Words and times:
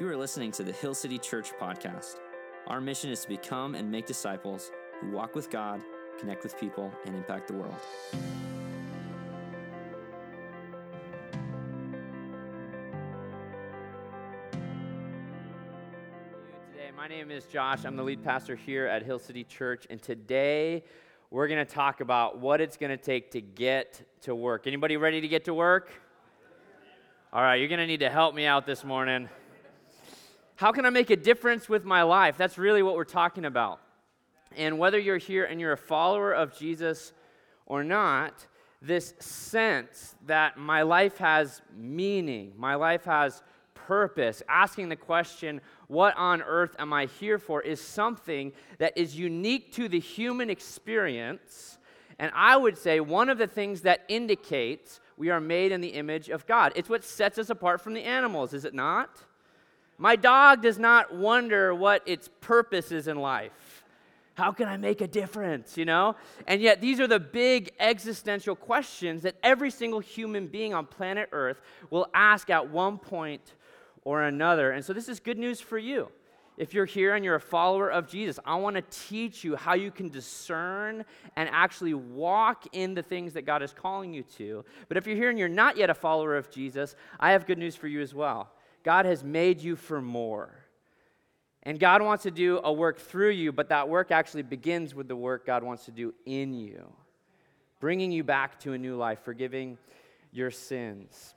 You 0.00 0.08
are 0.08 0.16
listening 0.16 0.50
to 0.52 0.64
the 0.64 0.72
Hill 0.72 0.94
City 0.94 1.18
Church 1.18 1.52
podcast. 1.60 2.20
Our 2.68 2.80
mission 2.80 3.10
is 3.10 3.20
to 3.20 3.28
become 3.28 3.74
and 3.74 3.90
make 3.90 4.06
disciples 4.06 4.72
who 4.98 5.10
walk 5.10 5.34
with 5.34 5.50
God, 5.50 5.82
connect 6.18 6.42
with 6.42 6.58
people, 6.58 6.90
and 7.04 7.14
impact 7.14 7.48
the 7.48 7.52
world. 7.52 7.74
Today, 16.72 16.90
my 16.96 17.06
name 17.06 17.30
is 17.30 17.44
Josh. 17.44 17.84
I'm 17.84 17.96
the 17.96 18.02
lead 18.02 18.24
pastor 18.24 18.56
here 18.56 18.86
at 18.86 19.02
Hill 19.02 19.18
City 19.18 19.44
Church, 19.44 19.86
and 19.90 20.00
today 20.00 20.82
we're 21.30 21.46
going 21.46 21.62
to 21.62 21.70
talk 21.70 22.00
about 22.00 22.38
what 22.38 22.62
it's 22.62 22.78
going 22.78 22.88
to 22.88 22.96
take 22.96 23.32
to 23.32 23.42
get 23.42 24.00
to 24.22 24.34
work. 24.34 24.66
Anybody 24.66 24.96
ready 24.96 25.20
to 25.20 25.28
get 25.28 25.44
to 25.44 25.52
work? 25.52 25.92
All 27.34 27.42
right, 27.42 27.56
you're 27.56 27.68
going 27.68 27.80
to 27.80 27.86
need 27.86 28.00
to 28.00 28.08
help 28.08 28.34
me 28.34 28.46
out 28.46 28.64
this 28.64 28.82
morning. 28.82 29.28
How 30.60 30.72
can 30.72 30.84
I 30.84 30.90
make 30.90 31.08
a 31.08 31.16
difference 31.16 31.70
with 31.70 31.86
my 31.86 32.02
life? 32.02 32.36
That's 32.36 32.58
really 32.58 32.82
what 32.82 32.94
we're 32.94 33.04
talking 33.04 33.46
about. 33.46 33.80
And 34.54 34.78
whether 34.78 34.98
you're 34.98 35.16
here 35.16 35.46
and 35.46 35.58
you're 35.58 35.72
a 35.72 35.76
follower 35.78 36.32
of 36.34 36.54
Jesus 36.54 37.14
or 37.64 37.82
not, 37.82 38.46
this 38.82 39.14
sense 39.20 40.14
that 40.26 40.58
my 40.58 40.82
life 40.82 41.16
has 41.16 41.62
meaning, 41.74 42.52
my 42.58 42.74
life 42.74 43.06
has 43.06 43.42
purpose, 43.72 44.42
asking 44.50 44.90
the 44.90 44.96
question, 44.96 45.62
what 45.88 46.14
on 46.18 46.42
earth 46.42 46.76
am 46.78 46.92
I 46.92 47.06
here 47.06 47.38
for, 47.38 47.62
is 47.62 47.80
something 47.80 48.52
that 48.76 48.92
is 48.98 49.18
unique 49.18 49.72
to 49.76 49.88
the 49.88 49.98
human 49.98 50.50
experience. 50.50 51.78
And 52.18 52.30
I 52.34 52.58
would 52.58 52.76
say 52.76 53.00
one 53.00 53.30
of 53.30 53.38
the 53.38 53.46
things 53.46 53.80
that 53.80 54.04
indicates 54.08 55.00
we 55.16 55.30
are 55.30 55.40
made 55.40 55.72
in 55.72 55.80
the 55.80 55.88
image 55.88 56.28
of 56.28 56.46
God. 56.46 56.74
It's 56.76 56.90
what 56.90 57.02
sets 57.02 57.38
us 57.38 57.48
apart 57.48 57.80
from 57.80 57.94
the 57.94 58.02
animals, 58.02 58.52
is 58.52 58.66
it 58.66 58.74
not? 58.74 59.22
My 60.00 60.16
dog 60.16 60.62
does 60.62 60.78
not 60.78 61.14
wonder 61.14 61.74
what 61.74 62.02
its 62.06 62.30
purpose 62.40 62.90
is 62.90 63.06
in 63.06 63.18
life. 63.18 63.84
How 64.32 64.50
can 64.50 64.66
I 64.66 64.78
make 64.78 65.02
a 65.02 65.06
difference, 65.06 65.76
you 65.76 65.84
know? 65.84 66.16
And 66.46 66.62
yet, 66.62 66.80
these 66.80 67.00
are 67.00 67.06
the 67.06 67.20
big 67.20 67.70
existential 67.78 68.56
questions 68.56 69.24
that 69.24 69.34
every 69.42 69.70
single 69.70 70.00
human 70.00 70.46
being 70.46 70.72
on 70.72 70.86
planet 70.86 71.28
Earth 71.32 71.60
will 71.90 72.08
ask 72.14 72.48
at 72.48 72.70
one 72.70 72.96
point 72.96 73.52
or 74.02 74.22
another. 74.22 74.70
And 74.70 74.82
so, 74.82 74.94
this 74.94 75.06
is 75.06 75.20
good 75.20 75.36
news 75.36 75.60
for 75.60 75.76
you. 75.76 76.08
If 76.56 76.72
you're 76.72 76.86
here 76.86 77.14
and 77.14 77.22
you're 77.22 77.34
a 77.34 77.40
follower 77.40 77.90
of 77.90 78.08
Jesus, 78.08 78.38
I 78.46 78.54
want 78.54 78.76
to 78.76 78.82
teach 79.06 79.44
you 79.44 79.54
how 79.54 79.74
you 79.74 79.90
can 79.90 80.08
discern 80.08 81.04
and 81.36 81.50
actually 81.52 81.92
walk 81.92 82.66
in 82.72 82.94
the 82.94 83.02
things 83.02 83.34
that 83.34 83.42
God 83.42 83.62
is 83.62 83.74
calling 83.74 84.14
you 84.14 84.22
to. 84.38 84.64
But 84.88 84.96
if 84.96 85.06
you're 85.06 85.16
here 85.16 85.28
and 85.28 85.38
you're 85.38 85.48
not 85.48 85.76
yet 85.76 85.90
a 85.90 85.94
follower 85.94 86.38
of 86.38 86.50
Jesus, 86.50 86.96
I 87.18 87.32
have 87.32 87.46
good 87.46 87.58
news 87.58 87.76
for 87.76 87.86
you 87.86 88.00
as 88.00 88.14
well. 88.14 88.50
God 88.82 89.06
has 89.06 89.22
made 89.22 89.60
you 89.60 89.76
for 89.76 90.00
more. 90.00 90.60
And 91.62 91.78
God 91.78 92.02
wants 92.02 92.22
to 92.22 92.30
do 92.30 92.60
a 92.64 92.72
work 92.72 92.98
through 92.98 93.30
you, 93.30 93.52
but 93.52 93.68
that 93.68 93.88
work 93.88 94.10
actually 94.10 94.42
begins 94.42 94.94
with 94.94 95.08
the 95.08 95.16
work 95.16 95.44
God 95.44 95.62
wants 95.62 95.84
to 95.84 95.90
do 95.90 96.14
in 96.24 96.54
you, 96.54 96.90
bringing 97.80 98.10
you 98.10 98.24
back 98.24 98.58
to 98.60 98.72
a 98.72 98.78
new 98.78 98.96
life, 98.96 99.20
forgiving 99.22 99.76
your 100.32 100.50
sins. 100.50 101.34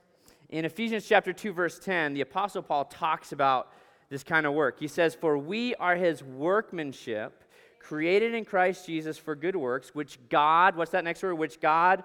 In 0.49 0.65
Ephesians 0.65 1.05
chapter 1.05 1.33
2 1.33 1.51
verse 1.51 1.79
10, 1.79 2.13
the 2.13 2.21
apostle 2.21 2.61
Paul 2.61 2.85
talks 2.85 3.31
about 3.31 3.73
this 4.09 4.23
kind 4.23 4.45
of 4.45 4.53
work. 4.53 4.79
He 4.79 4.87
says, 4.87 5.15
"For 5.15 5.37
we 5.37 5.75
are 5.75 5.95
his 5.95 6.23
workmanship, 6.23 7.43
created 7.79 8.33
in 8.33 8.45
Christ 8.45 8.85
Jesus 8.85 9.17
for 9.17 9.35
good 9.35 9.55
works, 9.55 9.93
which 9.93 10.17
God, 10.29 10.77
what's 10.77 10.91
that 10.91 11.03
next 11.03 11.21
word? 11.21 11.33
Which 11.35 11.59
God 11.59 12.03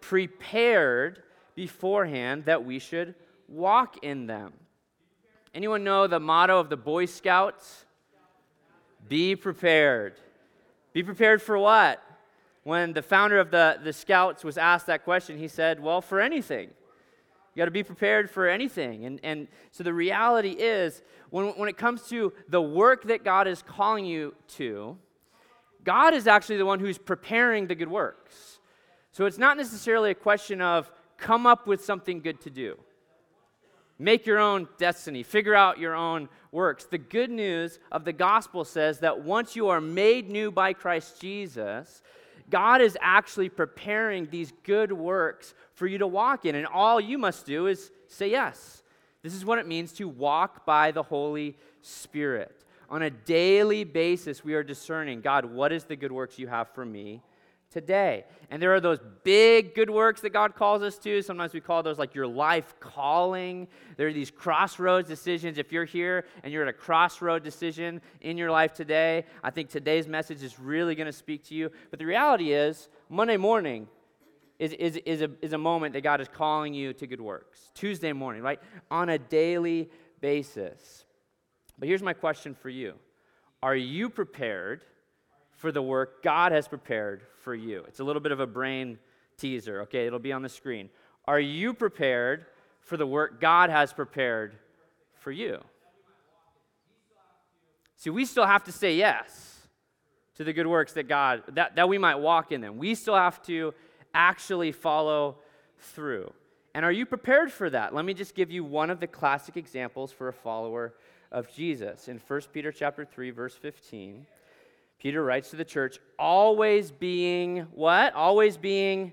prepared 0.00 1.22
beforehand 1.54 2.46
that 2.46 2.64
we 2.64 2.78
should 2.78 3.14
walk 3.52 3.98
in 4.02 4.26
them." 4.26 4.52
Anyone 5.54 5.84
know 5.84 6.06
the 6.06 6.18
motto 6.18 6.58
of 6.58 6.70
the 6.70 6.76
Boy 6.76 7.04
Scouts? 7.04 7.84
Be 9.08 9.36
prepared. 9.36 10.14
Be 10.92 11.02
prepared 11.02 11.42
for 11.42 11.58
what? 11.58 12.02
When 12.64 12.92
the 12.92 13.02
founder 13.02 13.38
of 13.38 13.50
the, 13.50 13.78
the 13.82 13.92
Scouts 13.92 14.44
was 14.44 14.56
asked 14.56 14.86
that 14.86 15.04
question, 15.04 15.36
he 15.36 15.48
said, 15.48 15.80
Well, 15.80 16.00
for 16.00 16.20
anything. 16.20 16.70
You 17.54 17.60
got 17.60 17.66
to 17.66 17.70
be 17.70 17.82
prepared 17.82 18.30
for 18.30 18.48
anything. 18.48 19.04
And, 19.04 19.20
and 19.22 19.48
so 19.72 19.84
the 19.84 19.92
reality 19.92 20.52
is, 20.52 21.02
when, 21.28 21.48
when 21.48 21.68
it 21.68 21.76
comes 21.76 22.08
to 22.08 22.32
the 22.48 22.62
work 22.62 23.04
that 23.04 23.24
God 23.24 23.46
is 23.46 23.62
calling 23.62 24.06
you 24.06 24.34
to, 24.56 24.96
God 25.84 26.14
is 26.14 26.26
actually 26.26 26.56
the 26.56 26.64
one 26.64 26.80
who's 26.80 26.96
preparing 26.96 27.66
the 27.66 27.74
good 27.74 27.90
works. 27.90 28.60
So 29.10 29.26
it's 29.26 29.36
not 29.36 29.58
necessarily 29.58 30.10
a 30.10 30.14
question 30.14 30.62
of 30.62 30.90
come 31.18 31.46
up 31.46 31.66
with 31.66 31.84
something 31.84 32.20
good 32.20 32.40
to 32.42 32.50
do. 32.50 32.78
Make 34.02 34.26
your 34.26 34.40
own 34.40 34.66
destiny, 34.78 35.22
figure 35.22 35.54
out 35.54 35.78
your 35.78 35.94
own 35.94 36.28
works. 36.50 36.86
The 36.86 36.98
good 36.98 37.30
news 37.30 37.78
of 37.92 38.04
the 38.04 38.12
gospel 38.12 38.64
says 38.64 38.98
that 38.98 39.22
once 39.22 39.54
you 39.54 39.68
are 39.68 39.80
made 39.80 40.28
new 40.28 40.50
by 40.50 40.72
Christ 40.72 41.20
Jesus, 41.20 42.02
God 42.50 42.80
is 42.80 42.98
actually 43.00 43.48
preparing 43.48 44.26
these 44.26 44.52
good 44.64 44.90
works 44.90 45.54
for 45.74 45.86
you 45.86 45.98
to 45.98 46.08
walk 46.08 46.44
in. 46.44 46.56
And 46.56 46.66
all 46.66 47.00
you 47.00 47.16
must 47.16 47.46
do 47.46 47.68
is 47.68 47.92
say 48.08 48.28
yes. 48.28 48.82
This 49.22 49.34
is 49.34 49.44
what 49.44 49.60
it 49.60 49.68
means 49.68 49.92
to 49.92 50.08
walk 50.08 50.66
by 50.66 50.90
the 50.90 51.04
Holy 51.04 51.56
Spirit. 51.80 52.64
On 52.90 53.02
a 53.02 53.10
daily 53.10 53.84
basis, 53.84 54.42
we 54.42 54.54
are 54.54 54.64
discerning 54.64 55.20
God, 55.20 55.44
what 55.44 55.70
is 55.70 55.84
the 55.84 55.94
good 55.94 56.10
works 56.10 56.40
you 56.40 56.48
have 56.48 56.74
for 56.74 56.84
me 56.84 57.22
today. 57.72 58.24
And 58.50 58.60
there 58.60 58.74
are 58.74 58.80
those 58.80 58.98
big 59.24 59.74
good 59.74 59.90
works 59.90 60.20
that 60.20 60.30
God 60.30 60.54
calls 60.54 60.82
us 60.82 60.98
to. 60.98 61.22
Sometimes 61.22 61.52
we 61.52 61.60
call 61.60 61.82
those 61.82 61.98
like 61.98 62.14
your 62.14 62.26
life 62.26 62.74
calling. 62.80 63.66
There 63.96 64.08
are 64.08 64.12
these 64.12 64.30
crossroads 64.30 65.08
decisions. 65.08 65.58
If 65.58 65.72
you're 65.72 65.84
here 65.84 66.26
and 66.42 66.52
you're 66.52 66.62
at 66.62 66.68
a 66.68 66.72
crossroad 66.72 67.42
decision 67.42 68.00
in 68.20 68.36
your 68.36 68.50
life 68.50 68.74
today, 68.74 69.24
I 69.42 69.50
think 69.50 69.70
today's 69.70 70.06
message 70.06 70.42
is 70.42 70.58
really 70.58 70.94
going 70.94 71.06
to 71.06 71.12
speak 71.12 71.44
to 71.44 71.54
you. 71.54 71.70
But 71.90 71.98
the 71.98 72.06
reality 72.06 72.52
is, 72.52 72.88
Monday 73.08 73.36
morning 73.36 73.88
is, 74.58 74.72
is, 74.74 74.96
is, 75.06 75.22
a, 75.22 75.30
is 75.40 75.52
a 75.54 75.58
moment 75.58 75.94
that 75.94 76.02
God 76.02 76.20
is 76.20 76.28
calling 76.28 76.74
you 76.74 76.92
to 76.92 77.06
good 77.06 77.20
works. 77.20 77.72
Tuesday 77.74 78.12
morning, 78.12 78.42
right? 78.42 78.60
On 78.90 79.08
a 79.08 79.18
daily 79.18 79.90
basis. 80.20 81.04
But 81.78 81.88
here's 81.88 82.02
my 82.02 82.12
question 82.12 82.54
for 82.54 82.68
you 82.68 82.94
Are 83.62 83.74
you 83.74 84.08
prepared? 84.08 84.84
For 85.62 85.70
the 85.70 85.80
work 85.80 86.24
God 86.24 86.50
has 86.50 86.66
prepared 86.66 87.22
for 87.38 87.54
you. 87.54 87.84
It's 87.86 88.00
a 88.00 88.04
little 88.04 88.20
bit 88.20 88.32
of 88.32 88.40
a 88.40 88.48
brain 88.48 88.98
teaser, 89.38 89.82
okay? 89.82 90.08
It'll 90.08 90.18
be 90.18 90.32
on 90.32 90.42
the 90.42 90.48
screen. 90.48 90.90
Are 91.24 91.38
you 91.38 91.72
prepared 91.72 92.46
for 92.80 92.96
the 92.96 93.06
work 93.06 93.40
God 93.40 93.70
has 93.70 93.92
prepared 93.92 94.56
for 95.20 95.30
you? 95.30 95.60
See, 97.94 98.10
we 98.10 98.24
still 98.24 98.44
have 98.44 98.64
to 98.64 98.72
say 98.72 98.96
yes 98.96 99.60
to 100.34 100.42
the 100.42 100.52
good 100.52 100.66
works 100.66 100.94
that 100.94 101.06
God, 101.06 101.44
that, 101.52 101.76
that 101.76 101.88
we 101.88 101.96
might 101.96 102.16
walk 102.16 102.50
in 102.50 102.60
them. 102.60 102.76
We 102.76 102.96
still 102.96 103.14
have 103.14 103.40
to 103.44 103.72
actually 104.12 104.72
follow 104.72 105.36
through. 105.78 106.32
And 106.74 106.84
are 106.84 106.90
you 106.90 107.06
prepared 107.06 107.52
for 107.52 107.70
that? 107.70 107.94
Let 107.94 108.04
me 108.04 108.14
just 108.14 108.34
give 108.34 108.50
you 108.50 108.64
one 108.64 108.90
of 108.90 108.98
the 108.98 109.06
classic 109.06 109.56
examples 109.56 110.10
for 110.10 110.26
a 110.26 110.32
follower 110.32 110.94
of 111.30 111.54
Jesus. 111.54 112.08
In 112.08 112.18
1 112.18 112.40
Peter 112.52 112.72
chapter 112.72 113.04
3, 113.04 113.30
verse 113.30 113.54
15. 113.54 114.26
Peter 115.02 115.24
writes 115.24 115.50
to 115.50 115.56
the 115.56 115.64
church, 115.64 115.98
always 116.16 116.92
being 116.92 117.66
what? 117.74 118.14
Always 118.14 118.56
being 118.56 119.10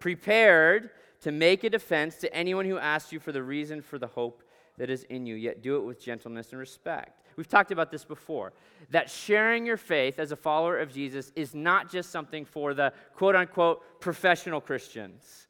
prepared 0.00 0.90
to 1.20 1.30
make 1.30 1.62
a 1.62 1.70
defense 1.70 2.16
to 2.16 2.34
anyone 2.34 2.66
who 2.66 2.76
asks 2.76 3.12
you 3.12 3.20
for 3.20 3.30
the 3.30 3.40
reason 3.40 3.82
for 3.82 4.00
the 4.00 4.08
hope 4.08 4.42
that 4.78 4.90
is 4.90 5.04
in 5.04 5.24
you, 5.24 5.36
yet 5.36 5.62
do 5.62 5.76
it 5.76 5.84
with 5.84 6.02
gentleness 6.02 6.50
and 6.50 6.58
respect. 6.58 7.20
We've 7.36 7.46
talked 7.46 7.70
about 7.70 7.92
this 7.92 8.04
before 8.04 8.52
that 8.90 9.08
sharing 9.08 9.64
your 9.64 9.76
faith 9.76 10.18
as 10.18 10.32
a 10.32 10.36
follower 10.36 10.80
of 10.80 10.92
Jesus 10.92 11.30
is 11.36 11.54
not 11.54 11.88
just 11.88 12.10
something 12.10 12.44
for 12.44 12.74
the 12.74 12.92
quote 13.14 13.36
unquote 13.36 14.00
professional 14.00 14.60
Christians. 14.60 15.46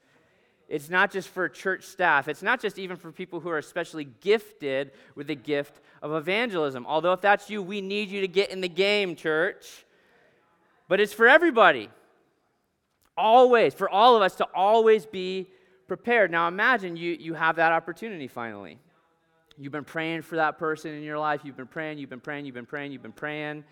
It's 0.73 0.89
not 0.89 1.11
just 1.11 1.29
for 1.29 1.51
church 1.51 1.85
staff. 1.85 2.29
It's 2.29 2.43
not 2.43 2.59
just 2.59 2.79
even 2.79 2.97
for 2.97 3.13
people 3.13 3.41
who 3.41 3.51
are 3.51 3.59
especially 3.59 4.05
gifted 4.23 4.93
with 5.15 5.27
the 5.27 5.35
gift 5.35 5.83
of 6.01 6.15
evangelism. 6.15 6.87
Although, 6.87 7.13
if 7.13 7.21
that's 7.21 7.51
you, 7.51 7.63
we 7.63 7.83
need 7.83 8.09
you 8.09 8.23
to 8.23 8.27
get 8.27 8.49
in 8.49 8.63
the 8.63 8.71
game, 8.71 9.15
church. 9.15 9.85
But 10.89 10.99
it's 10.99 11.13
for 11.13 11.29
everybody. 11.29 11.91
Always, 13.19 13.75
for 13.75 13.91
all 13.91 14.17
of 14.17 14.23
us 14.23 14.37
to 14.37 14.47
always 14.55 15.05
be 15.05 15.51
prepared. 15.89 16.31
Now, 16.31 16.49
imagine 16.49 16.97
you, 16.97 17.19
you 17.21 17.35
have 17.35 17.57
that 17.57 17.73
opportunity 17.73 18.27
finally. 18.27 18.79
You've 19.59 19.73
been 19.73 19.85
praying 19.85 20.23
for 20.23 20.37
that 20.37 20.57
person 20.59 20.95
in 20.95 21.03
your 21.03 21.19
life. 21.19 21.43
You've 21.45 21.59
been 21.59 21.67
praying, 21.67 21.99
you've 21.99 22.09
been 22.09 22.19
praying, 22.19 22.47
you've 22.47 22.55
been 22.55 22.65
praying, 22.65 22.93
you've 22.93 23.03
been 23.03 23.13
praying. 23.13 23.65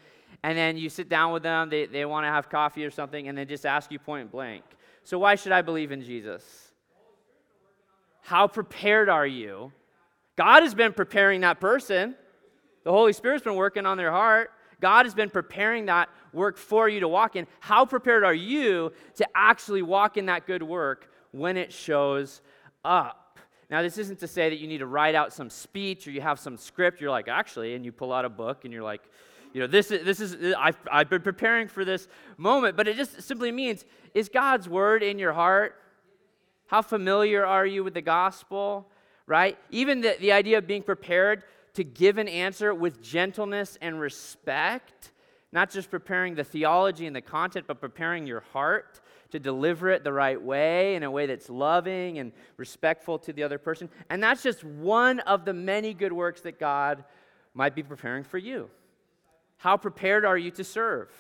And 0.43 0.59
then 0.59 0.77
you 0.77 0.91
sit 0.91 1.09
down 1.09 1.33
with 1.33 1.45
them, 1.45 1.71
they, 1.71 1.87
they 1.87 2.05
want 2.05 2.25
to 2.25 2.29
have 2.29 2.51
coffee 2.51 2.85
or 2.85 2.91
something, 2.91 3.27
and 3.27 3.39
they 3.39 3.47
just 3.47 3.65
ask 3.65 3.91
you 3.91 3.99
point 3.99 4.31
blank. 4.31 4.65
So, 5.03 5.19
why 5.19 5.37
should 5.37 5.53
I 5.53 5.63
believe 5.63 5.93
in 5.93 6.05
Jesus? 6.05 6.70
How 8.23 8.47
prepared 8.47 9.09
are 9.09 9.27
you? 9.27 9.73
God 10.37 10.63
has 10.63 10.75
been 10.75 10.93
preparing 10.93 11.43
that 11.43 11.61
person. 11.61 12.15
The 12.85 12.91
Holy 12.91 13.13
Spirit's 13.13 13.45
been 13.45 13.57
working 13.57 13.87
on 13.87 13.97
their 13.97 14.11
heart. 14.11 14.51
God 14.81 15.05
has 15.05 15.15
been 15.15 15.31
preparing 15.31 15.87
that 15.87 16.09
work 16.33 16.57
for 16.57 16.89
you 16.89 17.01
to 17.01 17.09
walk 17.09 17.37
in. 17.37 17.47
How 17.61 17.85
prepared 17.85 18.25
are 18.25 18.35
you 18.35 18.93
to 19.17 19.27
actually 19.35 19.83
walk 19.83 20.17
in 20.17 20.27
that 20.27 20.47
good 20.47 20.63
work 20.63 21.11
when 21.33 21.57
it 21.57 21.73
shows 21.73 22.41
up? 22.85 23.39
Now, 23.71 23.83
this 23.83 23.99
isn't 23.99 24.19
to 24.21 24.27
say 24.27 24.51
that 24.51 24.59
you 24.59 24.67
need 24.67 24.79
to 24.79 24.87
write 24.87 25.15
out 25.15 25.33
some 25.33 25.51
speech 25.51 26.09
or 26.09 26.11
you 26.11 26.21
have 26.21 26.41
some 26.41 26.57
script. 26.57 27.01
You're 27.01 27.11
like, 27.11 27.29
actually, 27.29 27.75
and 27.75 27.85
you 27.85 27.93
pull 27.93 28.13
out 28.13 28.25
a 28.25 28.29
book 28.29 28.65
and 28.65 28.73
you're 28.73 28.83
like, 28.83 29.03
you 29.53 29.61
know, 29.61 29.67
this 29.67 29.91
is, 29.91 30.05
this 30.05 30.21
is 30.21 30.55
I've, 30.59 30.79
I've 30.91 31.11
been 31.11 31.23
preparing 31.23 31.69
for 31.69 31.85
this 31.85 32.09
moment. 32.37 32.77
But 32.77 32.89
it 32.89 32.97
just 32.97 33.23
simply 33.23 33.53
means, 33.53 33.85
is 34.15 34.29
God's 34.29 34.69
word 34.69 35.03
in 35.03 35.19
your 35.19 35.33
heart? 35.33 35.77
How 36.71 36.83
familiar 36.83 37.45
are 37.45 37.67
you 37.67 37.83
with 37.83 37.95
the 37.95 38.01
gospel? 38.01 38.87
Right? 39.27 39.59
Even 39.71 40.03
the, 40.03 40.17
the 40.21 40.31
idea 40.31 40.57
of 40.57 40.69
being 40.69 40.85
prepared 40.85 41.43
to 41.75 41.83
give 41.83 42.17
an 42.17 42.29
answer 42.29 42.73
with 42.73 43.03
gentleness 43.03 43.77
and 43.83 44.01
respect, 44.01 45.11
not 45.51 45.69
just 45.73 45.91
preparing 45.91 46.37
the 46.37 46.45
theology 46.45 47.09
and 47.09 47.17
the 47.17 47.21
content, 47.21 47.67
but 47.67 47.81
preparing 47.81 48.25
your 48.25 48.45
heart 48.53 49.01
to 49.33 49.41
deliver 49.41 49.91
it 49.91 50.05
the 50.05 50.13
right 50.13 50.41
way 50.41 50.95
in 50.95 51.03
a 51.03 51.11
way 51.11 51.27
that's 51.27 51.51
loving 51.51 52.21
and 52.21 52.31
respectful 52.57 53.19
to 53.19 53.33
the 53.33 53.43
other 53.43 53.59
person. 53.59 53.89
And 54.09 54.23
that's 54.23 54.41
just 54.41 54.63
one 54.63 55.19
of 55.21 55.45
the 55.45 55.53
many 55.53 55.93
good 55.93 56.13
works 56.13 56.43
that 56.43 56.61
God 56.61 57.03
might 57.53 57.75
be 57.75 57.83
preparing 57.83 58.23
for 58.23 58.39
you. 58.39 58.71
How 59.57 59.77
prepared 59.77 60.25
are 60.25 60.39
you 60.39 60.53
to 60.53 60.63
serve? 60.63 61.11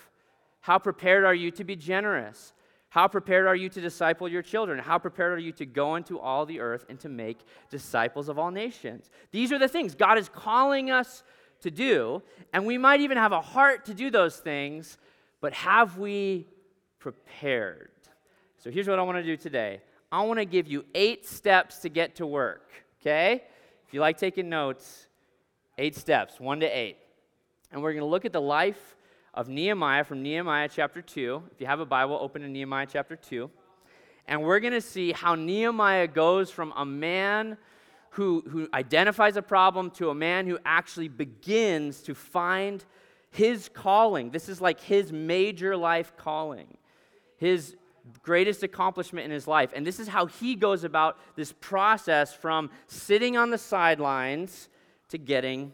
How 0.60 0.78
prepared 0.78 1.24
are 1.24 1.34
you 1.34 1.50
to 1.50 1.64
be 1.64 1.74
generous? 1.74 2.52
How 2.90 3.06
prepared 3.06 3.46
are 3.46 3.54
you 3.54 3.68
to 3.68 3.80
disciple 3.80 4.28
your 4.28 4.42
children? 4.42 4.78
How 4.80 4.98
prepared 4.98 5.32
are 5.32 5.38
you 5.38 5.52
to 5.52 5.64
go 5.64 5.94
into 5.94 6.18
all 6.18 6.44
the 6.44 6.58
earth 6.58 6.86
and 6.88 6.98
to 7.00 7.08
make 7.08 7.38
disciples 7.70 8.28
of 8.28 8.36
all 8.36 8.50
nations? 8.50 9.10
These 9.30 9.52
are 9.52 9.58
the 9.58 9.68
things 9.68 9.94
God 9.94 10.18
is 10.18 10.28
calling 10.28 10.90
us 10.90 11.22
to 11.62 11.70
do, 11.70 12.20
and 12.52 12.66
we 12.66 12.78
might 12.78 13.00
even 13.00 13.16
have 13.16 13.30
a 13.30 13.40
heart 13.40 13.84
to 13.84 13.94
do 13.94 14.10
those 14.10 14.36
things, 14.36 14.98
but 15.40 15.52
have 15.52 15.98
we 15.98 16.48
prepared? 16.98 17.90
So 18.58 18.70
here's 18.70 18.88
what 18.88 18.98
I 18.98 19.02
want 19.02 19.18
to 19.18 19.24
do 19.24 19.36
today 19.36 19.80
I 20.10 20.22
want 20.22 20.40
to 20.40 20.44
give 20.44 20.66
you 20.66 20.84
eight 20.92 21.26
steps 21.26 21.78
to 21.78 21.88
get 21.88 22.16
to 22.16 22.26
work, 22.26 22.70
okay? 23.00 23.44
If 23.86 23.94
you 23.94 24.00
like 24.00 24.18
taking 24.18 24.48
notes, 24.48 25.06
eight 25.78 25.94
steps, 25.94 26.40
one 26.40 26.58
to 26.60 26.66
eight. 26.66 26.96
And 27.70 27.82
we're 27.82 27.92
going 27.92 28.02
to 28.02 28.10
look 28.10 28.24
at 28.24 28.32
the 28.32 28.40
life 28.40 28.96
of 29.34 29.48
Nehemiah 29.48 30.04
from 30.04 30.22
Nehemiah 30.22 30.68
chapter 30.68 31.00
2. 31.00 31.42
If 31.52 31.60
you 31.60 31.66
have 31.66 31.80
a 31.80 31.86
Bible, 31.86 32.18
open 32.20 32.42
to 32.42 32.48
Nehemiah 32.48 32.86
chapter 32.90 33.16
2. 33.16 33.50
And 34.26 34.42
we're 34.42 34.60
going 34.60 34.72
to 34.72 34.80
see 34.80 35.12
how 35.12 35.34
Nehemiah 35.34 36.08
goes 36.08 36.50
from 36.50 36.72
a 36.76 36.84
man 36.84 37.56
who, 38.10 38.42
who 38.48 38.68
identifies 38.74 39.36
a 39.36 39.42
problem 39.42 39.90
to 39.92 40.10
a 40.10 40.14
man 40.14 40.46
who 40.46 40.58
actually 40.64 41.08
begins 41.08 42.02
to 42.02 42.14
find 42.14 42.84
his 43.30 43.68
calling. 43.72 44.30
This 44.30 44.48
is 44.48 44.60
like 44.60 44.80
his 44.80 45.12
major 45.12 45.76
life 45.76 46.16
calling, 46.16 46.76
his 47.36 47.76
greatest 48.22 48.62
accomplishment 48.62 49.24
in 49.24 49.30
his 49.30 49.46
life. 49.46 49.70
And 49.74 49.86
this 49.86 50.00
is 50.00 50.08
how 50.08 50.26
he 50.26 50.56
goes 50.56 50.82
about 50.82 51.18
this 51.36 51.52
process 51.60 52.34
from 52.34 52.70
sitting 52.88 53.36
on 53.36 53.50
the 53.50 53.58
sidelines 53.58 54.68
to 55.10 55.18
getting 55.18 55.72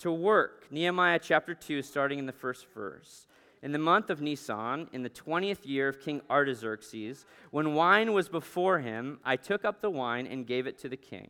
to 0.00 0.12
work. 0.12 0.66
Nehemiah 0.70 1.18
chapter 1.22 1.54
2, 1.54 1.82
starting 1.82 2.18
in 2.18 2.26
the 2.26 2.32
first 2.32 2.66
verse. 2.74 3.26
In 3.62 3.72
the 3.72 3.78
month 3.78 4.08
of 4.08 4.22
Nisan, 4.22 4.88
in 4.92 5.02
the 5.02 5.10
twentieth 5.10 5.66
year 5.66 5.88
of 5.88 6.00
King 6.00 6.22
Artaxerxes, 6.30 7.26
when 7.50 7.74
wine 7.74 8.14
was 8.14 8.28
before 8.28 8.78
him, 8.78 9.20
I 9.22 9.36
took 9.36 9.64
up 9.66 9.80
the 9.80 9.90
wine 9.90 10.26
and 10.26 10.46
gave 10.46 10.66
it 10.66 10.78
to 10.78 10.88
the 10.88 10.96
king. 10.96 11.28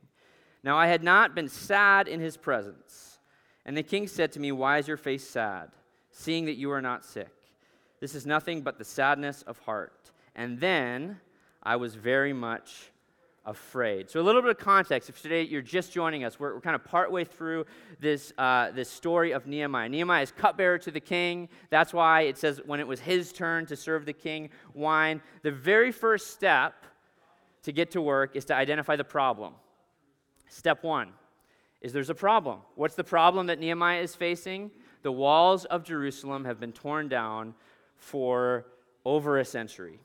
Now 0.62 0.76
I 0.76 0.87
had 0.87 1.02
not 1.02 1.34
been 1.34 1.49
sad 1.49 2.06
in 2.06 2.20
his 2.20 2.37
presence. 2.37 3.19
And 3.67 3.76
the 3.76 3.82
king 3.82 4.06
said 4.06 4.31
to 4.32 4.40
me, 4.40 4.52
Why 4.52 4.78
is 4.78 4.87
your 4.87 4.96
face 4.96 5.28
sad, 5.28 5.70
seeing 6.12 6.44
that 6.46 6.56
you 6.56 6.70
are 6.70 6.82
not 6.82 7.05
sick? 7.05 7.34
This 8.00 8.14
is 8.14 8.26
nothing 8.26 8.62
but 8.62 8.78
the 8.78 8.84
sadness 8.84 9.43
of 9.43 9.58
heart. 9.58 10.12
And 10.37 10.61
then 10.61 11.20
I 11.62 11.76
was 11.76 11.96
very 11.96 12.32
much 12.32 12.93
afraid. 13.44 14.10
So, 14.10 14.20
a 14.20 14.22
little 14.22 14.42
bit 14.42 14.50
of 14.50 14.58
context. 14.58 15.08
If 15.08 15.22
today 15.22 15.42
you're 15.42 15.62
just 15.62 15.92
joining 15.92 16.25
us, 16.25 16.38
we're, 16.38 16.54
we're 16.54 16.60
kind 16.60 16.76
of 16.76 16.84
partway 16.84 17.25
through 17.25 17.66
this, 17.98 18.32
uh, 18.38 18.70
this 18.70 18.90
story 18.90 19.32
of 19.32 19.46
Nehemiah. 19.46 19.88
Nehemiah 19.88 20.22
is 20.22 20.31
cupbearer 20.31 20.78
to 20.78 20.90
the 20.90 21.00
king. 21.00 21.48
That's 21.70 21.92
why 21.92 22.22
it 22.22 22.38
says 22.38 22.60
when 22.64 22.81
it 22.81 22.87
was 22.87 23.00
his 23.00 23.32
turn 23.32 23.66
to 23.66 23.76
serve 23.76 24.04
the 24.04 24.12
king 24.12 24.50
wine. 24.75 25.22
The 25.42 25.52
very 25.52 25.92
first 25.92 26.31
step 26.31 26.84
to 27.62 27.72
get 27.72 27.90
to 27.92 28.00
work 28.00 28.37
is 28.37 28.44
to 28.46 28.54
identify 28.54 28.96
the 28.96 29.04
problem. 29.04 29.54
Step 30.48 30.82
one 30.82 31.10
is 31.81 31.92
there's 31.92 32.10
a 32.10 32.14
problem. 32.14 32.60
What's 32.75 32.94
the 32.94 33.04
problem 33.04 33.46
that 33.46 33.58
Nehemiah 33.58 34.00
is 34.00 34.14
facing? 34.14 34.70
The 35.02 35.12
walls 35.12 35.64
of 35.64 35.84
Jerusalem 35.84 36.44
have 36.44 36.60
been 36.60 36.72
torn 36.72 37.08
down 37.08 37.54
for 37.96 38.66
over 39.04 39.38
a 39.38 39.44
century. 39.44 39.98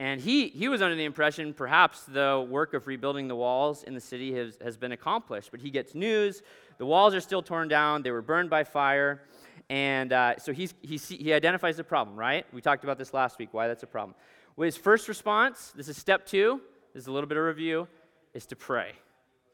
And 0.00 0.20
he, 0.20 0.48
he 0.48 0.68
was 0.68 0.80
under 0.80 0.94
the 0.94 1.04
impression 1.04 1.52
perhaps 1.52 2.04
the 2.04 2.46
work 2.48 2.72
of 2.72 2.86
rebuilding 2.86 3.26
the 3.26 3.34
walls 3.34 3.82
in 3.82 3.94
the 3.94 4.00
city 4.00 4.32
has, 4.34 4.56
has 4.62 4.76
been 4.76 4.92
accomplished. 4.92 5.50
But 5.50 5.60
he 5.60 5.70
gets 5.70 5.94
news 5.94 6.42
the 6.78 6.86
walls 6.86 7.12
are 7.12 7.20
still 7.20 7.42
torn 7.42 7.66
down, 7.66 8.02
they 8.02 8.12
were 8.12 8.22
burned 8.22 8.48
by 8.50 8.62
fire. 8.62 9.22
And 9.68 10.12
uh, 10.12 10.38
so 10.38 10.52
he's, 10.52 10.74
he, 10.80 10.96
he 10.96 11.32
identifies 11.32 11.76
the 11.76 11.84
problem, 11.84 12.16
right? 12.16 12.46
We 12.52 12.60
talked 12.60 12.84
about 12.84 12.98
this 12.98 13.12
last 13.12 13.38
week, 13.38 13.52
why 13.52 13.66
that's 13.66 13.82
a 13.82 13.88
problem. 13.88 14.14
Well, 14.56 14.64
his 14.64 14.76
first 14.76 15.08
response, 15.08 15.72
this 15.76 15.88
is 15.88 15.96
step 15.96 16.24
two, 16.24 16.60
this 16.94 17.02
is 17.02 17.06
a 17.08 17.12
little 17.12 17.28
bit 17.28 17.36
of 17.36 17.44
review, 17.44 17.86
is 18.32 18.46
to 18.46 18.56
pray. 18.56 18.92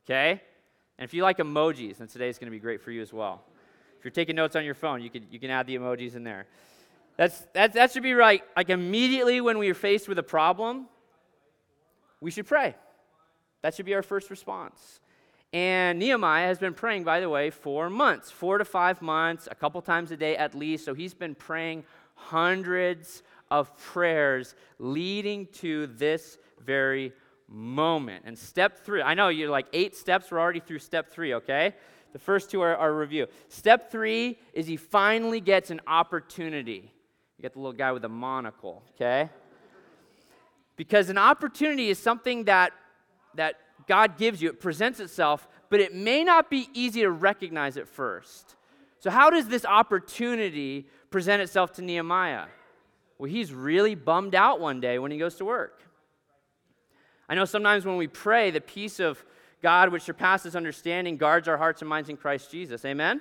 Okay? 0.05 0.40
And 0.99 1.05
if 1.05 1.14
you 1.14 1.23
like 1.23 1.38
emojis, 1.38 1.97
then 1.97 2.08
today's 2.08 2.38
going 2.38 2.47
to 2.47 2.56
be 2.56 2.61
great 2.61 2.81
for 2.81 2.93
you 2.93 3.02
as 3.02 3.12
well. 3.12 3.43
If 3.99 4.05
you're 4.05 4.12
taking 4.12 4.37
notes 4.37 4.55
on 4.55 4.64
your 4.64 4.75
phone, 4.75 5.02
you 5.02 5.11
can, 5.11 5.26
you 5.31 5.40
can 5.40 5.50
add 5.50 5.67
the 5.67 5.76
emojis 5.76 6.14
in 6.14 6.23
there. 6.25 6.47
That's, 7.16 7.46
that, 7.55 7.75
that 7.75 7.93
should 7.93 8.02
be 8.02 8.14
right. 8.14 8.43
Like 8.56 8.70
immediately 8.70 9.40
when 9.40 9.58
we 9.58 9.70
are 9.70 9.75
faced 9.75 10.08
with 10.08 10.19
a 10.19 10.22
problem, 10.22 10.87
we 12.20 12.31
should 12.31 12.46
pray. 12.46 12.75
That 13.62 13.75
should 13.75 13.87
be 13.87 13.94
our 13.94 14.02
first 14.02 14.31
response. 14.31 15.00
And 15.52 16.00
Nehemiah 16.00 16.49
has 16.49 16.58
been 16.58 16.75
praying, 16.75 17.05
by 17.05 17.20
the 17.20 17.28
way, 17.28 17.50
for 17.50 17.88
months, 17.88 18.31
four 18.31 18.58
to 18.58 18.64
five 18.64 19.00
months, 19.00 19.46
a 19.50 19.55
couple 19.55 19.81
times 19.81 20.11
a 20.11 20.16
day 20.16 20.37
at 20.37 20.55
least. 20.55 20.84
So 20.84 20.94
he's 20.94 21.14
been 21.14 21.37
praying 21.37 21.84
hundreds 22.16 23.22
of 23.50 23.76
prayers 23.76 24.56
leading 24.81 25.46
to 25.46 25.87
this 25.87 26.38
very 26.64 27.12
moment. 27.49 28.25
And 28.26 28.37
step 28.37 28.84
three, 28.84 29.00
I 29.00 29.14
know 29.14 29.28
you're 29.28 29.50
like 29.50 29.66
eight 29.72 29.94
steps, 29.94 30.31
we're 30.31 30.40
already 30.40 30.61
through 30.61 30.81
step 30.81 31.11
three, 31.11 31.34
okay? 31.34 31.75
The 32.12 32.19
first 32.19 32.50
two 32.50 32.61
are, 32.61 32.76
are 32.76 32.93
review. 32.93 33.28
Step 33.49 33.93
three 33.93 34.38
is 34.52 34.66
he 34.66 34.76
finally 34.76 35.40
gets 35.40 35.70
an 35.70 35.81
opportunity. 35.87 36.93
You 37.39 37.43
get 37.43 37.53
the 37.53 37.59
little 37.59 37.73
guy 37.73 37.93
with 37.93 38.03
the 38.03 38.09
monocle, 38.09 38.83
okay? 38.95 39.31
Because 40.76 41.09
an 41.09 41.19
opportunity 41.19 41.88
is 41.88 41.99
something 41.99 42.45
that, 42.45 42.73
that 43.35 43.57
God 43.87 44.19
gives 44.19 44.41
you, 44.43 44.49
it 44.49 44.61
presents 44.61 45.00
itself, 45.00 45.47
but 45.71 45.81
it 45.81 45.95
may 45.95 46.25
not 46.25 46.50
be 46.50 46.69
easy 46.73 47.00
to 47.00 47.11
recognize 47.11 47.76
at 47.76 47.88
first. 47.88 48.57
So, 49.00 49.11
how 49.11 49.31
does 49.31 49.49
this 49.49 49.64
opportunity 49.64 50.87
present 51.11 51.43
itself 51.43 51.73
to 51.75 51.83
Nehemiah? 51.83 52.47
Well, 53.19 53.31
he's 53.31 53.53
really 53.53 53.95
bummed 53.95 54.35
out 54.35 54.61
one 54.61 54.81
day 54.81 54.99
when 54.99 55.11
he 55.11 55.19
goes 55.19 55.37
to 55.37 55.45
work. 55.45 55.83
I 57.29 57.35
know 57.35 57.45
sometimes 57.45 57.85
when 57.85 57.97
we 57.97 58.07
pray, 58.07 58.50
the 58.50 58.61
peace 58.61 59.00
of 59.00 59.25
God, 59.62 59.91
which 59.91 60.03
surpasses 60.03 60.55
understanding, 60.55 61.17
guards 61.17 61.49
our 61.49 61.57
hearts 61.57 61.81
and 61.81 61.88
minds 61.88 62.09
in 62.09 62.17
Christ 62.17 62.50
Jesus. 62.50 62.85
Amen? 62.85 63.21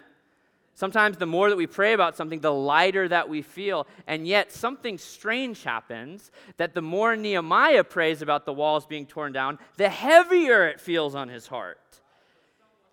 Sometimes 0.75 1.17
the 1.17 1.27
more 1.27 1.49
that 1.49 1.55
we 1.55 1.67
pray 1.67 1.93
about 1.93 2.15
something, 2.15 2.39
the 2.39 2.53
lighter 2.53 3.07
that 3.07 3.29
we 3.29 3.43
feel. 3.43 3.85
And 4.07 4.27
yet, 4.27 4.51
something 4.51 4.97
strange 4.97 5.63
happens 5.63 6.31
that 6.57 6.73
the 6.73 6.81
more 6.81 7.15
Nehemiah 7.15 7.83
prays 7.83 8.21
about 8.23 8.45
the 8.45 8.53
walls 8.53 8.85
being 8.87 9.05
torn 9.05 9.33
down, 9.33 9.59
the 9.77 9.89
heavier 9.89 10.67
it 10.67 10.79
feels 10.81 11.13
on 11.13 11.29
his 11.29 11.45
heart. 11.45 11.77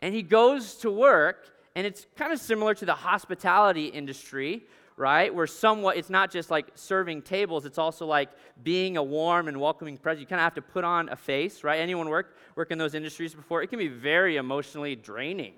And 0.03 0.15
he 0.15 0.23
goes 0.23 0.75
to 0.77 0.91
work, 0.91 1.49
and 1.75 1.87
it's 1.87 2.07
kind 2.17 2.33
of 2.33 2.39
similar 2.39 2.75
to 2.75 2.85
the 2.85 2.95
hospitality 2.95 3.87
industry, 3.87 4.63
right? 4.97 5.35
Where 5.35 5.47
somewhat, 5.47 5.97
it's 5.97 6.11
not 6.11 6.31
just 6.31 6.51
like 6.51 6.67
serving 6.75 7.23
tables, 7.23 7.65
it's 7.65 7.79
also 7.79 8.05
like 8.05 8.29
being 8.63 8.99
a 8.99 9.03
warm 9.03 9.49
and 9.49 9.59
welcoming 9.59 9.97
presence. 9.97 10.21
You 10.21 10.27
kind 10.27 10.41
of 10.41 10.45
have 10.45 10.55
to 10.55 10.63
put 10.63 10.85
on 10.85 11.09
a 11.09 11.17
face, 11.17 11.65
right? 11.65 11.81
Anyone 11.81 12.11
work, 12.11 12.37
work 12.57 12.71
in 12.71 12.77
those 12.77 12.95
industries 12.95 13.35
before? 13.35 13.63
It 13.63 13.69
can 13.69 13.79
be 13.79 13.89
very 13.89 14.37
emotionally 14.37 14.97
draining 14.97 15.55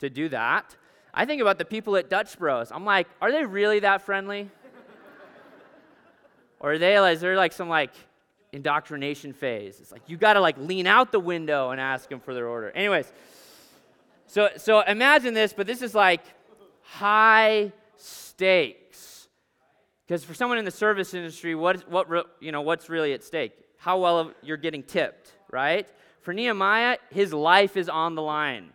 to 0.00 0.10
do 0.10 0.28
that. 0.28 0.76
I 1.18 1.24
think 1.24 1.40
about 1.40 1.56
the 1.56 1.64
people 1.64 1.96
at 1.96 2.10
Dutch 2.10 2.38
Bros. 2.38 2.70
I'm 2.70 2.84
like, 2.84 3.08
are 3.22 3.32
they 3.32 3.46
really 3.46 3.80
that 3.80 4.02
friendly? 4.02 4.50
or 6.60 6.72
are 6.72 6.78
they 6.78 7.00
like, 7.00 7.14
is 7.14 7.22
there 7.22 7.36
like 7.36 7.54
some 7.54 7.70
like 7.70 7.92
indoctrination 8.52 9.32
phase? 9.32 9.80
It's 9.80 9.90
like 9.90 10.02
you 10.08 10.18
got 10.18 10.34
to 10.34 10.40
like 10.40 10.58
lean 10.58 10.86
out 10.86 11.12
the 11.12 11.20
window 11.20 11.70
and 11.70 11.80
ask 11.80 12.10
them 12.10 12.20
for 12.20 12.34
their 12.34 12.46
order. 12.46 12.70
Anyways, 12.70 13.10
so 14.26 14.50
so 14.58 14.80
imagine 14.80 15.32
this, 15.32 15.54
but 15.54 15.66
this 15.66 15.80
is 15.80 15.94
like 15.94 16.20
high 16.82 17.72
stakes. 17.96 19.28
Because 20.06 20.22
for 20.22 20.34
someone 20.34 20.58
in 20.58 20.66
the 20.66 20.70
service 20.70 21.14
industry, 21.14 21.54
what 21.54 21.90
what 21.90 22.08
you 22.40 22.52
know 22.52 22.60
what's 22.60 22.90
really 22.90 23.14
at 23.14 23.24
stake? 23.24 23.52
How 23.78 23.98
well 23.98 24.32
you're 24.42 24.58
getting 24.58 24.82
tipped, 24.82 25.32
right? 25.50 25.88
For 26.20 26.34
Nehemiah, 26.34 26.98
his 27.10 27.32
life 27.32 27.76
is 27.76 27.88
on 27.88 28.16
the 28.16 28.22
line. 28.22 28.72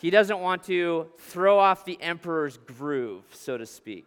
He 0.00 0.08
doesn't 0.08 0.40
want 0.40 0.64
to 0.64 1.08
throw 1.18 1.58
off 1.58 1.84
the 1.84 2.00
emperor's 2.00 2.56
groove, 2.56 3.24
so 3.32 3.58
to 3.58 3.66
speak. 3.66 4.06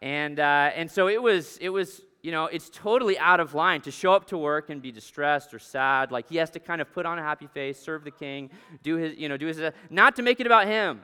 And, 0.00 0.38
uh, 0.38 0.70
and 0.76 0.88
so 0.88 1.08
it 1.08 1.20
was, 1.20 1.58
it 1.60 1.70
was 1.70 2.02
you 2.22 2.30
know, 2.30 2.46
it's 2.46 2.70
totally 2.70 3.18
out 3.18 3.40
of 3.40 3.52
line 3.54 3.80
to 3.82 3.90
show 3.90 4.12
up 4.12 4.28
to 4.28 4.38
work 4.38 4.70
and 4.70 4.80
be 4.80 4.92
distressed 4.92 5.52
or 5.52 5.58
sad. 5.58 6.12
Like 6.12 6.28
he 6.28 6.36
has 6.36 6.50
to 6.50 6.60
kind 6.60 6.80
of 6.80 6.90
put 6.92 7.04
on 7.04 7.18
a 7.18 7.22
happy 7.22 7.48
face, 7.48 7.78
serve 7.78 8.04
the 8.04 8.10
king, 8.10 8.48
do 8.82 8.94
his, 8.94 9.18
you 9.18 9.28
know, 9.28 9.36
do 9.36 9.46
his, 9.46 9.60
not 9.90 10.16
to 10.16 10.22
make 10.22 10.40
it 10.40 10.46
about 10.46 10.66
him. 10.66 11.02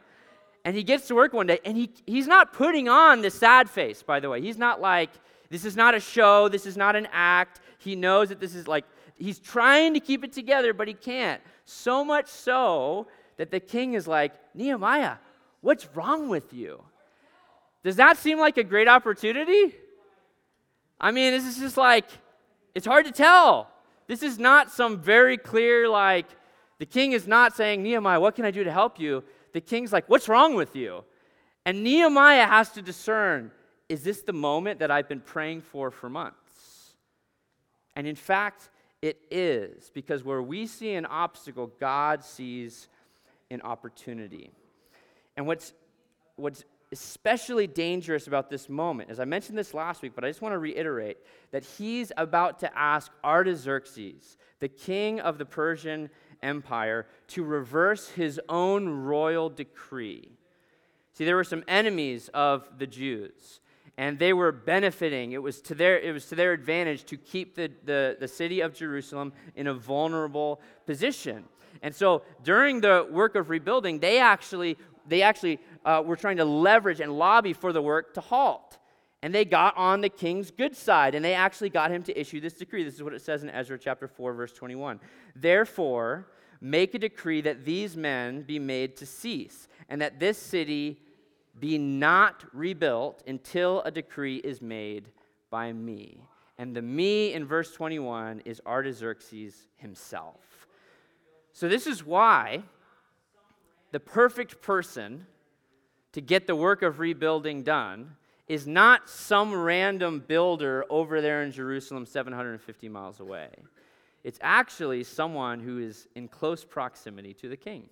And 0.64 0.76
he 0.76 0.82
gets 0.82 1.08
to 1.08 1.14
work 1.14 1.32
one 1.32 1.46
day 1.46 1.58
and 1.64 1.76
he, 1.76 1.90
he's 2.06 2.26
not 2.26 2.52
putting 2.52 2.88
on 2.88 3.20
the 3.20 3.30
sad 3.30 3.68
face, 3.68 4.02
by 4.02 4.20
the 4.20 4.30
way. 4.30 4.40
He's 4.40 4.56
not 4.56 4.80
like, 4.80 5.10
this 5.50 5.64
is 5.64 5.76
not 5.76 5.94
a 5.94 6.00
show, 6.00 6.48
this 6.48 6.64
is 6.64 6.76
not 6.76 6.96
an 6.96 7.08
act. 7.12 7.60
He 7.78 7.96
knows 7.96 8.28
that 8.28 8.38
this 8.40 8.54
is 8.54 8.68
like, 8.68 8.84
he's 9.18 9.40
trying 9.40 9.92
to 9.94 10.00
keep 10.00 10.24
it 10.24 10.32
together, 10.32 10.72
but 10.72 10.88
he 10.88 10.94
can't. 10.94 11.42
So 11.66 12.04
much 12.04 12.28
so 12.28 13.08
that 13.40 13.50
the 13.50 13.58
king 13.58 13.94
is 13.94 14.06
like, 14.06 14.32
Nehemiah, 14.54 15.16
what's 15.62 15.88
wrong 15.94 16.28
with 16.28 16.52
you? 16.52 16.84
Does 17.82 17.96
that 17.96 18.18
seem 18.18 18.38
like 18.38 18.58
a 18.58 18.62
great 18.62 18.86
opportunity? 18.86 19.74
I 21.00 21.10
mean, 21.10 21.32
this 21.32 21.46
is 21.46 21.56
just 21.56 21.78
like, 21.78 22.04
it's 22.74 22.84
hard 22.84 23.06
to 23.06 23.12
tell. 23.12 23.70
This 24.08 24.22
is 24.22 24.38
not 24.38 24.70
some 24.70 24.98
very 24.98 25.38
clear, 25.38 25.88
like, 25.88 26.26
the 26.78 26.84
king 26.84 27.12
is 27.12 27.26
not 27.26 27.56
saying, 27.56 27.82
Nehemiah, 27.82 28.20
what 28.20 28.34
can 28.34 28.44
I 28.44 28.50
do 28.50 28.62
to 28.62 28.70
help 28.70 29.00
you? 29.00 29.24
The 29.54 29.62
king's 29.62 29.90
like, 29.90 30.06
what's 30.06 30.28
wrong 30.28 30.54
with 30.54 30.76
you? 30.76 31.02
And 31.64 31.82
Nehemiah 31.82 32.46
has 32.46 32.68
to 32.72 32.82
discern, 32.82 33.52
is 33.88 34.04
this 34.04 34.20
the 34.20 34.34
moment 34.34 34.80
that 34.80 34.90
I've 34.90 35.08
been 35.08 35.22
praying 35.22 35.62
for 35.62 35.90
for 35.90 36.10
months? 36.10 36.92
And 37.96 38.06
in 38.06 38.16
fact, 38.16 38.68
it 39.00 39.16
is, 39.30 39.90
because 39.94 40.24
where 40.24 40.42
we 40.42 40.66
see 40.66 40.92
an 40.92 41.06
obstacle, 41.06 41.72
God 41.80 42.22
sees 42.22 42.86
an 43.50 43.62
opportunity. 43.62 44.50
And 45.36 45.46
what's, 45.46 45.72
what's 46.36 46.64
especially 46.92 47.66
dangerous 47.66 48.26
about 48.26 48.50
this 48.50 48.68
moment, 48.68 49.10
as 49.10 49.20
I 49.20 49.24
mentioned 49.24 49.56
this 49.56 49.74
last 49.74 50.02
week, 50.02 50.12
but 50.14 50.24
I 50.24 50.28
just 50.28 50.42
want 50.42 50.54
to 50.54 50.58
reiterate 50.58 51.18
that 51.52 51.64
he's 51.64 52.10
about 52.16 52.58
to 52.60 52.78
ask 52.78 53.12
Artaxerxes, 53.24 54.36
the 54.58 54.68
king 54.68 55.20
of 55.20 55.38
the 55.38 55.44
Persian 55.44 56.10
Empire, 56.42 57.06
to 57.28 57.44
reverse 57.44 58.08
his 58.08 58.40
own 58.48 58.88
royal 58.88 59.48
decree. 59.48 60.32
See, 61.12 61.24
there 61.24 61.36
were 61.36 61.44
some 61.44 61.64
enemies 61.68 62.28
of 62.34 62.68
the 62.78 62.86
Jews, 62.86 63.60
and 63.96 64.18
they 64.18 64.32
were 64.32 64.50
benefiting. 64.50 65.32
It 65.32 65.42
was 65.42 65.60
to 65.62 65.74
their, 65.74 65.98
it 65.98 66.12
was 66.12 66.26
to 66.26 66.34
their 66.34 66.52
advantage 66.52 67.04
to 67.04 67.16
keep 67.16 67.54
the, 67.54 67.70
the, 67.84 68.16
the 68.18 68.28
city 68.28 68.60
of 68.60 68.74
Jerusalem 68.74 69.32
in 69.54 69.66
a 69.66 69.74
vulnerable 69.74 70.60
position. 70.86 71.44
And 71.82 71.94
so 71.94 72.22
during 72.42 72.80
the 72.80 73.06
work 73.10 73.34
of 73.36 73.50
rebuilding, 73.50 74.00
they 74.00 74.18
actually, 74.18 74.76
they 75.06 75.22
actually 75.22 75.58
uh, 75.84 76.02
were 76.04 76.16
trying 76.16 76.36
to 76.38 76.44
leverage 76.44 77.00
and 77.00 77.18
lobby 77.18 77.52
for 77.52 77.72
the 77.72 77.82
work 77.82 78.14
to 78.14 78.20
halt. 78.20 78.78
And 79.22 79.34
they 79.34 79.44
got 79.44 79.76
on 79.76 80.00
the 80.00 80.08
king's 80.08 80.50
good 80.50 80.74
side, 80.74 81.14
and 81.14 81.22
they 81.22 81.34
actually 81.34 81.68
got 81.68 81.90
him 81.90 82.02
to 82.04 82.18
issue 82.18 82.40
this 82.40 82.54
decree. 82.54 82.84
This 82.84 82.94
is 82.94 83.02
what 83.02 83.12
it 83.12 83.20
says 83.20 83.42
in 83.42 83.50
Ezra 83.50 83.78
chapter 83.78 84.08
4, 84.08 84.32
verse 84.32 84.52
21. 84.52 84.98
Therefore, 85.36 86.26
make 86.60 86.94
a 86.94 86.98
decree 86.98 87.42
that 87.42 87.64
these 87.64 87.96
men 87.96 88.42
be 88.42 88.58
made 88.58 88.96
to 88.96 89.06
cease, 89.06 89.68
and 89.90 90.00
that 90.00 90.18
this 90.20 90.38
city 90.38 91.00
be 91.58 91.76
not 91.76 92.44
rebuilt 92.54 93.22
until 93.26 93.82
a 93.82 93.90
decree 93.90 94.36
is 94.36 94.62
made 94.62 95.10
by 95.50 95.72
me. 95.72 96.22
And 96.56 96.74
the 96.74 96.82
me 96.82 97.34
in 97.34 97.44
verse 97.44 97.72
21 97.72 98.40
is 98.44 98.60
Artaxerxes 98.66 99.66
himself. 99.76 100.49
So, 101.52 101.68
this 101.68 101.86
is 101.86 102.04
why 102.04 102.62
the 103.92 104.00
perfect 104.00 104.62
person 104.62 105.26
to 106.12 106.20
get 106.20 106.46
the 106.46 106.56
work 106.56 106.82
of 106.82 106.98
rebuilding 106.98 107.62
done 107.62 108.16
is 108.48 108.66
not 108.66 109.08
some 109.08 109.54
random 109.54 110.24
builder 110.26 110.84
over 110.90 111.20
there 111.20 111.42
in 111.42 111.52
Jerusalem, 111.52 112.04
750 112.04 112.88
miles 112.88 113.20
away. 113.20 113.48
It's 114.24 114.38
actually 114.42 115.04
someone 115.04 115.60
who 115.60 115.78
is 115.78 116.08
in 116.14 116.28
close 116.28 116.64
proximity 116.64 117.32
to 117.34 117.48
the 117.48 117.56
king. 117.56 117.88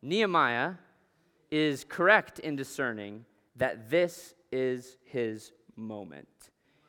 Nehemiah 0.00 0.74
is 1.50 1.84
correct 1.84 2.38
in 2.38 2.56
discerning 2.56 3.24
that 3.56 3.90
this 3.90 4.34
is 4.50 4.96
his 5.04 5.52
moment. 5.76 6.28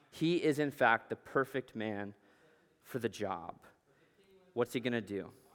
He 0.10 0.38
is, 0.38 0.60
in 0.60 0.72
fact, 0.72 1.10
the 1.10 1.16
perfect 1.16 1.76
man 1.76 2.14
for 2.84 3.00
the 3.00 3.10
job. 3.10 3.56
What's 4.54 4.74
he 4.74 4.80
going 4.80 4.94
to 4.94 5.02
do? 5.02 5.30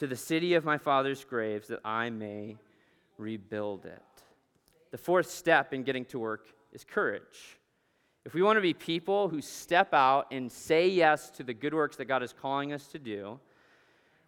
to 0.00 0.06
the 0.06 0.16
city 0.16 0.54
of 0.54 0.64
my 0.64 0.78
father's 0.78 1.24
graves, 1.24 1.68
that 1.68 1.80
I 1.84 2.08
may 2.08 2.56
rebuild 3.18 3.84
it. 3.84 4.02
The 4.92 4.96
fourth 4.98 5.30
step 5.30 5.74
in 5.74 5.82
getting 5.82 6.06
to 6.06 6.18
work 6.18 6.46
is 6.72 6.84
courage. 6.84 7.58
If 8.24 8.32
we 8.32 8.40
want 8.40 8.56
to 8.56 8.62
be 8.62 8.72
people 8.72 9.28
who 9.28 9.42
step 9.42 9.92
out 9.92 10.28
and 10.30 10.50
say 10.50 10.88
yes 10.88 11.28
to 11.32 11.42
the 11.42 11.52
good 11.52 11.74
works 11.74 11.96
that 11.96 12.06
God 12.06 12.22
is 12.22 12.32
calling 12.32 12.72
us 12.72 12.86
to 12.88 12.98
do, 12.98 13.38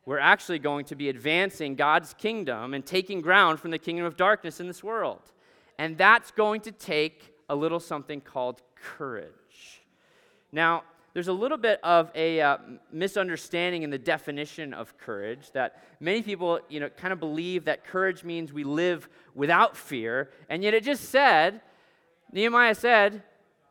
we're 0.05 0.19
actually 0.19 0.59
going 0.59 0.85
to 0.87 0.95
be 0.95 1.09
advancing 1.09 1.75
God's 1.75 2.13
kingdom 2.13 2.75
and 2.75 2.85
taking 2.85 3.23
ground 3.23 3.59
from 3.59 3.71
the 3.71 3.79
kingdom 3.79 4.05
of 4.05 4.15
darkness 4.15 4.61
in 4.61 4.67
this 4.67 4.85
world. 4.85 5.23
And 5.79 5.97
that's 5.97 6.33
going 6.33 6.61
to 6.63 6.73
take 6.73 7.35
a 7.49 7.57
little 7.57 7.81
something 7.81 8.21
called 8.21 8.61
courage. 8.75 9.81
Now, 10.53 10.83
there's 11.15 11.29
a 11.29 11.33
little 11.33 11.59
bit 11.59 11.79
of 11.83 12.11
a 12.15 12.41
uh, 12.41 12.59
misunderstanding 12.91 13.83
in 13.83 13.91
the 13.91 13.99
definition 13.99 14.73
of 14.73 14.97
courage 14.97 15.51
that 15.53 15.83
many 16.01 16.23
people 16.23 16.61
you 16.69 16.81
know 16.81 16.89
kind 16.89 17.13
of 17.13 17.21
believe 17.21 17.67
that 17.67 17.85
courage 17.85 18.25
means 18.25 18.53
we 18.53 18.65
live 18.65 19.09
without 19.35 19.77
fear. 19.77 20.31
And 20.49 20.63
yet 20.63 20.75
it 20.75 20.85
just 20.85 21.11
said 21.11 21.61
nehemiah 22.33 22.75
said 22.75 23.23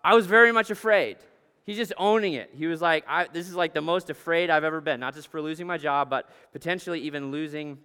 i 0.03 0.13
was 0.13 0.25
very 0.27 0.51
much 0.51 0.69
afraid. 0.69 1.17
He's 1.63 1.77
just 1.77 1.93
owning 1.97 2.33
it. 2.33 2.49
He 2.53 2.67
was 2.67 2.81
like 2.81 3.05
this 3.33 3.47
is 3.47 3.55
like 3.55 3.73
the 3.73 3.81
most 3.81 4.09
afraid 4.09 4.49
i've 4.49 4.63
ever 4.63 4.81
been 4.81 4.99
not 4.99 5.15
just 5.15 5.29
for 5.29 5.41
losing 5.41 5.65
my 5.65 5.77
job 5.77 6.09
but 6.09 6.29
potentially 6.51 7.01
even 7.01 7.31
losing 7.31 7.79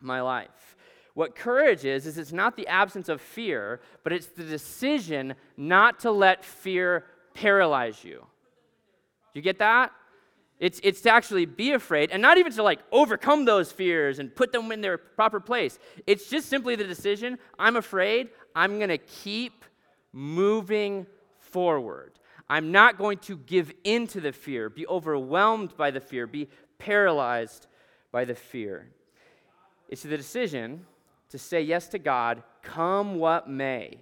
my 0.00 0.20
life. 0.20 0.76
What 1.14 1.36
courage 1.36 1.84
is 1.84 2.04
is 2.06 2.18
it's 2.18 2.32
not 2.32 2.56
the 2.56 2.66
absence 2.66 3.08
of 3.08 3.20
fear 3.20 3.80
but 4.02 4.12
it's 4.12 4.26
the 4.26 4.44
decision 4.44 5.34
not 5.56 6.00
to 6.00 6.10
let 6.10 6.44
fear 6.44 7.04
paralyze 7.34 8.02
you 8.02 8.26
you 9.34 9.42
get 9.42 9.58
that? 9.58 9.92
It's, 10.58 10.80
it's 10.82 11.00
to 11.02 11.10
actually 11.10 11.46
be 11.46 11.72
afraid 11.72 12.10
and 12.10 12.20
not 12.20 12.36
even 12.38 12.52
to 12.52 12.62
like 12.62 12.80
overcome 12.90 13.44
those 13.44 13.70
fears 13.70 14.18
and 14.18 14.34
put 14.34 14.50
them 14.50 14.72
in 14.72 14.80
their 14.80 14.98
proper 14.98 15.38
place. 15.38 15.78
It's 16.06 16.28
just 16.28 16.48
simply 16.48 16.74
the 16.74 16.84
decision 16.84 17.38
I'm 17.58 17.76
afraid, 17.76 18.30
I'm 18.56 18.78
going 18.78 18.88
to 18.88 18.98
keep 18.98 19.64
moving 20.12 21.06
forward. 21.38 22.18
I'm 22.50 22.72
not 22.72 22.98
going 22.98 23.18
to 23.18 23.36
give 23.36 23.72
in 23.84 24.06
to 24.08 24.20
the 24.20 24.32
fear, 24.32 24.68
be 24.68 24.86
overwhelmed 24.86 25.76
by 25.76 25.90
the 25.90 26.00
fear, 26.00 26.26
be 26.26 26.48
paralyzed 26.78 27.66
by 28.10 28.24
the 28.24 28.34
fear. 28.34 28.88
It's 29.88 30.02
the 30.02 30.16
decision 30.16 30.86
to 31.30 31.38
say 31.38 31.60
yes 31.60 31.88
to 31.88 31.98
God, 31.98 32.42
come 32.62 33.16
what 33.16 33.48
may. 33.48 33.98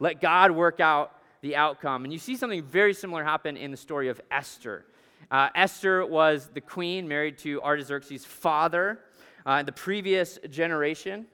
Let 0.00 0.20
God 0.20 0.50
work 0.50 0.80
out 0.80 1.14
the 1.42 1.56
outcome. 1.56 2.04
And 2.04 2.12
you 2.12 2.18
see 2.18 2.36
something 2.36 2.62
very 2.62 2.94
similar 2.94 3.24
happen 3.24 3.56
in 3.56 3.70
the 3.70 3.76
story 3.76 4.08
of 4.08 4.20
Esther. 4.30 4.84
Uh, 5.30 5.48
Esther 5.54 6.04
was 6.04 6.50
the 6.52 6.60
queen 6.60 7.06
married 7.06 7.38
to 7.38 7.62
Artaxerxes' 7.62 8.24
father 8.24 9.00
uh, 9.46 9.52
in 9.60 9.66
the 9.66 9.72
previous 9.72 10.38
generation. 10.50 11.26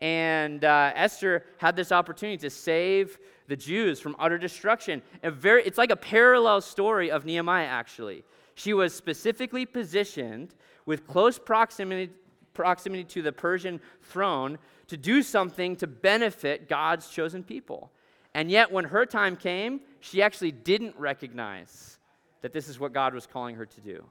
And 0.00 0.64
uh, 0.64 0.92
Esther 0.94 1.44
had 1.58 1.76
this 1.76 1.92
opportunity 1.92 2.36
to 2.38 2.50
save 2.50 3.18
the 3.48 3.56
Jews 3.56 4.00
from 4.00 4.16
utter 4.18 4.38
destruction. 4.38 5.00
A 5.22 5.30
very, 5.30 5.64
it's 5.64 5.78
like 5.78 5.90
a 5.90 5.96
parallel 5.96 6.60
story 6.60 7.10
of 7.10 7.24
Nehemiah, 7.24 7.66
actually. 7.66 8.24
She 8.54 8.74
was 8.74 8.94
specifically 8.94 9.64
positioned 9.64 10.54
with 10.84 11.06
close 11.06 11.38
proximity, 11.38 12.12
proximity 12.52 13.04
to 13.04 13.22
the 13.22 13.32
Persian 13.32 13.80
throne 14.02 14.58
to 14.88 14.96
do 14.96 15.22
something 15.22 15.76
to 15.76 15.86
benefit 15.86 16.68
God's 16.68 17.08
chosen 17.08 17.42
people. 17.42 17.90
And 18.36 18.50
yet, 18.50 18.70
when 18.70 18.84
her 18.84 19.06
time 19.06 19.34
came, 19.34 19.80
she 20.00 20.20
actually 20.20 20.52
didn't 20.52 20.94
recognize 20.98 21.98
that 22.42 22.52
this 22.52 22.68
is 22.68 22.78
what 22.78 22.92
God 22.92 23.14
was 23.14 23.26
calling 23.26 23.54
her 23.54 23.64
to 23.64 23.80
do. 23.80 24.04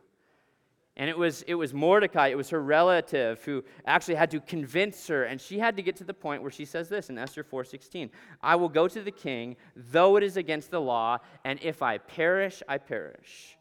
And 0.98 1.08
it 1.08 1.16
was, 1.16 1.44
it 1.44 1.54
was 1.54 1.76
Mordecai, 1.76 2.30
it 2.30 2.36
was 2.36 2.50
her 2.50 2.60
relative 2.60 3.44
who 3.44 3.64
actually 3.86 4.16
had 4.16 4.32
to 4.32 4.40
convince 4.40 5.06
her. 5.10 5.26
And 5.26 5.40
she 5.40 5.60
had 5.60 5.76
to 5.76 5.84
get 5.84 5.98
to 5.98 6.04
the 6.04 6.14
point 6.14 6.42
where 6.42 6.50
she 6.50 6.66
says 6.66 6.90
this 6.90 7.12
in 7.12 7.20
Esther 7.20 7.44
4:16. 7.44 8.10
I 8.42 8.56
will 8.56 8.68
go 8.68 8.88
to 8.88 9.00
the 9.00 9.12
king, 9.12 9.58
though 9.76 10.16
it 10.16 10.24
is 10.24 10.38
against 10.38 10.72
the 10.72 10.82
law, 10.82 11.20
and 11.44 11.60
if 11.62 11.84
I 11.84 12.00
perish, 12.00 12.64
I 12.68 12.80
perish. 12.80 13.56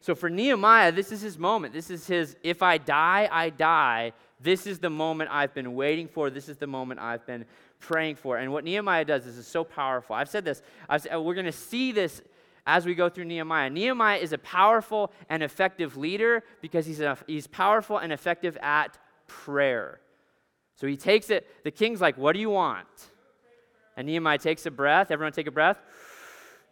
So 0.00 0.14
for 0.14 0.30
Nehemiah, 0.30 0.92
this 0.92 1.12
is 1.12 1.20
his 1.20 1.38
moment. 1.38 1.74
This 1.74 1.90
is 1.90 2.06
his, 2.06 2.36
if 2.42 2.62
I 2.62 2.78
die, 2.78 3.28
I 3.30 3.50
die. 3.50 4.12
This 4.40 4.66
is 4.66 4.78
the 4.78 4.90
moment 4.90 5.30
I've 5.32 5.54
been 5.54 5.74
waiting 5.74 6.08
for. 6.08 6.28
This 6.30 6.48
is 6.48 6.58
the 6.58 6.66
moment 6.66 7.00
I've 7.00 7.26
been 7.26 7.46
praying 7.80 8.16
for. 8.16 8.38
And 8.38 8.52
what 8.52 8.64
Nehemiah 8.64 9.04
does 9.04 9.26
is, 9.26 9.36
is 9.36 9.46
so 9.46 9.64
powerful. 9.64 10.16
I've 10.16 10.28
said 10.28 10.44
this, 10.44 10.62
I've 10.88 11.02
said, 11.02 11.16
we're 11.16 11.34
going 11.34 11.46
to 11.46 11.52
see 11.52 11.92
this 11.92 12.22
as 12.66 12.86
we 12.86 12.94
go 12.94 13.08
through 13.08 13.26
Nehemiah. 13.26 13.70
Nehemiah 13.70 14.18
is 14.18 14.32
a 14.32 14.38
powerful 14.38 15.12
and 15.28 15.42
effective 15.42 15.96
leader 15.96 16.42
because 16.60 16.86
he's, 16.86 17.00
a, 17.00 17.18
he's 17.26 17.46
powerful 17.46 17.98
and 17.98 18.12
effective 18.12 18.56
at 18.62 18.98
prayer. 19.26 20.00
So 20.76 20.86
he 20.86 20.96
takes 20.96 21.30
it, 21.30 21.46
the 21.62 21.70
king's 21.70 22.00
like, 22.00 22.18
What 22.18 22.32
do 22.32 22.40
you 22.40 22.50
want? 22.50 22.88
And 23.96 24.06
Nehemiah 24.06 24.38
takes 24.38 24.66
a 24.66 24.70
breath. 24.70 25.10
Everyone 25.10 25.32
take 25.32 25.46
a 25.46 25.52
breath. 25.52 25.78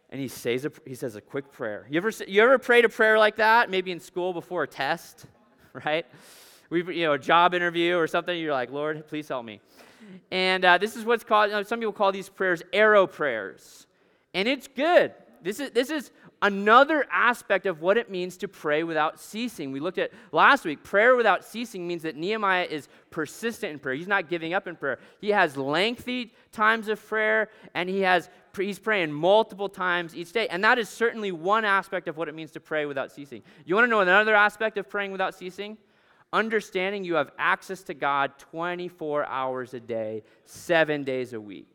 And 0.09 0.19
he 0.19 0.27
says 0.27 0.65
a, 0.65 0.71
he 0.85 0.95
says 0.95 1.15
a 1.15 1.21
quick 1.21 1.51
prayer. 1.51 1.87
You 1.89 1.97
ever, 1.97 2.11
you 2.27 2.43
ever 2.43 2.59
prayed 2.59 2.85
a 2.85 2.89
prayer 2.89 3.17
like 3.17 3.37
that? 3.37 3.69
Maybe 3.69 3.91
in 3.91 3.99
school 3.99 4.33
before 4.33 4.63
a 4.63 4.67
test, 4.67 5.25
right? 5.85 6.05
We, 6.69 6.83
you 6.95 7.05
know, 7.05 7.13
a 7.13 7.19
job 7.19 7.53
interview 7.53 7.95
or 7.95 8.07
something. 8.07 8.37
You're 8.37 8.53
like, 8.53 8.71
Lord, 8.71 9.07
please 9.07 9.27
help 9.27 9.45
me. 9.45 9.61
And 10.31 10.65
uh, 10.65 10.77
this 10.77 10.95
is 10.95 11.05
what's 11.05 11.23
called, 11.23 11.49
you 11.49 11.55
know, 11.55 11.63
some 11.63 11.79
people 11.79 11.93
call 11.93 12.11
these 12.11 12.29
prayers 12.29 12.61
arrow 12.71 13.07
prayers. 13.07 13.87
And 14.33 14.47
it's 14.47 14.67
good. 14.67 15.13
This 15.43 15.59
is, 15.59 15.71
this 15.71 15.89
is 15.89 16.11
another 16.41 17.05
aspect 17.11 17.65
of 17.65 17.81
what 17.81 17.97
it 17.97 18.11
means 18.11 18.37
to 18.37 18.47
pray 18.47 18.83
without 18.83 19.19
ceasing. 19.19 19.71
We 19.71 19.79
looked 19.79 19.97
at 19.97 20.11
last 20.31 20.65
week, 20.65 20.83
prayer 20.83 21.15
without 21.15 21.45
ceasing 21.45 21.87
means 21.87 22.03
that 22.03 22.17
Nehemiah 22.17 22.67
is 22.69 22.89
persistent 23.11 23.71
in 23.71 23.79
prayer. 23.79 23.95
He's 23.95 24.07
not 24.07 24.29
giving 24.29 24.53
up 24.53 24.67
in 24.67 24.75
prayer. 24.75 24.99
He 25.21 25.29
has 25.29 25.55
lengthy 25.55 26.33
times 26.51 26.89
of 26.89 27.05
prayer 27.05 27.49
and 27.73 27.87
he 27.87 28.01
has 28.01 28.29
he's 28.57 28.77
praying 28.77 29.11
multiple 29.11 29.69
times 29.69 30.15
each 30.15 30.31
day. 30.31 30.47
And 30.47 30.63
that 30.63 30.77
is 30.77 30.89
certainly 30.89 31.31
one 31.31 31.65
aspect 31.65 32.07
of 32.07 32.17
what 32.17 32.27
it 32.27 32.35
means 32.35 32.51
to 32.51 32.59
pray 32.59 32.85
without 32.85 33.11
ceasing. 33.11 33.41
You 33.65 33.75
want 33.75 33.85
to 33.85 33.89
know 33.89 34.01
another 34.01 34.35
aspect 34.35 34.77
of 34.77 34.89
praying 34.89 35.11
without 35.11 35.35
ceasing? 35.35 35.77
Understanding 36.33 37.05
you 37.05 37.13
have 37.15 37.31
access 37.37 37.83
to 37.83 37.93
God 37.93 38.37
24 38.39 39.25
hours 39.25 39.73
a 39.73 39.79
day, 39.79 40.23
7 40.45 41.03
days 41.03 41.31
a 41.31 41.39
week. 41.39 41.67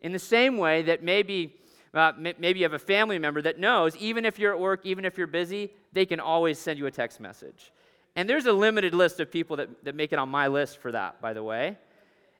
In 0.00 0.12
the 0.12 0.18
same 0.18 0.56
way 0.56 0.82
that 0.82 1.02
maybe 1.02 1.54
uh, 1.92 2.12
maybe 2.16 2.60
you 2.60 2.64
have 2.64 2.72
a 2.72 2.78
family 2.78 3.18
member 3.18 3.42
that 3.42 3.58
knows, 3.58 3.96
even 3.96 4.24
if 4.24 4.38
you're 4.38 4.52
at 4.52 4.60
work, 4.60 4.80
even 4.84 5.04
if 5.04 5.18
you're 5.18 5.26
busy, 5.26 5.70
they 5.92 6.06
can 6.06 6.20
always 6.20 6.58
send 6.58 6.78
you 6.78 6.86
a 6.86 6.90
text 6.90 7.20
message. 7.20 7.72
And 8.14 8.28
there's 8.28 8.46
a 8.46 8.52
limited 8.52 8.94
list 8.94 9.18
of 9.20 9.30
people 9.30 9.56
that, 9.56 9.84
that 9.84 9.94
make 9.94 10.12
it 10.12 10.18
on 10.18 10.28
my 10.28 10.46
list 10.46 10.78
for 10.78 10.92
that, 10.92 11.20
by 11.20 11.32
the 11.32 11.42
way. 11.42 11.76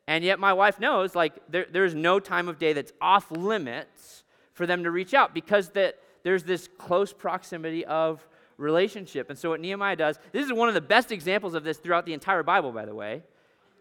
And 0.06 0.24
yet 0.24 0.38
my 0.38 0.52
wife 0.52 0.78
knows, 0.78 1.14
like, 1.14 1.34
there, 1.48 1.66
there's 1.70 1.94
no 1.94 2.20
time 2.20 2.48
of 2.48 2.58
day 2.58 2.72
that's 2.72 2.92
off 3.00 3.30
limits 3.30 4.24
for 4.52 4.66
them 4.66 4.84
to 4.84 4.90
reach 4.90 5.14
out 5.14 5.34
because 5.34 5.70
that 5.70 5.96
there's 6.22 6.44
this 6.44 6.68
close 6.78 7.12
proximity 7.12 7.84
of 7.84 8.26
relationship. 8.60 9.30
And 9.30 9.38
so 9.38 9.50
what 9.50 9.60
Nehemiah 9.60 9.96
does, 9.96 10.18
this 10.32 10.44
is 10.44 10.52
one 10.52 10.68
of 10.68 10.74
the 10.74 10.80
best 10.80 11.10
examples 11.10 11.54
of 11.54 11.64
this 11.64 11.78
throughout 11.78 12.06
the 12.06 12.12
entire 12.12 12.42
Bible, 12.42 12.72
by 12.72 12.84
the 12.84 12.94
way. 12.94 13.22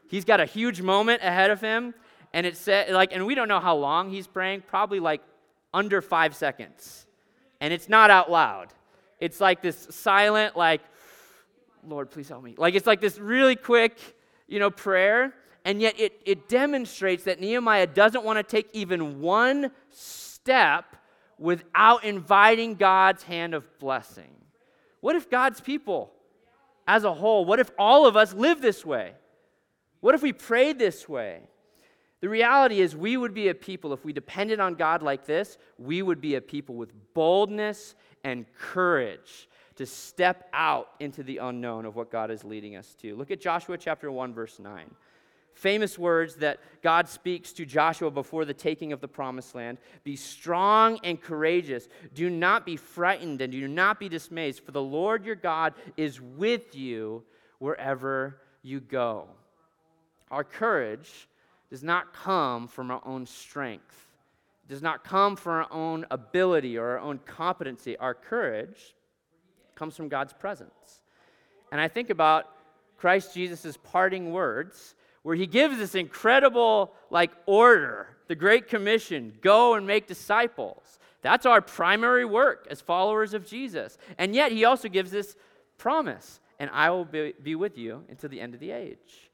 He's 0.08 0.26
got 0.26 0.40
a 0.40 0.46
huge 0.46 0.82
moment 0.82 1.22
ahead 1.22 1.52
of 1.52 1.62
him, 1.62 1.94
and 2.34 2.48
it's 2.48 2.60
said 2.60 2.92
like, 2.92 3.14
and 3.14 3.26
we 3.26 3.36
don't 3.36 3.48
know 3.48 3.60
how 3.60 3.76
long 3.76 4.10
he's 4.10 4.26
praying, 4.26 4.64
probably 4.68 5.00
like 5.00 5.22
under 5.74 6.02
five 6.02 6.36
seconds. 6.36 7.06
And 7.62 7.74
it's 7.74 7.90
not 7.90 8.10
out 8.10 8.32
loud. 8.32 8.70
It's 9.20 9.40
like 9.40 9.62
this 9.62 9.88
silent, 9.92 10.56
like, 10.56 10.82
Lord, 11.86 12.10
please 12.10 12.30
help 12.30 12.44
me. 12.44 12.56
Like 12.58 12.74
it's 12.74 12.88
like 12.88 13.02
this 13.02 13.20
really 13.20 13.56
quick, 13.56 13.98
you 14.48 14.60
know, 14.60 14.72
prayer. 14.72 15.34
And 15.66 15.82
yet 15.82 16.00
it, 16.00 16.20
it 16.26 16.50
demonstrates 16.50 17.26
that 17.26 17.40
Nehemiah 17.40 17.88
doesn't 17.88 18.24
want 18.24 18.38
to 18.38 18.44
take 18.44 18.70
even 18.74 19.20
one 19.20 19.72
step 19.92 20.96
without 21.38 22.04
inviting 22.04 22.76
God's 22.76 23.24
hand 23.24 23.54
of 23.54 23.80
blessing. 23.80 24.39
What 25.02 25.16
if 25.16 25.30
God's 25.30 25.62
people 25.62 26.12
as 26.88 27.04
a 27.04 27.14
whole, 27.14 27.46
what 27.46 27.60
if 27.60 27.70
all 27.78 28.08
of 28.08 28.16
us 28.18 28.34
live 28.34 28.62
this 28.62 28.84
way? 28.84 29.14
What 30.00 30.16
if 30.16 30.24
we 30.24 30.34
prayed 30.34 30.80
this 30.80 31.08
way? 31.08 31.42
The 32.22 32.28
reality 32.28 32.82
is, 32.82 32.96
we 32.96 33.16
would 33.16 33.34
be 33.34 33.48
a 33.48 33.56
people, 33.56 33.94
if 33.94 34.04
we 34.04 34.12
depended 34.12 34.60
on 34.60 34.76
God 34.76 35.02
like 35.02 35.26
this, 35.26 35.58
we 35.78 36.02
would 36.02 36.20
be 36.20 36.36
a 36.36 36.42
people 36.42 36.76
with 36.76 36.92
boldness 37.14 37.96
and 38.24 38.46
courage 38.58 39.48
to 39.76 39.86
step 39.86 40.50
out 40.52 40.90
into 41.00 41.24
the 41.24 41.38
unknown 41.38 41.86
of 41.86 41.96
what 41.96 42.12
God 42.12 42.32
is 42.32 42.44
leading 42.44 42.76
us 42.76 42.94
to. 42.96 43.16
Look 43.16 43.32
at 43.32 43.40
Joshua 43.40 43.78
chapter 43.78 44.12
1, 44.12 44.34
verse 44.34 44.60
9. 44.60 44.90
Famous 45.60 46.00
words 46.00 46.36
that 46.36 46.62
God 46.82 47.10
speaks 47.10 47.52
to 47.52 47.66
Joshua 47.66 48.10
before 48.10 48.46
the 48.46 48.54
taking 48.54 48.94
of 48.94 49.02
the 49.02 49.10
promised 49.10 49.54
land 49.54 49.78
Be 50.06 50.16
strong 50.16 51.02
and 51.04 51.22
courageous. 51.22 51.90
Do 52.14 52.30
not 52.30 52.66
be 52.66 52.78
frightened 52.78 53.42
and 53.42 53.52
do 53.52 53.68
not 53.68 54.00
be 54.00 54.08
dismayed, 54.08 54.56
for 54.56 54.72
the 54.72 54.82
Lord 54.82 55.26
your 55.26 55.36
God 55.36 55.74
is 55.98 56.22
with 56.22 56.78
you 56.78 57.24
wherever 57.58 58.40
you 58.64 58.80
go. 58.80 59.28
Our 60.32 60.46
courage 60.46 61.28
does 61.70 61.84
not 61.84 62.14
come 62.14 62.70
from 62.70 62.90
our 62.90 63.02
own 63.06 63.26
strength, 63.26 64.08
it 64.64 64.72
does 64.72 64.82
not 64.82 65.04
come 65.04 65.36
from 65.36 65.52
our 65.56 65.74
own 65.74 66.06
ability 66.10 66.78
or 66.78 66.92
our 66.92 67.00
own 67.00 67.20
competency. 67.26 67.98
Our 67.98 68.14
courage 68.14 68.96
comes 69.76 69.98
from 69.98 70.08
God's 70.08 70.32
presence. 70.32 71.02
And 71.70 71.82
I 71.82 71.90
think 71.90 72.12
about 72.12 72.46
Christ 72.96 73.34
Jesus' 73.34 73.76
parting 73.76 74.32
words 74.32 74.96
where 75.30 75.38
he 75.38 75.46
gives 75.46 75.78
this 75.78 75.94
incredible 75.94 76.92
like 77.12 77.30
order, 77.46 78.18
the 78.26 78.34
great 78.34 78.68
commission, 78.68 79.32
go 79.42 79.76
and 79.76 79.86
make 79.86 80.08
disciples. 80.08 80.98
That's 81.22 81.46
our 81.46 81.62
primary 81.62 82.26
work 82.26 82.66
as 82.72 82.82
followers 82.82 83.36
of 83.36 83.46
Jesus. 83.46 84.00
And 84.18 84.34
yet 84.34 84.52
he 84.52 84.66
also 84.66 84.90
gives 84.90 85.12
this 85.12 85.36
promise, 85.78 86.40
and 86.58 86.72
I 86.74 86.90
will 86.90 87.06
be, 87.06 87.36
be 87.44 87.54
with 87.54 87.78
you 87.78 88.06
until 88.10 88.28
the 88.32 88.42
end 88.42 88.56
of 88.56 88.60
the 88.60 88.72
age. 88.72 89.30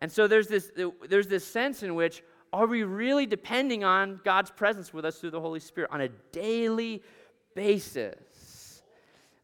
And 0.00 0.12
so 0.12 0.28
there's 0.28 0.46
this, 0.46 0.70
there's 1.08 1.26
this 1.26 1.44
sense 1.44 1.82
in 1.82 1.96
which 1.96 2.22
are 2.52 2.68
we 2.68 2.84
really 2.84 3.26
depending 3.26 3.82
on 3.82 4.20
God's 4.22 4.52
presence 4.52 4.94
with 4.94 5.04
us 5.04 5.18
through 5.18 5.32
the 5.32 5.40
Holy 5.40 5.58
Spirit 5.58 5.90
on 5.90 6.02
a 6.02 6.08
daily 6.30 7.02
basis? 7.56 8.84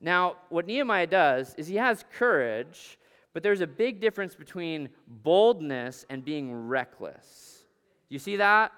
Now, 0.01 0.37
what 0.49 0.65
Nehemiah 0.65 1.09
does 1.09 1.57
is 1.57 1.67
he 1.67 1.75
has 1.75 2.05
courage, 2.13 2.99
but 3.33 3.43
there's 3.43 3.61
a 3.61 3.67
big 3.67 4.01
difference 4.01 4.35
between 4.35 4.89
boldness 5.07 6.05
and 6.11 6.25
being 6.25 6.67
reckless. 6.67 7.65
You 8.09 8.19
see 8.19 8.37
that? 8.37 8.73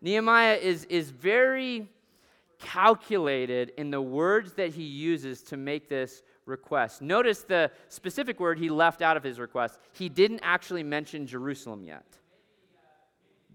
Nehemiah 0.00 0.56
is, 0.56 0.84
is 0.84 1.10
very 1.10 1.88
calculated 2.58 3.72
in 3.76 3.90
the 3.90 4.00
words 4.00 4.54
that 4.54 4.74
he 4.74 4.82
uses 4.82 5.42
to 5.42 5.56
make 5.56 5.88
this 5.88 6.22
request. 6.46 7.02
Notice 7.02 7.42
the 7.42 7.70
specific 7.88 8.38
word 8.38 8.58
he 8.58 8.68
left 8.68 9.02
out 9.02 9.16
of 9.16 9.22
his 9.22 9.38
request. 9.38 9.78
He 9.92 10.08
didn't 10.08 10.40
actually 10.42 10.82
mention 10.82 11.26
Jerusalem 11.26 11.84
yet. 11.84 12.04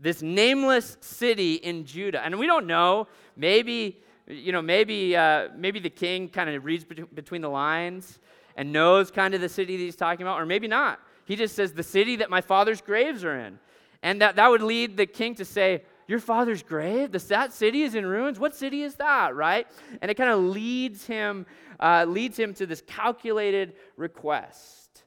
This 0.01 0.21
nameless 0.21 0.97
city 1.01 1.55
in 1.55 1.85
Judah. 1.85 2.23
And 2.23 2.39
we 2.39 2.47
don't 2.47 2.65
know, 2.65 3.07
maybe, 3.35 3.99
you 4.27 4.51
know, 4.51 4.61
maybe, 4.61 5.15
uh, 5.15 5.49
maybe 5.55 5.79
the 5.79 5.89
king 5.89 6.29
kind 6.29 6.49
of 6.49 6.65
reads 6.65 6.85
between 6.85 7.41
the 7.41 7.49
lines 7.49 8.19
and 8.59 8.73
knows 8.73 9.09
kind 9.09 9.33
of 9.33 9.39
the 9.39 9.47
city 9.47 9.77
that 9.77 9.83
he's 9.83 9.95
talking 9.95 10.21
about, 10.21 10.37
or 10.37 10.45
maybe 10.45 10.67
not. 10.67 10.99
He 11.23 11.37
just 11.37 11.55
says, 11.55 11.71
the 11.71 11.81
city 11.81 12.17
that 12.17 12.29
my 12.29 12.41
father's 12.41 12.81
graves 12.81 13.23
are 13.23 13.39
in. 13.39 13.57
And 14.03 14.21
that, 14.21 14.35
that 14.35 14.49
would 14.49 14.61
lead 14.61 14.97
the 14.97 15.05
king 15.05 15.33
to 15.35 15.45
say, 15.45 15.83
your 16.09 16.19
father's 16.19 16.61
grave? 16.61 17.13
This, 17.13 17.23
that 17.27 17.53
city 17.53 17.83
is 17.83 17.95
in 17.95 18.05
ruins? 18.05 18.37
What 18.37 18.53
city 18.53 18.81
is 18.81 18.95
that, 18.95 19.33
right? 19.33 19.65
And 20.01 20.11
it 20.11 20.15
kind 20.15 20.29
of 20.29 20.41
leads 20.41 21.05
him, 21.05 21.45
uh, 21.79 22.03
leads 22.05 22.37
him 22.37 22.53
to 22.55 22.65
this 22.65 22.83
calculated 22.85 23.75
request. 23.95 25.05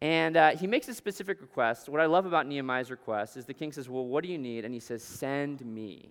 And 0.00 0.36
uh, 0.36 0.56
he 0.56 0.66
makes 0.66 0.88
a 0.88 0.94
specific 0.94 1.40
request. 1.40 1.88
What 1.88 2.00
I 2.00 2.06
love 2.06 2.26
about 2.26 2.48
Nehemiah's 2.48 2.90
request 2.90 3.36
is 3.36 3.44
the 3.44 3.54
king 3.54 3.70
says, 3.70 3.88
Well, 3.88 4.06
what 4.06 4.24
do 4.24 4.28
you 4.28 4.38
need? 4.38 4.64
And 4.64 4.74
he 4.74 4.80
says, 4.80 5.04
Send 5.04 5.64
me. 5.64 6.10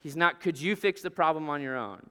He's 0.00 0.16
not, 0.16 0.40
Could 0.40 0.58
you 0.58 0.74
fix 0.74 1.02
the 1.02 1.10
problem 1.10 1.50
on 1.50 1.60
your 1.60 1.76
own? 1.76 2.08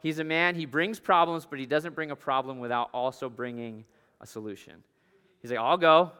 He's 0.00 0.18
a 0.18 0.24
man, 0.24 0.54
he 0.54 0.66
brings 0.66 1.00
problems, 1.00 1.46
but 1.48 1.58
he 1.58 1.66
doesn't 1.66 1.94
bring 1.94 2.10
a 2.10 2.16
problem 2.16 2.58
without 2.58 2.90
also 2.92 3.28
bringing 3.28 3.84
a 4.20 4.26
solution. 4.26 4.74
He's 5.42 5.50
like, 5.50 5.60
I'll 5.60 5.76
go. 5.76 6.12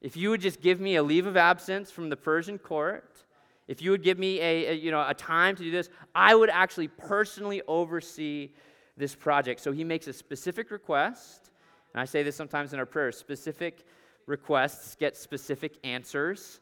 If 0.00 0.16
you 0.16 0.30
would 0.30 0.40
just 0.40 0.60
give 0.60 0.80
me 0.80 0.96
a 0.96 1.02
leave 1.02 1.26
of 1.26 1.36
absence 1.36 1.90
from 1.90 2.08
the 2.08 2.16
Persian 2.16 2.58
court, 2.58 3.24
if 3.68 3.80
you 3.80 3.92
would 3.92 4.02
give 4.02 4.18
me 4.18 4.40
a, 4.40 4.70
a, 4.70 4.74
you 4.74 4.90
know, 4.90 5.04
a 5.06 5.14
time 5.14 5.54
to 5.56 5.62
do 5.62 5.70
this, 5.70 5.88
I 6.14 6.34
would 6.34 6.50
actually 6.50 6.88
personally 6.88 7.62
oversee 7.68 8.50
this 8.96 9.14
project. 9.14 9.60
So 9.60 9.72
he 9.72 9.84
makes 9.84 10.08
a 10.08 10.12
specific 10.12 10.70
request, 10.70 11.50
and 11.94 12.00
I 12.00 12.04
say 12.04 12.22
this 12.22 12.36
sometimes 12.36 12.72
in 12.72 12.78
our 12.78 12.86
prayers 12.86 13.16
specific 13.16 13.86
requests 14.26 14.96
get 14.96 15.16
specific 15.16 15.76
answers. 15.84 16.60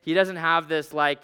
He 0.00 0.14
doesn't 0.14 0.36
have 0.36 0.68
this 0.68 0.92
like, 0.92 1.20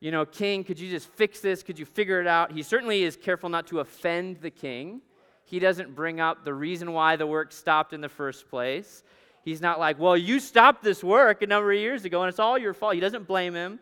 you 0.00 0.10
know, 0.10 0.26
king, 0.26 0.64
could 0.64 0.78
you 0.78 0.90
just 0.90 1.08
fix 1.08 1.40
this? 1.40 1.62
Could 1.62 1.78
you 1.78 1.86
figure 1.86 2.20
it 2.20 2.26
out? 2.26 2.52
He 2.52 2.62
certainly 2.62 3.02
is 3.02 3.16
careful 3.16 3.48
not 3.48 3.66
to 3.68 3.80
offend 3.80 4.38
the 4.38 4.50
king. 4.50 5.00
He 5.44 5.58
doesn't 5.58 5.94
bring 5.94 6.20
up 6.20 6.44
the 6.44 6.52
reason 6.52 6.92
why 6.92 7.16
the 7.16 7.26
work 7.26 7.52
stopped 7.52 7.92
in 7.92 8.00
the 8.00 8.08
first 8.08 8.50
place. 8.50 9.02
He's 9.42 9.60
not 9.60 9.78
like, 9.78 9.98
well, 9.98 10.16
you 10.16 10.40
stopped 10.40 10.82
this 10.82 11.04
work 11.04 11.40
a 11.40 11.46
number 11.46 11.72
of 11.72 11.78
years 11.78 12.04
ago 12.04 12.22
and 12.22 12.28
it's 12.28 12.40
all 12.40 12.58
your 12.58 12.74
fault. 12.74 12.94
He 12.94 13.00
doesn't 13.00 13.26
blame 13.28 13.54
him. 13.54 13.78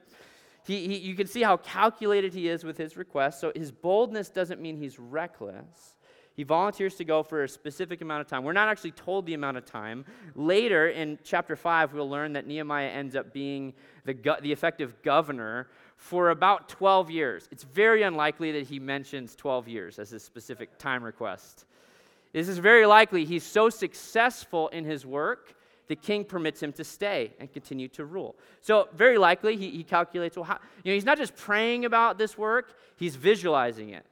He, 0.66 0.86
he, 0.86 0.98
you 0.98 1.14
can 1.14 1.26
see 1.26 1.42
how 1.42 1.56
calculated 1.56 2.32
he 2.32 2.48
is 2.48 2.64
with 2.64 2.76
his 2.76 2.96
request. 2.96 3.40
So 3.40 3.50
his 3.54 3.72
boldness 3.72 4.28
doesn't 4.28 4.60
mean 4.60 4.76
he's 4.76 4.98
reckless. 4.98 5.94
He 6.34 6.42
volunteers 6.42 6.96
to 6.96 7.04
go 7.04 7.22
for 7.22 7.44
a 7.44 7.48
specific 7.48 8.02
amount 8.02 8.22
of 8.22 8.26
time. 8.26 8.42
We're 8.44 8.52
not 8.52 8.68
actually 8.68 8.90
told 8.90 9.24
the 9.24 9.34
amount 9.34 9.56
of 9.56 9.64
time. 9.64 10.04
Later 10.34 10.88
in 10.88 11.18
chapter 11.22 11.54
5, 11.54 11.94
we'll 11.94 12.10
learn 12.10 12.32
that 12.32 12.46
Nehemiah 12.46 12.88
ends 12.88 13.14
up 13.14 13.32
being 13.32 13.72
the, 14.04 14.14
go- 14.14 14.36
the 14.42 14.52
effective 14.52 15.00
governor 15.02 15.68
for 15.96 16.30
about 16.30 16.68
12 16.68 17.10
years. 17.10 17.48
It's 17.50 17.62
very 17.62 18.02
unlikely 18.02 18.52
that 18.52 18.66
he 18.66 18.78
mentions 18.78 19.34
12 19.36 19.68
years 19.68 19.98
as 19.98 20.12
a 20.12 20.20
specific 20.20 20.78
time 20.78 21.02
request. 21.02 21.64
This 22.32 22.48
is 22.48 22.58
very 22.58 22.84
likely 22.84 23.24
he's 23.24 23.44
so 23.44 23.70
successful 23.70 24.68
in 24.68 24.84
his 24.84 25.06
work, 25.06 25.54
the 25.86 25.96
king 25.96 26.24
permits 26.24 26.62
him 26.62 26.72
to 26.72 26.84
stay 26.84 27.32
and 27.38 27.52
continue 27.52 27.88
to 27.88 28.04
rule. 28.04 28.34
So, 28.60 28.88
very 28.94 29.18
likely, 29.18 29.56
he, 29.56 29.70
he 29.70 29.84
calculates, 29.84 30.36
well, 30.36 30.44
how, 30.44 30.58
you 30.82 30.90
know, 30.90 30.94
he's 30.94 31.04
not 31.04 31.18
just 31.18 31.36
praying 31.36 31.84
about 31.84 32.18
this 32.18 32.36
work, 32.36 32.74
he's 32.96 33.16
visualizing 33.16 33.90
it. 33.90 34.06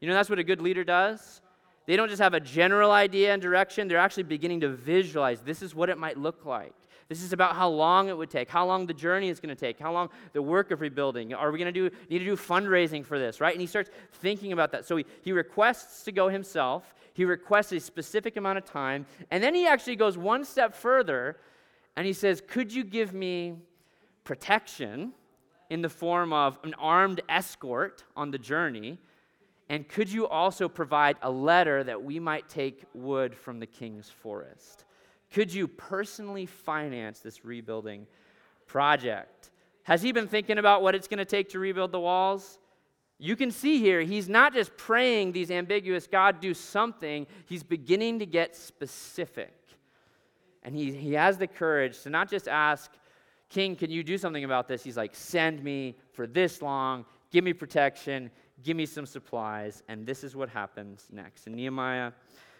You 0.00 0.08
know, 0.08 0.14
that's 0.14 0.30
what 0.30 0.38
a 0.38 0.44
good 0.44 0.60
leader 0.60 0.84
does. 0.84 1.42
They 1.86 1.96
don't 1.96 2.08
just 2.08 2.22
have 2.22 2.34
a 2.34 2.40
general 2.40 2.90
idea 2.90 3.32
and 3.32 3.42
direction, 3.42 3.88
they're 3.88 3.98
actually 3.98 4.24
beginning 4.24 4.60
to 4.60 4.68
visualize 4.68 5.40
this 5.40 5.62
is 5.62 5.74
what 5.74 5.88
it 5.88 5.98
might 5.98 6.18
look 6.18 6.44
like. 6.44 6.74
This 7.08 7.22
is 7.22 7.32
about 7.32 7.56
how 7.56 7.70
long 7.70 8.08
it 8.08 8.16
would 8.16 8.28
take, 8.28 8.50
how 8.50 8.66
long 8.66 8.86
the 8.86 8.92
journey 8.92 9.30
is 9.30 9.40
going 9.40 9.54
to 9.54 9.58
take, 9.58 9.78
how 9.78 9.92
long 9.92 10.10
the 10.34 10.42
work 10.42 10.70
of 10.70 10.82
rebuilding. 10.82 11.32
Are 11.32 11.50
we 11.50 11.58
going 11.58 11.72
to 11.72 11.90
do 11.90 11.96
need 12.10 12.18
to 12.18 12.24
do 12.24 12.36
fundraising 12.36 13.04
for 13.04 13.18
this, 13.18 13.40
right? 13.40 13.52
And 13.52 13.60
he 13.60 13.66
starts 13.66 13.90
thinking 14.12 14.52
about 14.52 14.72
that. 14.72 14.84
So 14.84 14.96
he, 14.96 15.06
he 15.22 15.32
requests 15.32 16.02
to 16.04 16.12
go 16.12 16.28
himself. 16.28 16.94
He 17.14 17.24
requests 17.24 17.72
a 17.72 17.80
specific 17.80 18.36
amount 18.36 18.58
of 18.58 18.64
time, 18.64 19.06
and 19.30 19.42
then 19.42 19.54
he 19.54 19.66
actually 19.66 19.96
goes 19.96 20.16
one 20.16 20.44
step 20.44 20.74
further 20.74 21.38
and 21.96 22.06
he 22.06 22.12
says, 22.12 22.40
"Could 22.46 22.72
you 22.72 22.84
give 22.84 23.12
me 23.12 23.56
protection 24.22 25.12
in 25.68 25.82
the 25.82 25.88
form 25.88 26.32
of 26.32 26.58
an 26.62 26.74
armed 26.74 27.22
escort 27.28 28.04
on 28.14 28.30
the 28.30 28.38
journey?" 28.38 28.98
And 29.70 29.88
could 29.88 30.10
you 30.10 30.28
also 30.28 30.68
provide 30.68 31.16
a 31.22 31.30
letter 31.30 31.82
that 31.84 32.02
we 32.02 32.20
might 32.20 32.48
take 32.48 32.84
wood 32.94 33.34
from 33.34 33.58
the 33.58 33.66
king's 33.66 34.08
forest? 34.08 34.84
Could 35.32 35.52
you 35.52 35.68
personally 35.68 36.46
finance 36.46 37.20
this 37.20 37.44
rebuilding 37.44 38.06
project? 38.66 39.50
Has 39.82 40.02
he 40.02 40.12
been 40.12 40.28
thinking 40.28 40.58
about 40.58 40.82
what 40.82 40.94
it's 40.94 41.08
going 41.08 41.18
to 41.18 41.24
take 41.24 41.50
to 41.50 41.58
rebuild 41.58 41.92
the 41.92 42.00
walls? 42.00 42.58
You 43.18 43.34
can 43.34 43.50
see 43.50 43.78
here, 43.78 44.00
he's 44.02 44.28
not 44.28 44.54
just 44.54 44.76
praying 44.76 45.32
these 45.32 45.50
ambiguous, 45.50 46.06
God, 46.06 46.40
do 46.40 46.54
something. 46.54 47.26
He's 47.46 47.64
beginning 47.64 48.20
to 48.20 48.26
get 48.26 48.54
specific. 48.54 49.54
And 50.62 50.74
he, 50.74 50.92
he 50.92 51.14
has 51.14 51.36
the 51.36 51.46
courage 51.46 52.00
to 52.02 52.10
not 52.10 52.30
just 52.30 52.46
ask, 52.46 52.92
King, 53.48 53.74
can 53.74 53.90
you 53.90 54.04
do 54.04 54.18
something 54.18 54.44
about 54.44 54.68
this? 54.68 54.84
He's 54.84 54.96
like, 54.96 55.14
send 55.14 55.64
me 55.64 55.96
for 56.12 56.26
this 56.26 56.62
long, 56.62 57.06
give 57.30 57.42
me 57.42 57.52
protection, 57.52 58.30
give 58.62 58.76
me 58.76 58.86
some 58.86 59.06
supplies. 59.06 59.82
And 59.88 60.06
this 60.06 60.22
is 60.22 60.36
what 60.36 60.48
happens 60.48 61.08
next. 61.10 61.46
In 61.46 61.54
Nehemiah 61.54 62.12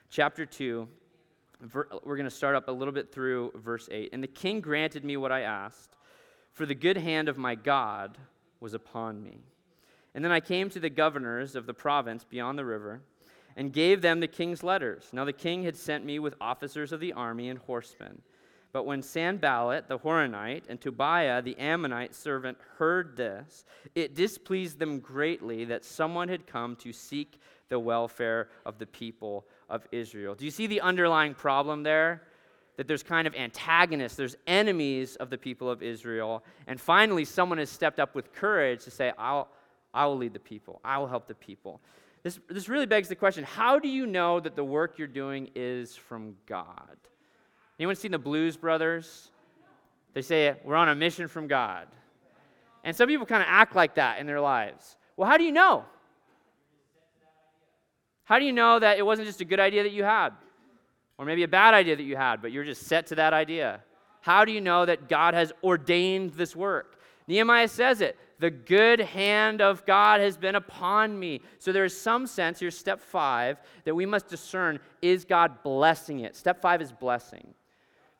chapter 0.08 0.46
2, 0.46 0.88
we're 1.72 2.16
going 2.16 2.24
to 2.24 2.30
start 2.30 2.54
up 2.54 2.68
a 2.68 2.72
little 2.72 2.94
bit 2.94 3.12
through 3.12 3.52
verse 3.56 3.88
8. 3.90 4.10
And 4.12 4.22
the 4.22 4.28
king 4.28 4.60
granted 4.60 5.04
me 5.04 5.16
what 5.16 5.32
I 5.32 5.40
asked, 5.40 5.96
for 6.52 6.66
the 6.66 6.74
good 6.74 6.96
hand 6.96 7.28
of 7.28 7.38
my 7.38 7.54
God 7.54 8.18
was 8.60 8.74
upon 8.74 9.22
me. 9.22 9.38
And 10.14 10.24
then 10.24 10.32
I 10.32 10.40
came 10.40 10.70
to 10.70 10.80
the 10.80 10.90
governors 10.90 11.54
of 11.54 11.66
the 11.66 11.74
province 11.74 12.24
beyond 12.24 12.58
the 12.58 12.64
river 12.64 13.02
and 13.56 13.72
gave 13.72 14.02
them 14.02 14.20
the 14.20 14.28
king's 14.28 14.62
letters. 14.62 15.08
Now 15.12 15.24
the 15.24 15.32
king 15.32 15.64
had 15.64 15.76
sent 15.76 16.04
me 16.04 16.18
with 16.18 16.34
officers 16.40 16.92
of 16.92 17.00
the 17.00 17.12
army 17.12 17.48
and 17.48 17.58
horsemen. 17.58 18.22
But 18.72 18.84
when 18.86 19.02
Sanballat 19.02 19.88
the 19.88 19.98
Horonite 19.98 20.64
and 20.68 20.80
Tobiah 20.80 21.42
the 21.42 21.58
Ammonite 21.58 22.14
servant 22.14 22.58
heard 22.76 23.16
this, 23.16 23.64
it 23.94 24.14
displeased 24.14 24.78
them 24.78 25.00
greatly 25.00 25.64
that 25.66 25.84
someone 25.84 26.28
had 26.28 26.46
come 26.46 26.76
to 26.76 26.92
seek 26.92 27.40
the 27.68 27.78
welfare 27.78 28.48
of 28.64 28.78
the 28.78 28.86
people 28.86 29.46
of 29.68 29.86
Israel. 29.92 30.34
Do 30.34 30.44
you 30.44 30.50
see 30.50 30.66
the 30.66 30.80
underlying 30.80 31.34
problem 31.34 31.82
there? 31.82 32.22
That 32.76 32.86
there's 32.86 33.02
kind 33.02 33.26
of 33.26 33.34
antagonists, 33.34 34.14
there's 34.14 34.36
enemies 34.46 35.16
of 35.16 35.30
the 35.30 35.38
people 35.38 35.68
of 35.68 35.82
Israel. 35.82 36.44
And 36.68 36.80
finally, 36.80 37.24
someone 37.24 37.58
has 37.58 37.70
stepped 37.70 37.98
up 37.98 38.14
with 38.14 38.32
courage 38.32 38.84
to 38.84 38.90
say, 38.90 39.12
I'll, 39.18 39.48
I 39.92 40.06
will 40.06 40.16
lead 40.16 40.32
the 40.32 40.38
people, 40.38 40.80
I 40.84 40.98
will 40.98 41.08
help 41.08 41.26
the 41.26 41.34
people. 41.34 41.80
This, 42.22 42.38
this 42.48 42.68
really 42.68 42.86
begs 42.86 43.08
the 43.08 43.16
question 43.16 43.44
how 43.44 43.78
do 43.78 43.88
you 43.88 44.06
know 44.06 44.40
that 44.40 44.56
the 44.56 44.64
work 44.64 44.98
you're 44.98 45.06
doing 45.08 45.50
is 45.54 45.96
from 45.96 46.36
God? 46.46 46.96
Anyone 47.78 47.96
seen 47.96 48.12
the 48.12 48.18
Blues 48.18 48.56
Brothers? 48.56 49.30
They 50.14 50.22
say, 50.22 50.56
We're 50.64 50.76
on 50.76 50.88
a 50.88 50.94
mission 50.94 51.28
from 51.28 51.46
God. 51.46 51.86
And 52.84 52.94
some 52.94 53.08
people 53.08 53.26
kind 53.26 53.42
of 53.42 53.48
act 53.48 53.74
like 53.76 53.96
that 53.96 54.18
in 54.18 54.26
their 54.26 54.40
lives. 54.40 54.96
Well, 55.16 55.28
how 55.28 55.36
do 55.36 55.44
you 55.44 55.52
know? 55.52 55.84
How 58.28 58.38
do 58.38 58.44
you 58.44 58.52
know 58.52 58.78
that 58.78 58.98
it 58.98 59.06
wasn't 59.06 59.26
just 59.26 59.40
a 59.40 59.46
good 59.46 59.58
idea 59.58 59.84
that 59.84 59.92
you 59.92 60.04
had? 60.04 60.34
Or 61.16 61.24
maybe 61.24 61.44
a 61.44 61.48
bad 61.48 61.72
idea 61.72 61.96
that 61.96 62.02
you 62.02 62.14
had, 62.14 62.42
but 62.42 62.52
you're 62.52 62.62
just 62.62 62.82
set 62.82 63.06
to 63.06 63.14
that 63.14 63.32
idea? 63.32 63.80
How 64.20 64.44
do 64.44 64.52
you 64.52 64.60
know 64.60 64.84
that 64.84 65.08
God 65.08 65.32
has 65.32 65.50
ordained 65.64 66.34
this 66.34 66.54
work? 66.54 67.00
Nehemiah 67.26 67.68
says 67.68 68.02
it 68.02 68.18
the 68.38 68.50
good 68.50 69.00
hand 69.00 69.62
of 69.62 69.86
God 69.86 70.20
has 70.20 70.36
been 70.36 70.56
upon 70.56 71.18
me. 71.18 71.40
So 71.58 71.72
there 71.72 71.86
is 71.86 71.98
some 71.98 72.26
sense, 72.26 72.60
here's 72.60 72.76
step 72.76 73.00
five, 73.00 73.58
that 73.84 73.94
we 73.94 74.04
must 74.04 74.28
discern 74.28 74.78
is 75.00 75.24
God 75.24 75.62
blessing 75.62 76.20
it? 76.20 76.36
Step 76.36 76.60
five 76.60 76.82
is 76.82 76.92
blessing 76.92 77.54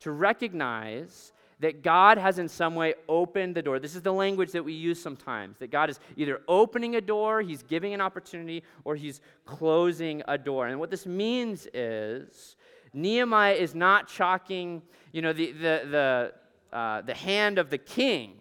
to 0.01 0.11
recognize 0.11 1.35
that 1.61 1.83
God 1.83 2.19
has 2.19 2.39
in 2.39 2.49
some 2.49 2.75
way 2.75 2.95
opened 3.09 3.55
the 3.55 3.63
door. 3.63 3.79
This 3.79 3.97
is 3.97 4.03
the 4.03 4.13
language 4.13 4.53
that 4.53 4.65
we 4.65 4.73
use 4.73 5.01
sometimes 5.01 5.59
that 5.59 5.71
God 5.71 5.91
is 5.91 5.99
either 6.17 6.41
opening 6.47 6.97
a 6.97 7.01
door, 7.01 7.43
He's 7.43 7.63
giving 7.63 7.95
an 7.95 8.01
opportunity, 8.01 8.63
or 8.85 8.95
He's 8.95 9.21
closing 9.45 10.23
a 10.29 10.39
door. 10.39 10.69
And 10.69 10.79
what 10.79 10.91
this 10.91 11.07
means 11.07 11.67
is 11.75 12.57
Nehemiah 12.93 13.55
is 13.55 13.75
not 13.75 14.09
chalking, 14.09 14.83
you 15.13 15.23
know, 15.23 15.33
the, 15.33 15.53
the, 15.53 16.33
the, 16.71 16.77
uh, 16.77 17.03
the 17.03 17.15
hand 17.15 17.59
of 17.59 17.71
the 17.71 17.79
king 17.79 18.35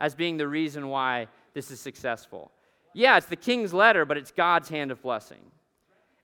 as 0.00 0.14
being 0.14 0.36
the 0.36 0.48
reason 0.48 0.88
why 0.88 1.28
this 1.54 1.70
is 1.70 1.80
successful. 1.80 2.50
Yeah, 2.94 3.16
it's 3.16 3.26
the 3.26 3.36
king's 3.36 3.72
letter, 3.72 4.04
but 4.04 4.16
it's 4.16 4.32
God's 4.32 4.68
hand 4.68 4.90
of 4.90 5.00
blessing. 5.02 5.40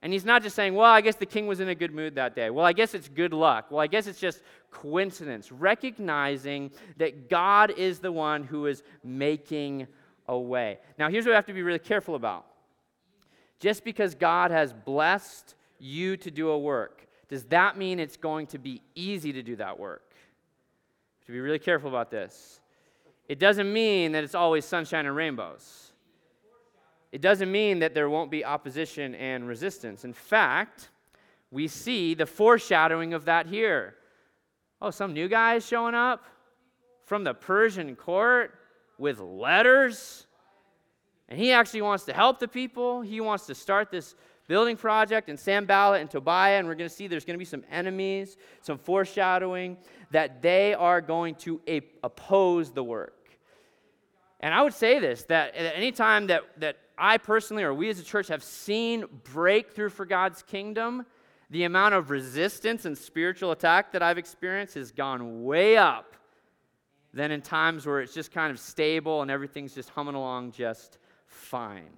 And 0.01 0.13
he's 0.13 0.23
not 0.23 0.43
just 0.43 0.55
saying, 0.55 0.75
well, 0.75 0.91
I 0.91 1.01
guess 1.01 1.15
the 1.15 1.25
king 1.25 1.45
was 1.45 1.59
in 1.59 1.67
a 1.69 1.75
good 1.75 1.93
mood 1.93 2.15
that 2.15 2.33
day. 2.33 2.49
Well, 2.49 2.65
I 2.65 2.71
guess 2.71 2.93
it's 2.93 3.09
good 3.09 3.33
luck. 3.33 3.67
Well, 3.69 3.81
I 3.81 3.87
guess 3.87 4.07
it's 4.07 4.19
just 4.19 4.41
coincidence. 4.71 5.51
Recognizing 5.51 6.71
that 6.97 7.29
God 7.29 7.71
is 7.71 7.99
the 7.99 8.11
one 8.11 8.43
who 8.43 8.67
is 8.67 8.81
making 9.03 9.87
a 10.27 10.39
way. 10.39 10.79
Now, 10.97 11.09
here's 11.09 11.25
what 11.25 11.31
we 11.31 11.35
have 11.35 11.47
to 11.47 11.53
be 11.53 11.63
really 11.63 11.79
careful 11.79 12.15
about. 12.15 12.45
Just 13.59 13.83
because 13.83 14.15
God 14.15 14.51
has 14.51 14.71
blessed 14.71 15.55
you 15.79 16.15
to 16.17 16.31
do 16.31 16.49
a 16.49 16.57
work, 16.57 17.05
does 17.27 17.43
that 17.45 17.77
mean 17.77 17.99
it's 17.99 18.15
going 18.15 18.47
to 18.47 18.57
be 18.57 18.81
easy 18.95 19.33
to 19.33 19.43
do 19.43 19.57
that 19.57 19.77
work? 19.77 20.13
To 21.25 21.31
be 21.33 21.41
really 21.41 21.59
careful 21.59 21.89
about 21.89 22.09
this. 22.09 22.61
It 23.27 23.37
doesn't 23.37 23.71
mean 23.71 24.13
that 24.13 24.23
it's 24.23 24.33
always 24.33 24.63
sunshine 24.63 25.05
and 25.05 25.15
rainbows 25.15 25.88
it 27.11 27.21
doesn't 27.21 27.51
mean 27.51 27.79
that 27.79 27.93
there 27.93 28.09
won't 28.09 28.29
be 28.29 28.45
opposition 28.45 29.15
and 29.15 29.47
resistance. 29.47 30.05
In 30.05 30.13
fact, 30.13 30.89
we 31.51 31.67
see 31.67 32.13
the 32.13 32.25
foreshadowing 32.25 33.13
of 33.13 33.25
that 33.25 33.47
here. 33.47 33.95
Oh, 34.81 34.91
some 34.91 35.13
new 35.13 35.27
guy 35.27 35.55
is 35.55 35.65
showing 35.65 35.95
up 35.95 36.23
from 37.05 37.23
the 37.23 37.33
Persian 37.33 37.95
court 37.95 38.53
with 38.99 39.19
letters. 39.19 40.27
And 41.27 41.39
he 41.39 41.51
actually 41.51 41.81
wants 41.81 42.05
to 42.05 42.13
help 42.13 42.39
the 42.39 42.47
people. 42.47 43.01
He 43.01 43.19
wants 43.21 43.47
to 43.47 43.55
start 43.55 43.89
this 43.89 44.15
building 44.47 44.77
project. 44.77 45.29
And 45.29 45.39
Sanballat 45.39 46.01
and 46.01 46.09
Tobiah, 46.09 46.59
and 46.59 46.67
we're 46.67 46.75
going 46.75 46.89
to 46.89 46.95
see 46.95 47.07
there's 47.07 47.25
going 47.25 47.35
to 47.35 47.39
be 47.39 47.45
some 47.45 47.63
enemies, 47.71 48.37
some 48.61 48.77
foreshadowing 48.77 49.77
that 50.11 50.41
they 50.41 50.75
are 50.75 51.01
going 51.01 51.35
to 51.35 51.61
oppose 52.03 52.71
the 52.71 52.83
work. 52.83 53.15
And 54.39 54.53
I 54.53 54.61
would 54.61 54.73
say 54.73 54.99
this 54.99 55.23
that 55.23 55.55
at 55.55 55.75
any 55.75 55.91
time 55.91 56.27
that, 56.27 56.43
that 56.57 56.77
I 56.99 57.17
personally, 57.17 57.63
or 57.63 57.73
we 57.73 57.89
as 57.89 57.99
a 57.99 58.03
church, 58.03 58.27
have 58.27 58.43
seen 58.43 59.05
breakthrough 59.33 59.89
for 59.89 60.05
God's 60.05 60.43
kingdom, 60.43 61.05
the 61.49 61.63
amount 61.63 61.95
of 61.95 62.09
resistance 62.09 62.85
and 62.85 62.97
spiritual 62.97 63.51
attack 63.51 63.91
that 63.93 64.03
I've 64.03 64.17
experienced 64.17 64.75
has 64.75 64.91
gone 64.91 65.43
way 65.43 65.77
up 65.77 66.15
than 67.13 67.31
in 67.31 67.41
times 67.41 67.85
where 67.85 68.01
it's 68.01 68.13
just 68.13 68.31
kind 68.31 68.51
of 68.51 68.59
stable 68.59 69.21
and 69.21 69.31
everything's 69.31 69.73
just 69.73 69.89
humming 69.89 70.15
along 70.15 70.51
just 70.51 70.99
fine. 71.25 71.89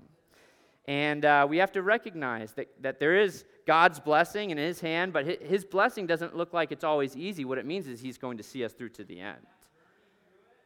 And 0.86 1.26
uh, 1.26 1.46
we 1.50 1.58
have 1.58 1.72
to 1.74 1.82
recognize 1.82 2.54
that, 2.54 2.68
that 2.82 3.00
there 3.00 3.20
is 3.20 3.46
God's 3.68 4.00
blessing 4.00 4.50
in 4.50 4.58
His 4.58 4.82
hand, 4.82 5.14
but 5.14 5.26
His 5.42 5.64
blessing 5.64 6.08
doesn't 6.08 6.36
look 6.36 6.54
like 6.54 6.72
it's 6.72 6.84
always 6.84 7.16
easy. 7.16 7.46
What 7.46 7.58
it 7.58 7.66
means 7.66 7.88
is 7.88 8.02
He's 8.02 8.18
going 8.18 8.38
to 8.38 8.44
see 8.44 8.64
us 8.66 8.74
through 8.74 8.90
to 8.90 9.04
the 9.04 9.20
end. 9.20 9.46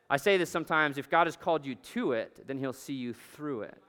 I 0.09 0.17
say 0.17 0.37
this 0.37 0.49
sometimes 0.49 0.97
if 0.97 1.09
God 1.09 1.27
has 1.27 1.35
called 1.35 1.65
you 1.65 1.75
to 1.75 2.13
it, 2.13 2.47
then 2.47 2.57
He'll 2.57 2.73
see 2.73 2.93
you 2.93 3.13
through 3.13 3.63
it. 3.63 3.84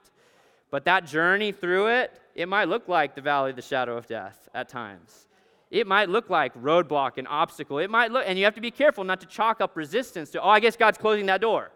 But 0.69 0.85
that 0.85 1.05
journey 1.05 1.51
through 1.51 1.87
it, 1.87 2.19
it 2.35 2.47
might 2.47 2.67
look 2.67 2.87
like 2.87 3.15
the 3.15 3.21
valley 3.21 3.51
of 3.51 3.55
the 3.55 3.61
shadow 3.61 3.97
of 3.97 4.07
death 4.07 4.49
at 4.53 4.69
times. 4.69 5.27
It 5.71 5.87
might 5.87 6.09
look 6.09 6.29
like 6.29 6.53
roadblock 6.61 7.17
and 7.17 7.27
obstacle. 7.27 7.79
It 7.79 7.89
might 7.89 8.11
look, 8.11 8.23
and 8.25 8.37
you 8.37 8.45
have 8.45 8.55
to 8.55 8.61
be 8.61 8.71
careful 8.71 9.03
not 9.03 9.19
to 9.21 9.27
chalk 9.27 9.59
up 9.59 9.75
resistance 9.75 10.29
to, 10.31 10.41
oh, 10.41 10.49
I 10.49 10.59
guess 10.59 10.77
God's 10.77 10.97
closing 10.97 11.25
that 11.25 11.41
door. 11.41 11.71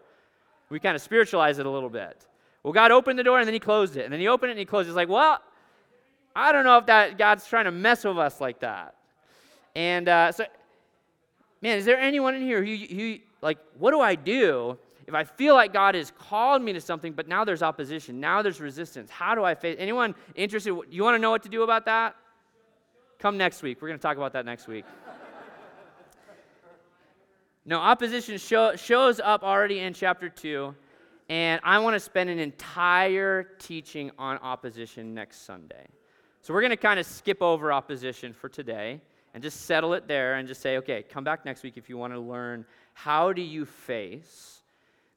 We 0.70 0.80
kind 0.80 0.96
of 0.96 1.02
spiritualize 1.02 1.58
it 1.58 1.66
a 1.66 1.70
little 1.70 1.90
bit. 1.90 2.26
Well, 2.62 2.72
God 2.72 2.90
opened 2.90 3.18
the 3.18 3.24
door 3.24 3.38
and 3.38 3.46
then 3.46 3.52
He 3.54 3.60
closed 3.60 3.96
it. 3.96 4.04
And 4.04 4.12
then 4.12 4.20
He 4.20 4.28
opened 4.28 4.50
it 4.50 4.52
and 4.52 4.58
He 4.58 4.64
closed 4.64 4.86
it. 4.86 4.90
It's 4.90 4.96
like, 4.96 5.08
well, 5.08 5.40
I 6.34 6.52
don't 6.52 6.64
know 6.64 6.78
if 6.78 6.86
that 6.86 7.18
God's 7.18 7.46
trying 7.46 7.66
to 7.66 7.70
mess 7.70 8.04
with 8.04 8.18
us 8.18 8.40
like 8.40 8.60
that. 8.60 8.94
And 9.74 10.08
uh, 10.08 10.32
so, 10.32 10.44
man, 11.60 11.76
is 11.76 11.84
there 11.84 11.98
anyone 11.98 12.34
in 12.34 12.42
here 12.42 12.64
who, 12.64 12.74
who, 12.74 13.16
like, 13.42 13.58
what 13.78 13.90
do 13.90 14.00
I 14.00 14.14
do 14.14 14.78
if 15.12 15.16
I 15.16 15.24
feel 15.24 15.54
like 15.54 15.74
God 15.74 15.94
has 15.94 16.10
called 16.10 16.62
me 16.62 16.72
to 16.72 16.80
something, 16.80 17.12
but 17.12 17.28
now 17.28 17.44
there's 17.44 17.62
opposition, 17.62 18.18
now 18.18 18.40
there's 18.40 18.62
resistance? 18.62 19.10
How 19.10 19.34
do 19.34 19.44
I 19.44 19.54
face? 19.54 19.76
Anyone 19.78 20.14
interested? 20.34 20.74
You 20.88 21.02
want 21.02 21.16
to 21.16 21.18
know 21.18 21.30
what 21.30 21.42
to 21.42 21.50
do 21.50 21.64
about 21.64 21.84
that? 21.84 22.16
Come 23.18 23.36
next 23.36 23.62
week. 23.62 23.82
We're 23.82 23.88
going 23.88 23.98
to 23.98 24.02
talk 24.02 24.16
about 24.16 24.32
that 24.32 24.46
next 24.46 24.68
week. 24.68 24.86
no, 27.66 27.76
opposition 27.76 28.38
show, 28.38 28.74
shows 28.74 29.20
up 29.20 29.42
already 29.42 29.80
in 29.80 29.92
chapter 29.92 30.30
2, 30.30 30.74
and 31.28 31.60
I 31.62 31.78
want 31.80 31.92
to 31.92 32.00
spend 32.00 32.30
an 32.30 32.38
entire 32.38 33.42
teaching 33.58 34.10
on 34.16 34.38
opposition 34.38 35.12
next 35.12 35.44
Sunday. 35.44 35.88
So 36.40 36.54
we're 36.54 36.62
going 36.62 36.70
to 36.70 36.76
kind 36.78 36.98
of 36.98 37.04
skip 37.04 37.42
over 37.42 37.70
opposition 37.70 38.32
for 38.32 38.48
today 38.48 38.98
and 39.34 39.42
just 39.42 39.66
settle 39.66 39.92
it 39.92 40.08
there 40.08 40.36
and 40.36 40.48
just 40.48 40.62
say, 40.62 40.78
okay, 40.78 41.02
come 41.02 41.22
back 41.22 41.44
next 41.44 41.62
week 41.62 41.74
if 41.76 41.90
you 41.90 41.98
want 41.98 42.14
to 42.14 42.18
learn 42.18 42.64
how 42.94 43.34
do 43.34 43.42
you 43.42 43.66
face 43.66 44.61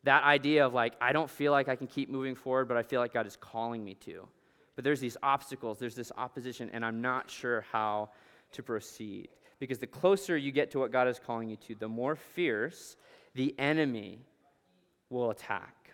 that 0.05 0.23
idea 0.23 0.65
of 0.65 0.73
like, 0.73 0.93
I 1.01 1.11
don't 1.11 1.29
feel 1.29 1.51
like 1.51 1.67
I 1.67 1.75
can 1.75 1.87
keep 1.87 2.09
moving 2.09 2.35
forward, 2.35 2.67
but 2.67 2.77
I 2.77 2.83
feel 2.83 3.01
like 3.01 3.13
God 3.13 3.27
is 3.27 3.35
calling 3.35 3.83
me 3.83 3.95
to. 4.05 4.27
But 4.75 4.83
there's 4.83 4.99
these 4.99 5.17
obstacles, 5.23 5.79
there's 5.79 5.95
this 5.95 6.11
opposition, 6.17 6.69
and 6.73 6.85
I'm 6.85 7.01
not 7.01 7.29
sure 7.29 7.65
how 7.71 8.09
to 8.53 8.63
proceed. 8.63 9.29
Because 9.59 9.79
the 9.79 9.87
closer 9.87 10.37
you 10.37 10.51
get 10.51 10.71
to 10.71 10.79
what 10.79 10.91
God 10.91 11.07
is 11.07 11.19
calling 11.19 11.49
you 11.49 11.55
to, 11.67 11.75
the 11.75 11.87
more 11.87 12.15
fierce 12.15 12.95
the 13.33 13.55
enemy 13.57 14.19
will 15.09 15.31
attack. 15.31 15.91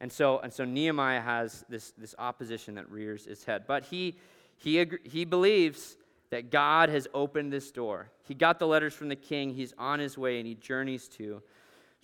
And 0.00 0.10
so, 0.10 0.38
and 0.38 0.52
so 0.52 0.64
Nehemiah 0.64 1.20
has 1.20 1.64
this, 1.68 1.92
this 1.98 2.14
opposition 2.18 2.74
that 2.74 2.90
rears 2.90 3.26
its 3.26 3.44
head. 3.44 3.64
But 3.66 3.84
he, 3.84 4.16
he, 4.56 4.84
he 5.04 5.24
believes 5.24 5.96
that 6.30 6.50
God 6.50 6.88
has 6.88 7.06
opened 7.12 7.52
this 7.52 7.70
door. 7.70 8.10
He 8.24 8.34
got 8.34 8.58
the 8.58 8.66
letters 8.66 8.94
from 8.94 9.08
the 9.08 9.16
king. 9.16 9.50
He's 9.50 9.74
on 9.78 9.98
his 9.98 10.16
way 10.16 10.38
and 10.38 10.46
he 10.46 10.54
journeys 10.54 11.08
to 11.08 11.42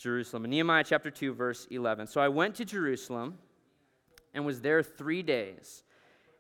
Jerusalem. 0.03 0.45
In 0.45 0.51
Nehemiah 0.51 0.85
chapter 0.85 1.11
2, 1.11 1.33
verse 1.33 1.69
11. 1.71 2.09
So 2.09 2.21
I 2.21 2.29
went 2.29 2.57
to 2.57 2.65
Jerusalem 2.65 3.38
and 4.35 4.45
was 4.45 4.61
there 4.61 4.83
three 4.83 5.23
days. 5.23 5.85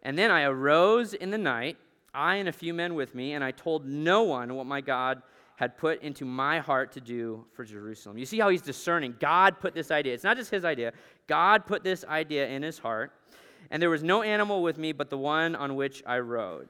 And 0.02 0.18
then 0.18 0.30
I 0.32 0.42
arose 0.42 1.14
in 1.14 1.30
the 1.30 1.38
night, 1.38 1.76
I 2.12 2.36
and 2.36 2.48
a 2.48 2.52
few 2.52 2.74
men 2.74 2.94
with 2.94 3.14
me, 3.14 3.34
and 3.34 3.44
I 3.44 3.52
told 3.52 3.86
no 3.86 4.24
one 4.24 4.54
what 4.56 4.66
my 4.66 4.80
God 4.80 5.22
had 5.56 5.78
put 5.78 6.02
into 6.02 6.24
my 6.24 6.58
heart 6.58 6.90
to 6.92 7.00
do 7.00 7.44
for 7.52 7.64
Jerusalem. 7.64 8.18
You 8.18 8.26
see 8.26 8.40
how 8.40 8.48
he's 8.48 8.62
discerning. 8.62 9.14
God 9.20 9.60
put 9.60 9.74
this 9.74 9.92
idea. 9.92 10.12
It's 10.12 10.24
not 10.24 10.36
just 10.36 10.50
his 10.50 10.64
idea, 10.64 10.92
God 11.28 11.64
put 11.64 11.84
this 11.84 12.04
idea 12.04 12.48
in 12.48 12.62
his 12.62 12.78
heart. 12.78 13.12
And 13.70 13.80
there 13.80 13.90
was 13.90 14.02
no 14.02 14.22
animal 14.22 14.62
with 14.62 14.76
me 14.76 14.90
but 14.90 15.08
the 15.08 15.18
one 15.18 15.54
on 15.54 15.76
which 15.76 16.02
I 16.04 16.18
rode. 16.18 16.68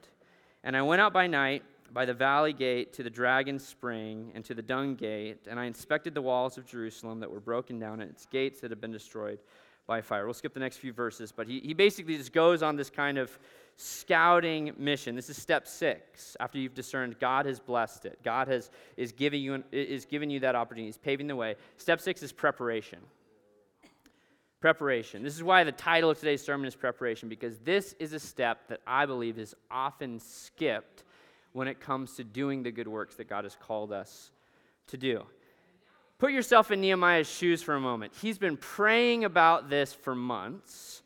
And 0.63 0.77
I 0.77 0.83
went 0.83 1.01
out 1.01 1.11
by 1.11 1.25
night 1.25 1.63
by 1.93 2.05
the 2.05 2.13
valley 2.13 2.53
gate 2.53 2.91
to 2.93 3.03
the 3.03 3.09
dragon 3.09 3.59
spring 3.59 4.31
and 4.33 4.43
to 4.45 4.55
the 4.55 4.63
dung 4.63 4.95
gate, 4.95 5.45
and 5.47 5.59
I 5.59 5.65
inspected 5.65 6.15
the 6.15 6.21
walls 6.21 6.57
of 6.57 6.65
Jerusalem 6.65 7.19
that 7.19 7.31
were 7.31 7.39
broken 7.39 7.79
down 7.79 8.01
and 8.01 8.09
its 8.09 8.25
gates 8.25 8.59
that 8.61 8.71
had 8.71 8.81
been 8.81 8.91
destroyed 8.91 9.39
by 9.85 10.01
fire. 10.01 10.25
We'll 10.25 10.33
skip 10.33 10.53
the 10.53 10.59
next 10.59 10.77
few 10.77 10.93
verses, 10.93 11.31
but 11.31 11.47
he, 11.47 11.59
he 11.59 11.73
basically 11.73 12.17
just 12.17 12.33
goes 12.33 12.63
on 12.63 12.75
this 12.75 12.89
kind 12.89 13.17
of 13.17 13.37
scouting 13.75 14.71
mission. 14.77 15.15
This 15.15 15.29
is 15.29 15.37
step 15.37 15.67
six. 15.67 16.35
After 16.39 16.57
you've 16.57 16.73
discerned, 16.73 17.19
God 17.19 17.45
has 17.45 17.59
blessed 17.59 18.05
it. 18.05 18.19
God 18.23 18.47
has 18.47 18.71
is 18.97 19.11
giving 19.11 19.41
you 19.41 19.63
is 19.71 20.05
giving 20.05 20.29
you 20.29 20.39
that 20.41 20.55
opportunity. 20.55 20.87
He's 20.87 20.97
paving 20.97 21.27
the 21.27 21.35
way. 21.35 21.55
Step 21.77 21.99
six 21.99 22.23
is 22.23 22.31
preparation. 22.31 22.99
Preparation. 24.61 25.21
This 25.21 25.35
is 25.35 25.43
why 25.43 25.63
the 25.65 25.73
title 25.73 26.09
of 26.09 26.17
today's 26.17 26.41
sermon 26.41 26.65
is 26.65 26.75
preparation, 26.75 27.27
because 27.27 27.57
this 27.59 27.93
is 27.99 28.13
a 28.13 28.19
step 28.19 28.69
that 28.69 28.79
I 28.87 29.05
believe 29.05 29.37
is 29.37 29.53
often 29.69 30.19
skipped 30.19 31.03
when 31.53 31.67
it 31.67 31.79
comes 31.79 32.15
to 32.15 32.23
doing 32.23 32.63
the 32.63 32.71
good 32.71 32.87
works 32.87 33.15
that 33.15 33.29
God 33.29 33.45
has 33.45 33.55
called 33.55 33.91
us 33.91 34.31
to 34.87 34.97
do. 34.97 35.23
Put 36.19 36.31
yourself 36.31 36.71
in 36.71 36.81
Nehemiah's 36.81 37.27
shoes 37.27 37.63
for 37.63 37.75
a 37.75 37.79
moment. 37.79 38.13
He's 38.21 38.37
been 38.37 38.57
praying 38.57 39.23
about 39.23 39.69
this 39.69 39.93
for 39.93 40.15
months 40.15 41.03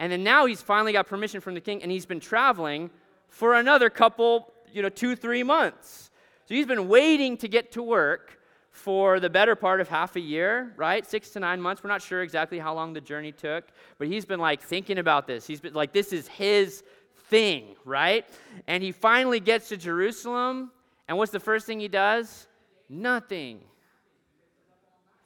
and 0.00 0.10
then 0.10 0.24
now 0.24 0.46
he's 0.46 0.62
finally 0.62 0.92
got 0.92 1.06
permission 1.06 1.40
from 1.40 1.54
the 1.54 1.60
king 1.60 1.82
and 1.82 1.92
he's 1.92 2.06
been 2.06 2.20
traveling 2.20 2.90
for 3.28 3.54
another 3.54 3.90
couple, 3.90 4.52
you 4.72 4.82
know, 4.82 4.88
two, 4.88 5.14
three 5.14 5.42
months. 5.42 6.10
So 6.46 6.54
he's 6.54 6.66
been 6.66 6.88
waiting 6.88 7.36
to 7.36 7.48
get 7.48 7.72
to 7.72 7.82
work 7.82 8.40
for 8.70 9.20
the 9.20 9.28
better 9.28 9.54
part 9.54 9.80
of 9.80 9.88
half 9.88 10.16
a 10.16 10.20
year, 10.20 10.72
right? 10.76 11.06
Six 11.06 11.30
to 11.30 11.40
nine 11.40 11.60
months. 11.60 11.84
We're 11.84 11.90
not 11.90 12.00
sure 12.00 12.22
exactly 12.22 12.58
how 12.58 12.74
long 12.74 12.94
the 12.94 13.00
journey 13.00 13.30
took, 13.30 13.68
but 13.98 14.08
he's 14.08 14.24
been 14.24 14.40
like 14.40 14.62
thinking 14.62 14.96
about 14.96 15.26
this. 15.26 15.46
He's 15.46 15.60
been 15.60 15.74
like, 15.74 15.92
this 15.92 16.14
is 16.14 16.26
his 16.28 16.82
thing, 17.30 17.76
right? 17.84 18.26
And 18.66 18.82
he 18.82 18.92
finally 18.92 19.40
gets 19.40 19.68
to 19.68 19.76
Jerusalem, 19.76 20.70
and 21.08 21.16
what's 21.16 21.32
the 21.32 21.40
first 21.40 21.66
thing 21.66 21.80
he 21.80 21.88
does? 21.88 22.46
Nothing. 22.88 23.60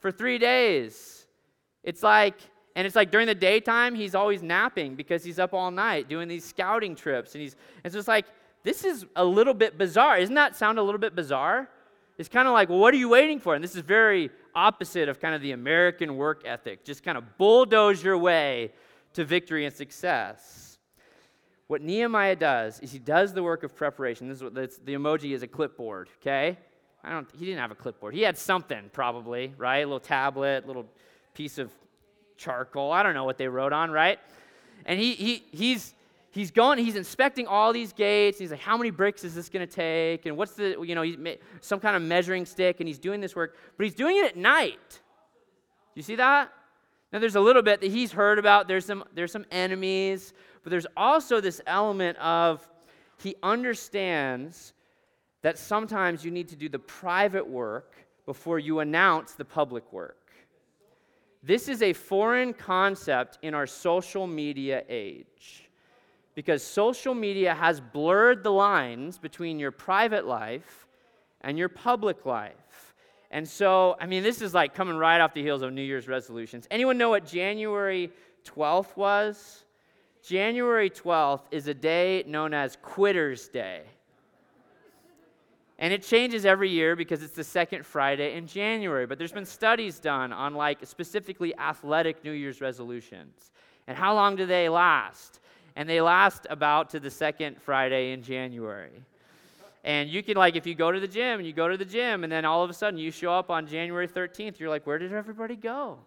For 0.00 0.12
three 0.12 0.38
days. 0.38 1.26
It's 1.82 2.02
like, 2.02 2.36
and 2.76 2.86
it's 2.86 2.96
like 2.96 3.10
during 3.10 3.26
the 3.26 3.34
daytime, 3.34 3.94
he's 3.94 4.14
always 4.14 4.42
napping 4.42 4.94
because 4.94 5.24
he's 5.24 5.38
up 5.38 5.54
all 5.54 5.70
night 5.70 6.08
doing 6.08 6.28
these 6.28 6.44
scouting 6.44 6.94
trips. 6.94 7.34
And 7.34 7.42
he's 7.42 7.56
it's 7.84 8.08
like, 8.08 8.26
this 8.62 8.84
is 8.84 9.06
a 9.16 9.24
little 9.24 9.54
bit 9.54 9.76
bizarre. 9.76 10.18
Isn't 10.18 10.34
that 10.34 10.56
sound 10.56 10.78
a 10.78 10.82
little 10.82 10.98
bit 10.98 11.14
bizarre? 11.14 11.68
It's 12.16 12.28
kind 12.28 12.48
of 12.48 12.54
like, 12.54 12.68
well, 12.68 12.78
what 12.78 12.94
are 12.94 12.98
you 12.98 13.08
waiting 13.08 13.40
for? 13.40 13.54
And 13.54 13.62
this 13.62 13.74
is 13.74 13.82
very 13.82 14.30
opposite 14.54 15.08
of 15.08 15.20
kind 15.20 15.34
of 15.34 15.42
the 15.42 15.52
American 15.52 16.16
work 16.16 16.42
ethic. 16.46 16.84
Just 16.84 17.02
kind 17.02 17.18
of 17.18 17.36
bulldoze 17.38 18.02
your 18.02 18.16
way 18.16 18.72
to 19.14 19.24
victory 19.24 19.66
and 19.66 19.74
success. 19.74 20.73
What 21.74 21.82
Nehemiah 21.82 22.36
does 22.36 22.78
is 22.78 22.92
he 22.92 23.00
does 23.00 23.32
the 23.32 23.42
work 23.42 23.64
of 23.64 23.74
preparation. 23.74 24.28
This 24.28 24.36
is 24.36 24.44
what 24.44 24.54
the 24.54 24.94
emoji 24.94 25.32
is 25.32 25.42
a 25.42 25.48
clipboard, 25.48 26.08
okay? 26.20 26.56
I 27.02 27.10
don't 27.10 27.28
he 27.36 27.44
didn't 27.44 27.58
have 27.58 27.72
a 27.72 27.74
clipboard. 27.74 28.14
He 28.14 28.22
had 28.22 28.38
something 28.38 28.90
probably, 28.92 29.52
right? 29.58 29.78
A 29.78 29.84
little 29.84 29.98
tablet, 29.98 30.68
little 30.68 30.86
piece 31.34 31.58
of 31.58 31.72
charcoal. 32.36 32.92
I 32.92 33.02
don't 33.02 33.12
know 33.12 33.24
what 33.24 33.38
they 33.38 33.48
wrote 33.48 33.72
on, 33.72 33.90
right? 33.90 34.20
And 34.86 35.00
he, 35.00 35.14
he, 35.14 35.42
he's, 35.50 35.94
he's 36.30 36.52
going, 36.52 36.78
he's 36.78 36.94
inspecting 36.94 37.48
all 37.48 37.72
these 37.72 37.92
gates. 37.92 38.38
He's 38.38 38.52
like, 38.52 38.60
how 38.60 38.76
many 38.76 38.90
bricks 38.90 39.24
is 39.24 39.34
this 39.34 39.48
going 39.48 39.66
to 39.66 39.74
take? 39.74 40.26
And 40.26 40.36
what's 40.36 40.52
the, 40.52 40.80
you 40.80 40.94
know, 40.94 41.02
he's 41.02 41.18
some 41.60 41.80
kind 41.80 41.96
of 41.96 42.02
measuring 42.02 42.46
stick, 42.46 42.78
and 42.78 42.86
he's 42.86 43.00
doing 43.00 43.20
this 43.20 43.34
work, 43.34 43.56
but 43.76 43.82
he's 43.82 43.96
doing 43.96 44.16
it 44.16 44.26
at 44.26 44.36
night. 44.36 45.00
You 45.96 46.02
see 46.02 46.14
that? 46.14 46.52
Now, 47.14 47.20
there's 47.20 47.36
a 47.36 47.40
little 47.40 47.62
bit 47.62 47.80
that 47.80 47.92
he's 47.92 48.10
heard 48.10 48.40
about. 48.40 48.66
There's 48.66 48.86
some, 48.86 49.04
there's 49.14 49.30
some 49.30 49.46
enemies, 49.52 50.32
but 50.64 50.70
there's 50.70 50.88
also 50.96 51.40
this 51.40 51.60
element 51.64 52.18
of 52.18 52.68
he 53.22 53.36
understands 53.40 54.72
that 55.42 55.56
sometimes 55.56 56.24
you 56.24 56.32
need 56.32 56.48
to 56.48 56.56
do 56.56 56.68
the 56.68 56.80
private 56.80 57.46
work 57.46 57.94
before 58.26 58.58
you 58.58 58.80
announce 58.80 59.34
the 59.34 59.44
public 59.44 59.92
work. 59.92 60.32
This 61.40 61.68
is 61.68 61.82
a 61.82 61.92
foreign 61.92 62.52
concept 62.52 63.38
in 63.42 63.54
our 63.54 63.68
social 63.68 64.26
media 64.26 64.82
age 64.88 65.70
because 66.34 66.64
social 66.64 67.14
media 67.14 67.54
has 67.54 67.80
blurred 67.80 68.42
the 68.42 68.50
lines 68.50 69.18
between 69.18 69.60
your 69.60 69.70
private 69.70 70.26
life 70.26 70.88
and 71.42 71.56
your 71.56 71.68
public 71.68 72.26
life. 72.26 72.63
And 73.34 73.48
so, 73.48 73.96
I 74.00 74.06
mean, 74.06 74.22
this 74.22 74.40
is 74.40 74.54
like 74.54 74.76
coming 74.76 74.96
right 74.96 75.20
off 75.20 75.34
the 75.34 75.42
heels 75.42 75.62
of 75.62 75.72
New 75.72 75.82
Year's 75.82 76.06
resolutions. 76.06 76.68
Anyone 76.70 76.96
know 76.98 77.10
what 77.10 77.26
January 77.26 78.12
12th 78.44 78.96
was? 78.96 79.64
January 80.22 80.88
12th 80.88 81.40
is 81.50 81.66
a 81.66 81.74
day 81.74 82.22
known 82.28 82.54
as 82.54 82.78
Quitter's 82.80 83.48
Day. 83.48 83.82
And 85.80 85.92
it 85.92 86.04
changes 86.04 86.46
every 86.46 86.70
year 86.70 86.94
because 86.94 87.24
it's 87.24 87.34
the 87.34 87.42
second 87.42 87.84
Friday 87.84 88.36
in 88.36 88.46
January. 88.46 89.04
But 89.04 89.18
there's 89.18 89.32
been 89.32 89.44
studies 89.44 89.98
done 89.98 90.32
on 90.32 90.54
like 90.54 90.78
specifically 90.86 91.52
athletic 91.58 92.22
New 92.22 92.30
Year's 92.30 92.60
resolutions. 92.60 93.50
And 93.88 93.98
how 93.98 94.14
long 94.14 94.36
do 94.36 94.46
they 94.46 94.68
last? 94.68 95.40
And 95.74 95.88
they 95.88 96.00
last 96.00 96.46
about 96.50 96.88
to 96.90 97.00
the 97.00 97.10
second 97.10 97.60
Friday 97.60 98.12
in 98.12 98.22
January. 98.22 98.92
And 99.84 100.08
you 100.08 100.22
can 100.22 100.36
like 100.36 100.56
if 100.56 100.66
you 100.66 100.74
go 100.74 100.90
to 100.90 100.98
the 100.98 101.06
gym 101.06 101.38
and 101.38 101.46
you 101.46 101.52
go 101.52 101.68
to 101.68 101.76
the 101.76 101.84
gym 101.84 102.24
and 102.24 102.32
then 102.32 102.44
all 102.44 102.64
of 102.64 102.70
a 102.70 102.72
sudden 102.72 102.98
you 102.98 103.10
show 103.10 103.32
up 103.32 103.50
on 103.50 103.66
January 103.66 104.08
13th, 104.08 104.58
you're 104.58 104.70
like, 104.70 104.86
where 104.86 104.98
did 104.98 105.12
everybody 105.12 105.56
go? 105.56 105.98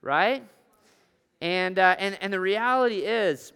Right? 0.00 0.42
And 1.40 1.78
uh, 1.78 1.94
and 1.98 2.18
and 2.20 2.32
the 2.32 2.40
reality 2.40 3.00
is, 3.00 3.52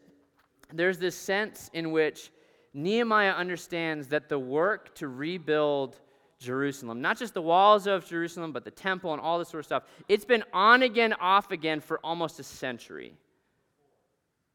there's 0.72 0.98
this 0.98 1.16
sense 1.16 1.70
in 1.72 1.90
which 1.90 2.30
Nehemiah 2.74 3.32
understands 3.32 4.08
that 4.08 4.28
the 4.28 4.38
work 4.38 4.94
to 4.96 5.08
rebuild 5.08 5.98
Jerusalem, 6.38 7.00
not 7.00 7.18
just 7.18 7.34
the 7.34 7.42
walls 7.42 7.86
of 7.86 8.06
Jerusalem, 8.06 8.52
but 8.52 8.64
the 8.64 8.70
temple 8.70 9.12
and 9.12 9.20
all 9.20 9.38
this 9.38 9.48
sort 9.48 9.60
of 9.60 9.66
stuff, 9.66 9.84
it's 10.08 10.24
been 10.24 10.44
on 10.52 10.82
again, 10.82 11.12
off 11.14 11.50
again 11.50 11.80
for 11.80 11.98
almost 12.04 12.40
a 12.40 12.42
century. 12.42 13.14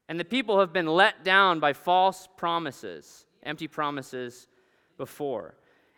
And 0.10 0.20
the 0.20 0.26
people 0.26 0.60
have 0.60 0.72
been 0.72 0.88
let 0.88 1.24
down 1.24 1.60
by 1.60 1.74
false 1.74 2.28
promises, 2.38 3.26
empty 3.48 3.68
promises 3.68 4.48
before. 4.98 5.56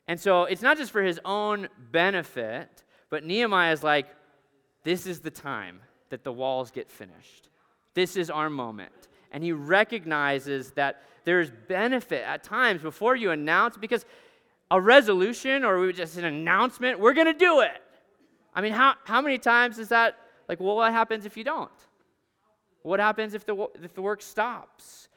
And 0.07 0.19
so 0.19 0.45
it's 0.45 0.61
not 0.61 0.77
just 0.77 0.91
for 0.91 1.03
his 1.03 1.19
own 1.25 1.67
benefit, 1.91 2.83
but 3.09 3.23
Nehemiah 3.23 3.73
is 3.73 3.83
like, 3.83 4.07
this 4.83 5.05
is 5.05 5.19
the 5.19 5.31
time 5.31 5.81
that 6.09 6.23
the 6.23 6.31
walls 6.31 6.71
get 6.71 6.89
finished. 6.89 7.49
This 7.93 8.15
is 8.15 8.29
our 8.29 8.49
moment. 8.49 9.07
and 9.31 9.43
he 9.43 9.51
recognizes 9.51 10.71
that 10.71 11.03
there's 11.25 11.51
benefit 11.67 12.23
at 12.25 12.43
times 12.43 12.81
before 12.81 13.15
you 13.15 13.31
announce, 13.31 13.77
because 13.77 14.05
a 14.71 14.79
resolution 14.79 15.63
or 15.63 15.91
just 15.91 16.17
an 16.17 16.25
announcement, 16.25 16.99
we're 16.99 17.13
going 17.13 17.27
to 17.27 17.33
do 17.33 17.61
it. 17.61 17.81
I 18.53 18.61
mean, 18.61 18.73
how, 18.73 18.95
how 19.05 19.21
many 19.21 19.37
times 19.37 19.79
is 19.79 19.89
that 19.89 20.15
like, 20.47 20.59
well, 20.59 20.75
what 20.75 20.91
happens 20.91 21.25
if 21.25 21.37
you 21.37 21.43
don't? 21.43 21.69
What 22.81 22.99
happens 22.99 23.33
if 23.33 23.45
the, 23.45 23.67
if 23.83 23.93
the 23.93 24.01
work 24.01 24.21
stops? 24.21 25.08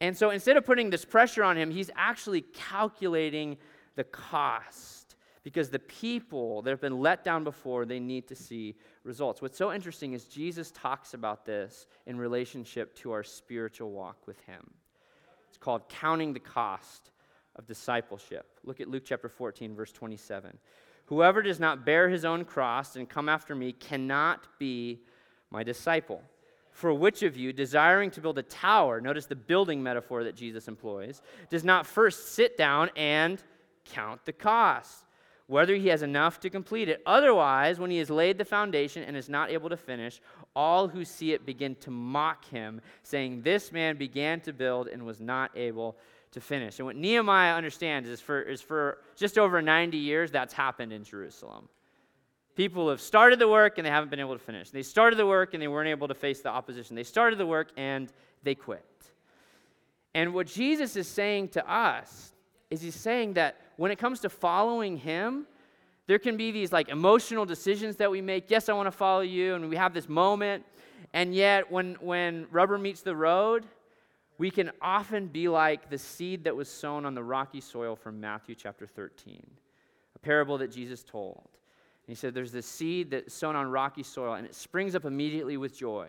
And 0.00 0.16
so 0.16 0.30
instead 0.30 0.56
of 0.56 0.64
putting 0.64 0.90
this 0.90 1.04
pressure 1.04 1.42
on 1.42 1.56
him, 1.56 1.70
he's 1.70 1.90
actually 1.96 2.42
calculating 2.42 3.56
the 3.96 4.04
cost 4.04 5.16
because 5.42 5.70
the 5.70 5.78
people 5.78 6.62
that 6.62 6.70
have 6.70 6.80
been 6.80 7.00
let 7.00 7.24
down 7.24 7.42
before, 7.42 7.86
they 7.86 7.98
need 7.98 8.28
to 8.28 8.36
see 8.36 8.76
results. 9.02 9.40
What's 9.40 9.56
so 9.56 9.72
interesting 9.72 10.12
is 10.12 10.24
Jesus 10.24 10.70
talks 10.70 11.14
about 11.14 11.46
this 11.46 11.86
in 12.06 12.18
relationship 12.18 12.94
to 12.96 13.12
our 13.12 13.24
spiritual 13.24 13.90
walk 13.90 14.26
with 14.26 14.38
him. 14.42 14.70
It's 15.48 15.56
called 15.56 15.88
counting 15.88 16.32
the 16.32 16.40
cost 16.40 17.10
of 17.56 17.66
discipleship. 17.66 18.46
Look 18.62 18.80
at 18.80 18.88
Luke 18.88 19.04
chapter 19.06 19.28
14, 19.28 19.74
verse 19.74 19.90
27. 19.90 20.58
Whoever 21.06 21.40
does 21.40 21.58
not 21.58 21.86
bear 21.86 22.08
his 22.08 22.24
own 22.24 22.44
cross 22.44 22.96
and 22.96 23.08
come 23.08 23.28
after 23.28 23.54
me 23.54 23.72
cannot 23.72 24.46
be 24.58 25.00
my 25.50 25.62
disciple. 25.62 26.22
For 26.78 26.94
which 26.94 27.24
of 27.24 27.36
you, 27.36 27.52
desiring 27.52 28.12
to 28.12 28.20
build 28.20 28.38
a 28.38 28.44
tower, 28.44 29.00
notice 29.00 29.26
the 29.26 29.34
building 29.34 29.82
metaphor 29.82 30.22
that 30.22 30.36
Jesus 30.36 30.68
employs, 30.68 31.22
does 31.50 31.64
not 31.64 31.88
first 31.88 32.34
sit 32.34 32.56
down 32.56 32.88
and 32.94 33.42
count 33.84 34.24
the 34.24 34.32
cost, 34.32 35.04
whether 35.48 35.74
he 35.74 35.88
has 35.88 36.02
enough 36.02 36.38
to 36.38 36.48
complete 36.48 36.88
it? 36.88 37.02
Otherwise, 37.04 37.80
when 37.80 37.90
he 37.90 37.98
has 37.98 38.10
laid 38.10 38.38
the 38.38 38.44
foundation 38.44 39.02
and 39.02 39.16
is 39.16 39.28
not 39.28 39.50
able 39.50 39.68
to 39.70 39.76
finish, 39.76 40.20
all 40.54 40.86
who 40.86 41.04
see 41.04 41.32
it 41.32 41.44
begin 41.44 41.74
to 41.80 41.90
mock 41.90 42.44
him, 42.44 42.80
saying, 43.02 43.42
This 43.42 43.72
man 43.72 43.96
began 43.96 44.40
to 44.42 44.52
build 44.52 44.86
and 44.86 45.04
was 45.04 45.20
not 45.20 45.50
able 45.56 45.96
to 46.30 46.40
finish. 46.40 46.78
And 46.78 46.86
what 46.86 46.94
Nehemiah 46.94 47.56
understands 47.56 48.08
is 48.08 48.20
for, 48.20 48.40
is 48.40 48.60
for 48.60 48.98
just 49.16 49.36
over 49.36 49.60
90 49.60 49.98
years, 49.98 50.30
that's 50.30 50.54
happened 50.54 50.92
in 50.92 51.02
Jerusalem. 51.02 51.68
People 52.58 52.90
have 52.90 53.00
started 53.00 53.38
the 53.38 53.46
work 53.46 53.78
and 53.78 53.86
they 53.86 53.90
haven't 53.90 54.10
been 54.10 54.18
able 54.18 54.32
to 54.32 54.44
finish. 54.44 54.70
They 54.70 54.82
started 54.82 55.16
the 55.16 55.24
work 55.24 55.54
and 55.54 55.62
they 55.62 55.68
weren't 55.68 55.90
able 55.90 56.08
to 56.08 56.14
face 56.14 56.40
the 56.40 56.48
opposition. 56.48 56.96
They 56.96 57.04
started 57.04 57.38
the 57.38 57.46
work 57.46 57.68
and 57.76 58.12
they 58.42 58.56
quit. 58.56 58.84
And 60.12 60.34
what 60.34 60.48
Jesus 60.48 60.96
is 60.96 61.06
saying 61.06 61.50
to 61.50 61.72
us 61.72 62.32
is 62.68 62.82
he's 62.82 62.96
saying 62.96 63.34
that 63.34 63.60
when 63.76 63.92
it 63.92 63.98
comes 64.00 64.18
to 64.22 64.28
following 64.28 64.96
him, 64.96 65.46
there 66.08 66.18
can 66.18 66.36
be 66.36 66.50
these 66.50 66.72
like 66.72 66.88
emotional 66.88 67.46
decisions 67.46 67.94
that 67.98 68.10
we 68.10 68.20
make. 68.20 68.50
Yes, 68.50 68.68
I 68.68 68.72
want 68.72 68.88
to 68.88 68.90
follow 68.90 69.20
you, 69.20 69.54
and 69.54 69.68
we 69.68 69.76
have 69.76 69.94
this 69.94 70.08
moment. 70.08 70.64
And 71.12 71.36
yet, 71.36 71.70
when, 71.70 71.94
when 72.00 72.48
rubber 72.50 72.76
meets 72.76 73.02
the 73.02 73.14
road, 73.14 73.66
we 74.36 74.50
can 74.50 74.72
often 74.82 75.28
be 75.28 75.46
like 75.46 75.90
the 75.90 75.98
seed 75.98 76.42
that 76.42 76.56
was 76.56 76.68
sown 76.68 77.06
on 77.06 77.14
the 77.14 77.22
rocky 77.22 77.60
soil 77.60 77.94
from 77.94 78.18
Matthew 78.18 78.56
chapter 78.56 78.84
13, 78.84 79.46
a 80.16 80.18
parable 80.18 80.58
that 80.58 80.72
Jesus 80.72 81.04
told 81.04 81.48
he 82.08 82.14
said, 82.14 82.34
There's 82.34 82.52
this 82.52 82.66
seed 82.66 83.10
that's 83.10 83.34
sown 83.34 83.54
on 83.54 83.70
rocky 83.70 84.02
soil, 84.02 84.34
and 84.34 84.46
it 84.46 84.54
springs 84.54 84.94
up 84.94 85.04
immediately 85.04 85.56
with 85.56 85.76
joy. 85.76 86.08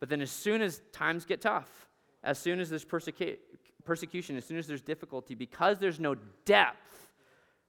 But 0.00 0.08
then, 0.08 0.20
as 0.20 0.30
soon 0.30 0.62
as 0.62 0.82
times 0.92 1.24
get 1.24 1.40
tough, 1.40 1.88
as 2.22 2.38
soon 2.38 2.60
as 2.60 2.68
there's 2.68 2.84
persecu- 2.84 3.38
persecution, 3.84 4.36
as 4.36 4.44
soon 4.44 4.58
as 4.58 4.66
there's 4.66 4.82
difficulty, 4.82 5.34
because 5.34 5.78
there's 5.78 6.00
no 6.00 6.16
depth 6.44 7.10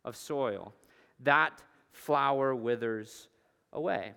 of 0.04 0.16
soil, 0.16 0.74
that 1.22 1.62
flower 1.92 2.56
withers 2.56 3.28
away. 3.74 4.14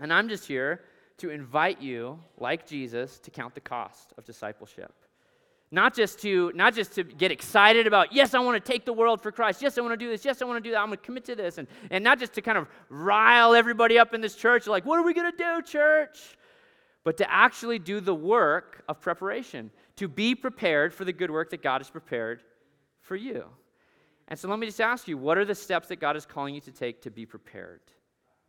And 0.00 0.12
I'm 0.12 0.28
just 0.28 0.46
here 0.46 0.82
to 1.18 1.30
invite 1.30 1.80
you, 1.80 2.18
like 2.38 2.66
Jesus, 2.66 3.18
to 3.20 3.30
count 3.30 3.54
the 3.54 3.60
cost 3.60 4.12
of 4.18 4.24
discipleship. 4.24 4.92
Not 5.74 5.92
just 5.92 6.20
to 6.20 6.52
not 6.54 6.72
just 6.72 6.92
to 6.94 7.02
get 7.02 7.32
excited 7.32 7.88
about, 7.88 8.12
yes, 8.12 8.32
I 8.32 8.38
want 8.38 8.64
to 8.64 8.72
take 8.72 8.84
the 8.84 8.92
world 8.92 9.20
for 9.20 9.32
Christ. 9.32 9.60
Yes, 9.60 9.76
I 9.76 9.80
want 9.80 9.92
to 9.92 9.96
do 9.96 10.08
this. 10.08 10.24
Yes, 10.24 10.40
I 10.40 10.44
want 10.44 10.62
to 10.62 10.68
do 10.68 10.72
that. 10.72 10.78
I'm 10.78 10.86
going 10.86 10.98
to 10.98 11.04
commit 11.04 11.24
to 11.24 11.34
this. 11.34 11.58
And, 11.58 11.66
and 11.90 12.04
not 12.04 12.20
just 12.20 12.32
to 12.34 12.42
kind 12.42 12.56
of 12.56 12.68
rile 12.88 13.56
everybody 13.56 13.98
up 13.98 14.14
in 14.14 14.20
this 14.20 14.36
church, 14.36 14.68
like, 14.68 14.86
what 14.86 15.00
are 15.00 15.02
we 15.02 15.12
going 15.12 15.32
to 15.32 15.36
do, 15.36 15.62
church? 15.62 16.36
But 17.02 17.16
to 17.16 17.28
actually 17.28 17.80
do 17.80 17.98
the 17.98 18.14
work 18.14 18.84
of 18.88 19.00
preparation, 19.00 19.72
to 19.96 20.06
be 20.06 20.36
prepared 20.36 20.94
for 20.94 21.04
the 21.04 21.12
good 21.12 21.32
work 21.32 21.50
that 21.50 21.60
God 21.60 21.80
has 21.80 21.90
prepared 21.90 22.44
for 23.00 23.16
you. 23.16 23.44
And 24.28 24.38
so 24.38 24.46
let 24.46 24.60
me 24.60 24.66
just 24.66 24.80
ask 24.80 25.08
you, 25.08 25.18
what 25.18 25.38
are 25.38 25.44
the 25.44 25.56
steps 25.56 25.88
that 25.88 25.98
God 25.98 26.16
is 26.16 26.24
calling 26.24 26.54
you 26.54 26.60
to 26.60 26.70
take 26.70 27.02
to 27.02 27.10
be 27.10 27.26
prepared 27.26 27.80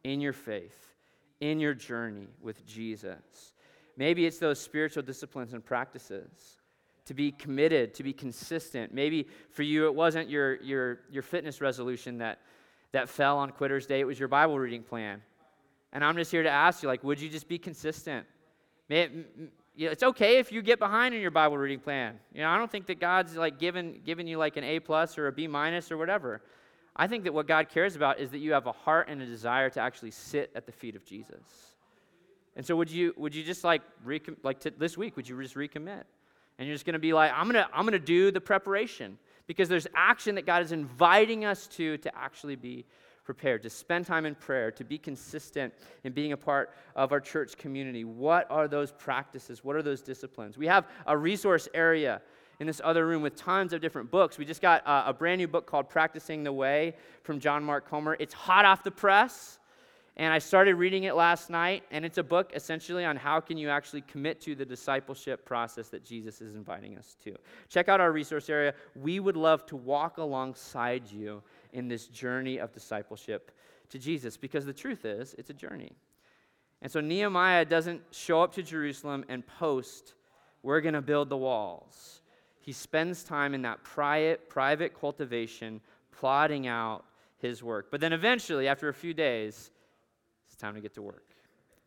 in 0.04 0.22
your 0.22 0.32
faith, 0.32 0.94
in 1.40 1.60
your 1.60 1.74
journey 1.74 2.28
with 2.40 2.64
Jesus? 2.68 3.54
Maybe 3.98 4.28
it's 4.28 4.38
those 4.38 4.60
spiritual 4.60 5.02
disciplines 5.02 5.54
and 5.54 5.66
practices 5.66 6.62
to 7.06 7.14
be 7.14 7.32
committed, 7.32 7.94
to 7.96 8.04
be 8.04 8.14
consistent. 8.14 8.94
Maybe 8.94 9.28
for 9.52 9.64
you, 9.64 9.86
it 9.86 9.96
wasn't 9.96 10.30
your, 10.30 10.62
your, 10.62 11.00
your 11.10 11.24
fitness 11.24 11.62
resolution 11.62 12.18
that, 12.20 12.40
that 12.92 13.10
fell 13.10 13.38
on 13.38 13.52
Quitter's 13.52 13.86
Day, 13.86 14.00
it 14.00 14.06
was 14.06 14.20
your 14.20 14.28
Bible 14.28 14.58
reading 14.58 14.84
plan. 14.84 15.22
And 15.94 16.04
I'm 16.04 16.16
just 16.16 16.32
here 16.32 16.44
to 16.44 16.50
ask 16.50 16.84
you, 16.84 16.90
like, 16.90 17.04
would 17.04 17.22
you 17.22 17.30
just 17.30 17.48
be 17.48 17.58
consistent? 17.58 18.26
May 18.90 19.10
it's 19.78 20.04
okay 20.04 20.38
if 20.38 20.52
you 20.52 20.62
get 20.62 20.80
behind 20.80 21.14
in 21.14 21.22
your 21.22 21.32
Bible 21.32 21.58
reading 21.58 21.80
plan. 21.80 22.18
You 22.34 22.42
know, 22.42 22.50
I 22.50 22.58
don't 22.58 22.72
think 22.72 22.86
that 22.88 23.00
God's 23.00 23.36
like 23.36 23.60
given, 23.60 24.02
given 24.06 24.26
you 24.26 24.38
like 24.38 24.58
an 24.58 24.64
A 24.64 24.80
plus 24.80 25.18
or 25.18 25.28
a 25.28 25.32
B 25.32 25.48
minus 25.48 25.92
or 25.92 25.98
whatever. 25.98 26.42
I 26.96 27.08
think 27.08 27.26
that 27.26 27.34
what 27.34 27.46
God 27.46 27.68
cares 27.70 27.96
about 27.96 28.20
is 28.20 28.30
that 28.32 28.38
you 28.38 28.54
have 28.54 28.68
a 28.68 28.72
heart 28.72 29.10
and 29.10 29.22
a 29.22 29.26
desire 29.26 29.70
to 29.72 29.82
actually 29.82 30.12
sit 30.12 30.52
at 30.56 30.66
the 30.66 30.72
feet 30.72 30.96
of 30.96 31.04
Jesus. 31.06 31.76
And 32.56 32.66
so 32.66 32.76
would 32.78 32.90
you 32.90 33.14
would 33.18 33.36
you 33.36 33.44
just 33.44 33.66
like 33.66 33.82
like 34.44 34.62
t- 34.62 34.72
this 34.78 34.98
week 34.98 35.18
would 35.18 35.28
you 35.28 35.42
just 35.42 35.56
recommit? 35.56 36.04
And 36.58 36.68
you're 36.68 36.76
just 36.76 36.86
going 36.86 36.94
to 36.94 37.00
be 37.00 37.14
like, 37.14 37.32
I'm 37.34 37.50
going 37.50 37.64
to 37.64 37.68
I'm 37.74 37.84
going 37.84 37.94
to 37.94 38.00
do 38.00 38.32
the 38.32 38.42
preparation 38.42 39.18
because 39.48 39.70
there's 39.70 39.88
action 39.94 40.36
that 40.36 40.46
God 40.46 40.64
is 40.64 40.72
inviting 40.72 41.46
us 41.46 41.68
to 41.68 41.98
to 41.98 42.18
actually 42.18 42.56
be 42.56 42.86
prepared, 43.26 43.64
to 43.64 43.70
spend 43.70 44.06
time 44.06 44.26
in 44.26 44.36
prayer, 44.36 44.72
to 44.72 44.84
be 44.84 44.98
consistent 44.98 45.74
in 46.04 46.14
being 46.14 46.32
a 46.32 46.38
part 46.38 46.72
of 46.96 47.12
our 47.12 47.20
church 47.20 47.58
community. 47.58 48.06
What 48.06 48.50
are 48.52 48.68
those 48.68 48.92
practices? 48.92 49.64
What 49.64 49.76
are 49.76 49.82
those 49.82 50.02
disciplines? 50.02 50.58
We 50.58 50.68
have 50.68 50.86
a 51.08 51.18
resource 51.18 51.68
area 51.74 52.22
in 52.60 52.68
this 52.68 52.80
other 52.84 53.06
room 53.06 53.22
with 53.22 53.36
tons 53.36 53.74
of 53.74 53.82
different 53.82 54.10
books. 54.12 54.38
We 54.38 54.46
just 54.46 54.62
got 54.62 54.86
a, 54.86 55.10
a 55.10 55.14
brand 55.14 55.40
new 55.40 55.48
book 55.48 55.66
called 55.66 55.90
Practicing 55.90 56.44
the 56.44 56.54
Way 56.54 56.94
from 57.24 57.40
John 57.40 57.64
Mark 57.64 57.90
Comer. 57.90 58.16
It's 58.20 58.34
hot 58.34 58.64
off 58.64 58.84
the 58.84 58.92
press. 58.92 59.60
And 60.18 60.34
I 60.34 60.40
started 60.40 60.76
reading 60.76 61.04
it 61.04 61.16
last 61.16 61.50
night, 61.50 61.84
and 61.92 62.06
it's 62.06 62.18
a 62.18 62.24
book 62.24 62.52
essentially 62.56 63.04
on 63.04 63.18
how 63.18 63.42
can 63.42 63.58
you 63.58 63.70
actually 63.70 64.02
commit 64.02 64.40
to 64.42 64.56
the 64.56 64.66
discipleship 64.66 65.46
process 65.46 65.90
that 65.90 66.06
Jesus 66.06 66.40
is 66.40 66.56
inviting 66.56 66.98
us 66.98 67.18
to. 67.26 67.36
Check 67.68 67.90
out 67.90 68.00
our 68.00 68.14
resource 68.14 68.50
area. 68.50 68.74
We 68.96 69.20
would 69.20 69.36
love 69.36 69.66
to 69.68 69.76
walk 69.76 70.18
alongside 70.18 71.12
you 71.12 71.44
in 71.74 71.90
this 71.90 72.08
journey 72.08 72.60
of 72.60 72.72
discipleship 72.72 73.52
to 73.90 74.00
Jesus 74.00 74.38
because 74.38 74.66
the 74.66 74.74
truth 74.74 75.04
is, 75.04 75.36
it's 75.38 75.50
a 75.50 75.54
journey. 75.54 75.92
And 76.82 76.90
so 76.90 77.02
Nehemiah 77.02 77.66
doesn't 77.66 78.02
show 78.12 78.42
up 78.42 78.54
to 78.54 78.64
Jerusalem 78.64 79.26
and 79.28 79.46
post, 79.46 80.14
we're 80.64 80.82
going 80.82 80.94
to 80.94 81.02
build 81.02 81.28
the 81.28 81.38
walls. 81.38 82.22
He 82.62 82.72
spends 82.72 83.24
time 83.24 83.54
in 83.54 83.62
that 83.64 83.84
private, 83.84 84.50
private 84.50 84.98
cultivation, 84.98 85.82
plotting 86.12 86.68
out 86.68 87.04
his 87.38 87.62
work. 87.62 87.88
But 87.92 88.02
then 88.02 88.14
eventually, 88.14 88.68
after 88.68 88.90
a 88.90 88.94
few 88.94 89.14
days, 89.14 89.72
it's 90.56 90.62
time 90.62 90.76
to 90.76 90.80
get 90.80 90.94
to 90.94 91.02
work. 91.02 91.26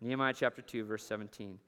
Nehemiah 0.02 0.34
chapter 0.36 0.60
2, 0.60 0.84
verse 0.84 1.02
17. 1.06 1.58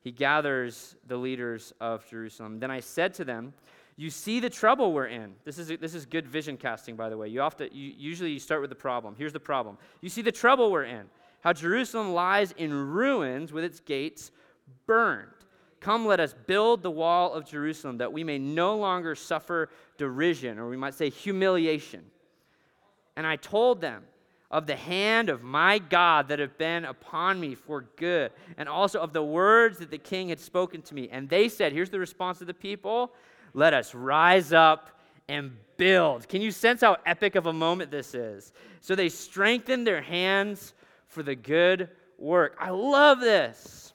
He 0.00 0.10
gathers 0.10 0.96
the 1.06 1.16
leaders 1.16 1.72
of 1.80 2.04
Jerusalem. 2.10 2.58
Then 2.58 2.72
I 2.72 2.80
said 2.80 3.14
to 3.14 3.24
them, 3.24 3.54
You 3.96 4.10
see 4.10 4.40
the 4.40 4.50
trouble 4.50 4.92
we're 4.92 5.06
in. 5.06 5.34
This 5.44 5.60
is, 5.60 5.68
this 5.68 5.94
is 5.94 6.06
good 6.06 6.26
vision 6.26 6.56
casting, 6.56 6.96
by 6.96 7.08
the 7.08 7.16
way. 7.16 7.28
You, 7.28 7.48
to, 7.58 7.72
you, 7.72 7.94
usually 7.96 8.32
you 8.32 8.40
start 8.40 8.62
with 8.62 8.70
the 8.70 8.74
problem. 8.74 9.14
Here's 9.16 9.32
the 9.32 9.38
problem. 9.38 9.78
You 10.00 10.08
see 10.08 10.22
the 10.22 10.32
trouble 10.32 10.72
we're 10.72 10.86
in. 10.86 11.04
How 11.42 11.52
Jerusalem 11.52 12.14
lies 12.14 12.50
in 12.56 12.74
ruins 12.74 13.52
with 13.52 13.62
its 13.62 13.78
gates 13.78 14.32
burned. 14.86 15.28
Come, 15.78 16.04
let 16.04 16.18
us 16.18 16.34
build 16.48 16.82
the 16.82 16.90
wall 16.90 17.32
of 17.32 17.46
Jerusalem 17.46 17.98
that 17.98 18.12
we 18.12 18.24
may 18.24 18.40
no 18.40 18.76
longer 18.76 19.14
suffer 19.14 19.68
derision, 19.98 20.58
or 20.58 20.68
we 20.68 20.76
might 20.76 20.94
say 20.94 21.10
humiliation. 21.10 22.02
And 23.16 23.24
I 23.24 23.36
told 23.36 23.80
them, 23.80 24.02
of 24.50 24.66
the 24.66 24.76
hand 24.76 25.28
of 25.28 25.42
my 25.42 25.78
God 25.78 26.28
that 26.28 26.38
have 26.38 26.58
been 26.58 26.84
upon 26.84 27.38
me 27.38 27.54
for 27.54 27.82
good, 27.96 28.32
and 28.56 28.68
also 28.68 29.00
of 29.00 29.12
the 29.12 29.22
words 29.22 29.78
that 29.78 29.90
the 29.90 29.98
king 29.98 30.28
had 30.28 30.40
spoken 30.40 30.82
to 30.82 30.94
me. 30.94 31.08
And 31.10 31.28
they 31.28 31.48
said, 31.48 31.72
Here's 31.72 31.90
the 31.90 32.00
response 32.00 32.40
of 32.40 32.46
the 32.46 32.54
people 32.54 33.12
let 33.54 33.74
us 33.74 33.94
rise 33.94 34.52
up 34.52 35.00
and 35.28 35.52
build. 35.76 36.28
Can 36.28 36.42
you 36.42 36.50
sense 36.50 36.80
how 36.80 36.96
epic 37.06 37.34
of 37.34 37.46
a 37.46 37.52
moment 37.52 37.90
this 37.90 38.14
is? 38.14 38.52
So 38.80 38.94
they 38.94 39.08
strengthened 39.08 39.86
their 39.86 40.02
hands 40.02 40.74
for 41.06 41.22
the 41.22 41.34
good 41.34 41.88
work. 42.18 42.56
I 42.60 42.70
love 42.70 43.20
this. 43.20 43.92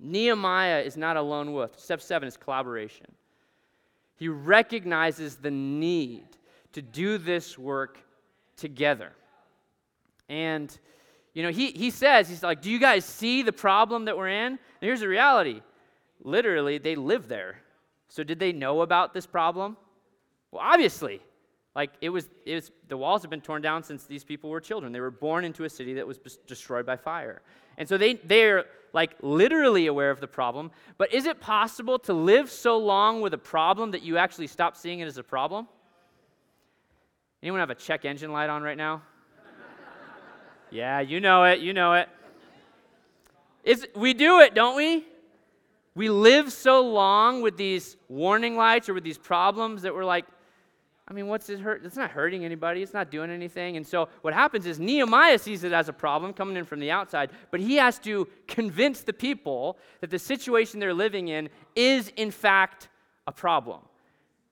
Nehemiah 0.00 0.80
is 0.80 0.96
not 0.96 1.16
a 1.16 1.22
lone 1.22 1.52
wolf. 1.52 1.78
Step 1.78 2.00
seven 2.00 2.26
is 2.28 2.36
collaboration. 2.36 3.06
He 4.16 4.28
recognizes 4.28 5.36
the 5.36 5.50
need 5.50 6.24
to 6.72 6.82
do 6.82 7.18
this 7.18 7.58
work 7.58 7.98
together. 8.56 9.12
And, 10.28 10.76
you 11.34 11.42
know, 11.42 11.50
he, 11.50 11.70
he 11.70 11.90
says, 11.90 12.28
he's 12.28 12.42
like, 12.42 12.62
Do 12.62 12.70
you 12.70 12.78
guys 12.78 13.04
see 13.04 13.42
the 13.42 13.52
problem 13.52 14.06
that 14.06 14.16
we're 14.16 14.28
in? 14.28 14.52
And 14.52 14.58
here's 14.80 15.00
the 15.00 15.08
reality 15.08 15.60
literally, 16.22 16.78
they 16.78 16.94
live 16.94 17.28
there. 17.28 17.58
So, 18.08 18.22
did 18.22 18.38
they 18.38 18.52
know 18.52 18.82
about 18.82 19.12
this 19.12 19.26
problem? 19.26 19.76
Well, 20.50 20.62
obviously. 20.64 21.20
Like, 21.74 21.90
it 22.00 22.08
was, 22.08 22.28
it 22.46 22.54
was, 22.54 22.70
the 22.86 22.96
walls 22.96 23.22
have 23.22 23.30
been 23.30 23.40
torn 23.40 23.60
down 23.60 23.82
since 23.82 24.04
these 24.04 24.22
people 24.22 24.48
were 24.48 24.60
children. 24.60 24.92
They 24.92 25.00
were 25.00 25.10
born 25.10 25.44
into 25.44 25.64
a 25.64 25.68
city 25.68 25.94
that 25.94 26.06
was 26.06 26.18
destroyed 26.46 26.86
by 26.86 26.96
fire. 26.96 27.42
And 27.76 27.88
so 27.88 27.98
they, 27.98 28.14
they're 28.14 28.66
like 28.92 29.16
literally 29.22 29.88
aware 29.88 30.10
of 30.10 30.20
the 30.20 30.28
problem. 30.28 30.70
But 30.98 31.12
is 31.12 31.26
it 31.26 31.40
possible 31.40 31.98
to 32.00 32.12
live 32.12 32.48
so 32.48 32.78
long 32.78 33.20
with 33.20 33.34
a 33.34 33.38
problem 33.38 33.90
that 33.90 34.02
you 34.02 34.16
actually 34.18 34.46
stop 34.46 34.76
seeing 34.76 35.00
it 35.00 35.06
as 35.06 35.18
a 35.18 35.24
problem? 35.24 35.66
Anyone 37.42 37.58
have 37.60 37.70
a 37.70 37.74
check 37.74 38.04
engine 38.04 38.32
light 38.32 38.48
on 38.48 38.62
right 38.62 38.78
now? 38.78 39.02
Yeah, 40.74 40.98
you 40.98 41.20
know 41.20 41.44
it, 41.44 41.60
you 41.60 41.72
know 41.72 41.94
it. 41.94 42.08
It's, 43.62 43.86
we 43.94 44.12
do 44.12 44.40
it, 44.40 44.54
don't 44.54 44.76
we? 44.76 45.04
We 45.94 46.10
live 46.10 46.52
so 46.52 46.80
long 46.82 47.42
with 47.42 47.56
these 47.56 47.96
warning 48.08 48.56
lights 48.56 48.88
or 48.88 48.94
with 48.94 49.04
these 49.04 49.16
problems 49.16 49.82
that 49.82 49.94
we're 49.94 50.04
like, 50.04 50.26
I 51.06 51.12
mean, 51.12 51.28
what's 51.28 51.48
it 51.48 51.60
hurt? 51.60 51.84
It's 51.84 51.94
not 51.94 52.10
hurting 52.10 52.44
anybody. 52.44 52.82
It's 52.82 52.92
not 52.92 53.12
doing 53.12 53.30
anything. 53.30 53.76
And 53.76 53.86
so 53.86 54.08
what 54.22 54.34
happens 54.34 54.66
is 54.66 54.80
Nehemiah 54.80 55.38
sees 55.38 55.62
it 55.62 55.72
as 55.72 55.88
a 55.88 55.92
problem 55.92 56.32
coming 56.32 56.56
in 56.56 56.64
from 56.64 56.80
the 56.80 56.90
outside, 56.90 57.30
but 57.52 57.60
he 57.60 57.76
has 57.76 58.00
to 58.00 58.26
convince 58.48 59.02
the 59.02 59.12
people 59.12 59.78
that 60.00 60.10
the 60.10 60.18
situation 60.18 60.80
they're 60.80 60.92
living 60.92 61.28
in 61.28 61.50
is, 61.76 62.10
in 62.16 62.32
fact, 62.32 62.88
a 63.28 63.32
problem. 63.32 63.80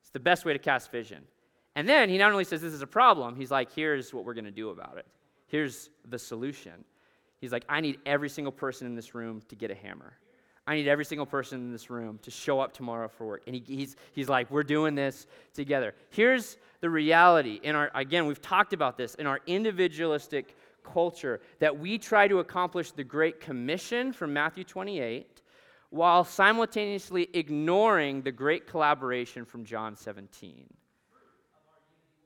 It's 0.02 0.10
the 0.10 0.20
best 0.20 0.44
way 0.44 0.52
to 0.52 0.58
cast 0.60 0.92
vision. 0.92 1.24
And 1.74 1.88
then 1.88 2.08
he 2.08 2.16
not 2.16 2.30
only 2.30 2.44
says 2.44 2.60
this 2.60 2.74
is 2.74 2.82
a 2.82 2.86
problem, 2.86 3.34
he's 3.34 3.50
like, 3.50 3.72
here's 3.72 4.14
what 4.14 4.24
we're 4.24 4.34
going 4.34 4.44
to 4.44 4.52
do 4.52 4.68
about 4.68 4.98
it. 4.98 5.06
Here's 5.52 5.90
the 6.08 6.18
solution. 6.18 6.82
He's 7.38 7.52
like, 7.52 7.66
I 7.68 7.82
need 7.82 7.98
every 8.06 8.30
single 8.30 8.52
person 8.52 8.86
in 8.86 8.94
this 8.94 9.14
room 9.14 9.42
to 9.50 9.54
get 9.54 9.70
a 9.70 9.74
hammer. 9.74 10.14
I 10.66 10.76
need 10.76 10.88
every 10.88 11.04
single 11.04 11.26
person 11.26 11.60
in 11.60 11.70
this 11.70 11.90
room 11.90 12.18
to 12.22 12.30
show 12.30 12.58
up 12.58 12.72
tomorrow 12.72 13.06
for 13.06 13.26
work. 13.26 13.42
And 13.46 13.54
he, 13.54 13.62
he's, 13.66 13.96
he's 14.14 14.30
like, 14.30 14.50
we're 14.50 14.62
doing 14.62 14.94
this 14.94 15.26
together. 15.52 15.94
Here's 16.08 16.56
the 16.80 16.88
reality. 16.88 17.60
In 17.62 17.76
our, 17.76 17.90
again, 17.94 18.24
we've 18.24 18.40
talked 18.40 18.72
about 18.72 18.96
this 18.96 19.14
in 19.16 19.26
our 19.26 19.40
individualistic 19.46 20.56
culture 20.82 21.42
that 21.58 21.78
we 21.78 21.98
try 21.98 22.28
to 22.28 22.38
accomplish 22.38 22.92
the 22.92 23.04
Great 23.04 23.38
Commission 23.38 24.14
from 24.14 24.32
Matthew 24.32 24.64
28 24.64 25.42
while 25.90 26.24
simultaneously 26.24 27.28
ignoring 27.34 28.22
the 28.22 28.32
great 28.32 28.66
collaboration 28.66 29.44
from 29.44 29.66
John 29.66 29.96
17. 29.96 30.64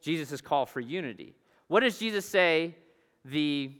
Jesus' 0.00 0.40
call 0.40 0.64
for 0.64 0.78
unity. 0.78 1.34
What 1.66 1.80
does 1.80 1.98
Jesus 1.98 2.24
say 2.24 2.76
the 3.30 3.70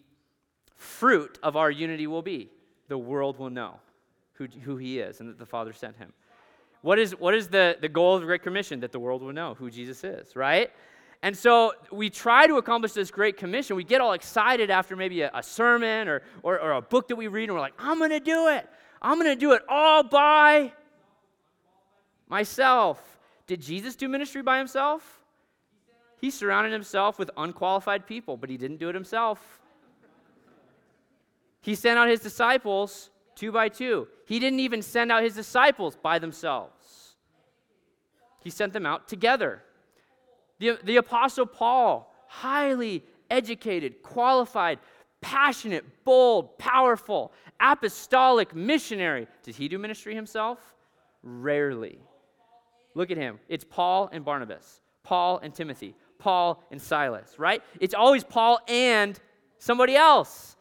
fruit 0.77 1.39
of 1.43 1.57
our 1.57 1.71
unity 1.71 2.07
will 2.07 2.23
be? 2.23 2.51
The 2.89 2.99
world 2.99 3.39
will 3.39 3.51
know 3.51 3.81
who, 4.35 4.47
who 4.63 4.77
he 4.77 5.01
is 5.01 5.21
and 5.21 5.29
that 5.29 5.39
the 5.39 5.47
Father 5.47 5.73
sent 5.73 5.97
him. 5.97 6.13
What 6.83 6.99
is, 6.99 7.19
what 7.19 7.35
is 7.35 7.49
the, 7.49 7.77
the 7.81 7.89
goal 7.89 8.15
of 8.15 8.21
the 8.21 8.27
Great 8.27 8.43
Commission? 8.43 8.81
That 8.81 8.93
the 8.93 9.01
world 9.01 9.23
will 9.23 9.33
know 9.33 9.55
who 9.55 9.71
Jesus 9.71 10.05
is, 10.05 10.37
right? 10.37 10.71
And 11.23 11.37
so 11.37 11.73
we 11.91 12.11
try 12.11 12.47
to 12.47 12.57
accomplish 12.57 12.93
this 12.93 13.11
Great 13.11 13.37
Commission. 13.37 13.75
We 13.75 13.85
get 13.85 14.01
all 14.01 14.13
excited 14.13 14.71
after 14.71 14.95
maybe 14.95 15.23
a, 15.23 15.31
a 15.35 15.43
sermon 15.43 16.09
or, 16.09 16.23
or, 16.43 16.61
or 16.61 16.73
a 16.73 16.83
book 16.83 17.09
that 17.09 17.17
we 17.17 17.27
read, 17.27 17.45
and 17.45 17.55
we're 17.55 17.61
like, 17.61 17.75
I'm 17.79 17.99
going 17.99 18.11
to 18.11 18.21
do 18.21 18.49
it. 18.49 18.69
I'm 19.01 19.19
going 19.19 19.31
to 19.31 19.41
do 19.41 19.53
it 19.53 19.63
all 19.69 20.03
by 20.03 20.73
myself. 22.29 23.01
Did 23.47 23.63
Jesus 23.63 23.97
do 23.97 24.09
ministry 24.09 24.43
by 24.43 24.59
himself? 24.59 25.21
He 26.27 26.31
surrounded 26.31 26.73
himself 26.73 27.21
with 27.21 27.31
unqualified 27.37 28.05
people, 28.05 28.37
but 28.37 28.51
he 28.51 28.57
didn't 28.57 28.79
do 28.79 28.89
it 28.89 28.97
himself. 28.97 29.61
He 31.61 31.77
sent 31.77 32.01
out 32.01 32.09
his 32.09 32.19
disciples 32.19 33.11
two 33.37 33.53
by 33.53 33.69
two. 33.69 34.09
He 34.27 34.41
didn't 34.41 34.59
even 34.59 34.83
send 34.83 35.13
out 35.13 35.23
his 35.23 35.37
disciples 35.37 35.95
by 35.95 36.19
themselves, 36.19 37.15
he 38.43 38.51
sent 38.51 38.73
them 38.73 38.85
out 38.85 39.07
together. 39.07 39.63
The, 40.59 40.81
the 40.83 40.97
Apostle 40.97 41.47
Paul, 41.47 42.13
highly 42.27 43.05
educated, 43.31 44.03
qualified, 44.03 44.81
passionate, 45.21 45.85
bold, 46.05 46.59
powerful, 46.59 47.33
apostolic 47.61 48.53
missionary. 48.53 49.29
Did 49.45 49.55
he 49.55 49.69
do 49.69 49.79
ministry 49.79 50.17
himself? 50.17 50.59
Rarely. 51.23 52.01
Look 52.95 53.13
at 53.13 53.17
him. 53.17 53.39
It's 53.49 53.63
Paul 53.65 54.09
and 54.11 54.25
Barnabas, 54.25 54.81
Paul 55.05 55.39
and 55.39 55.55
Timothy, 55.55 55.95
Paul 56.19 56.63
and 56.71 56.81
Silas, 56.81 57.39
right? 57.39 57.63
It's 57.81 57.95
always 57.95 58.25
Paul 58.25 58.59
and 58.69 59.19
somebody 59.59 59.95
else. 59.97 60.57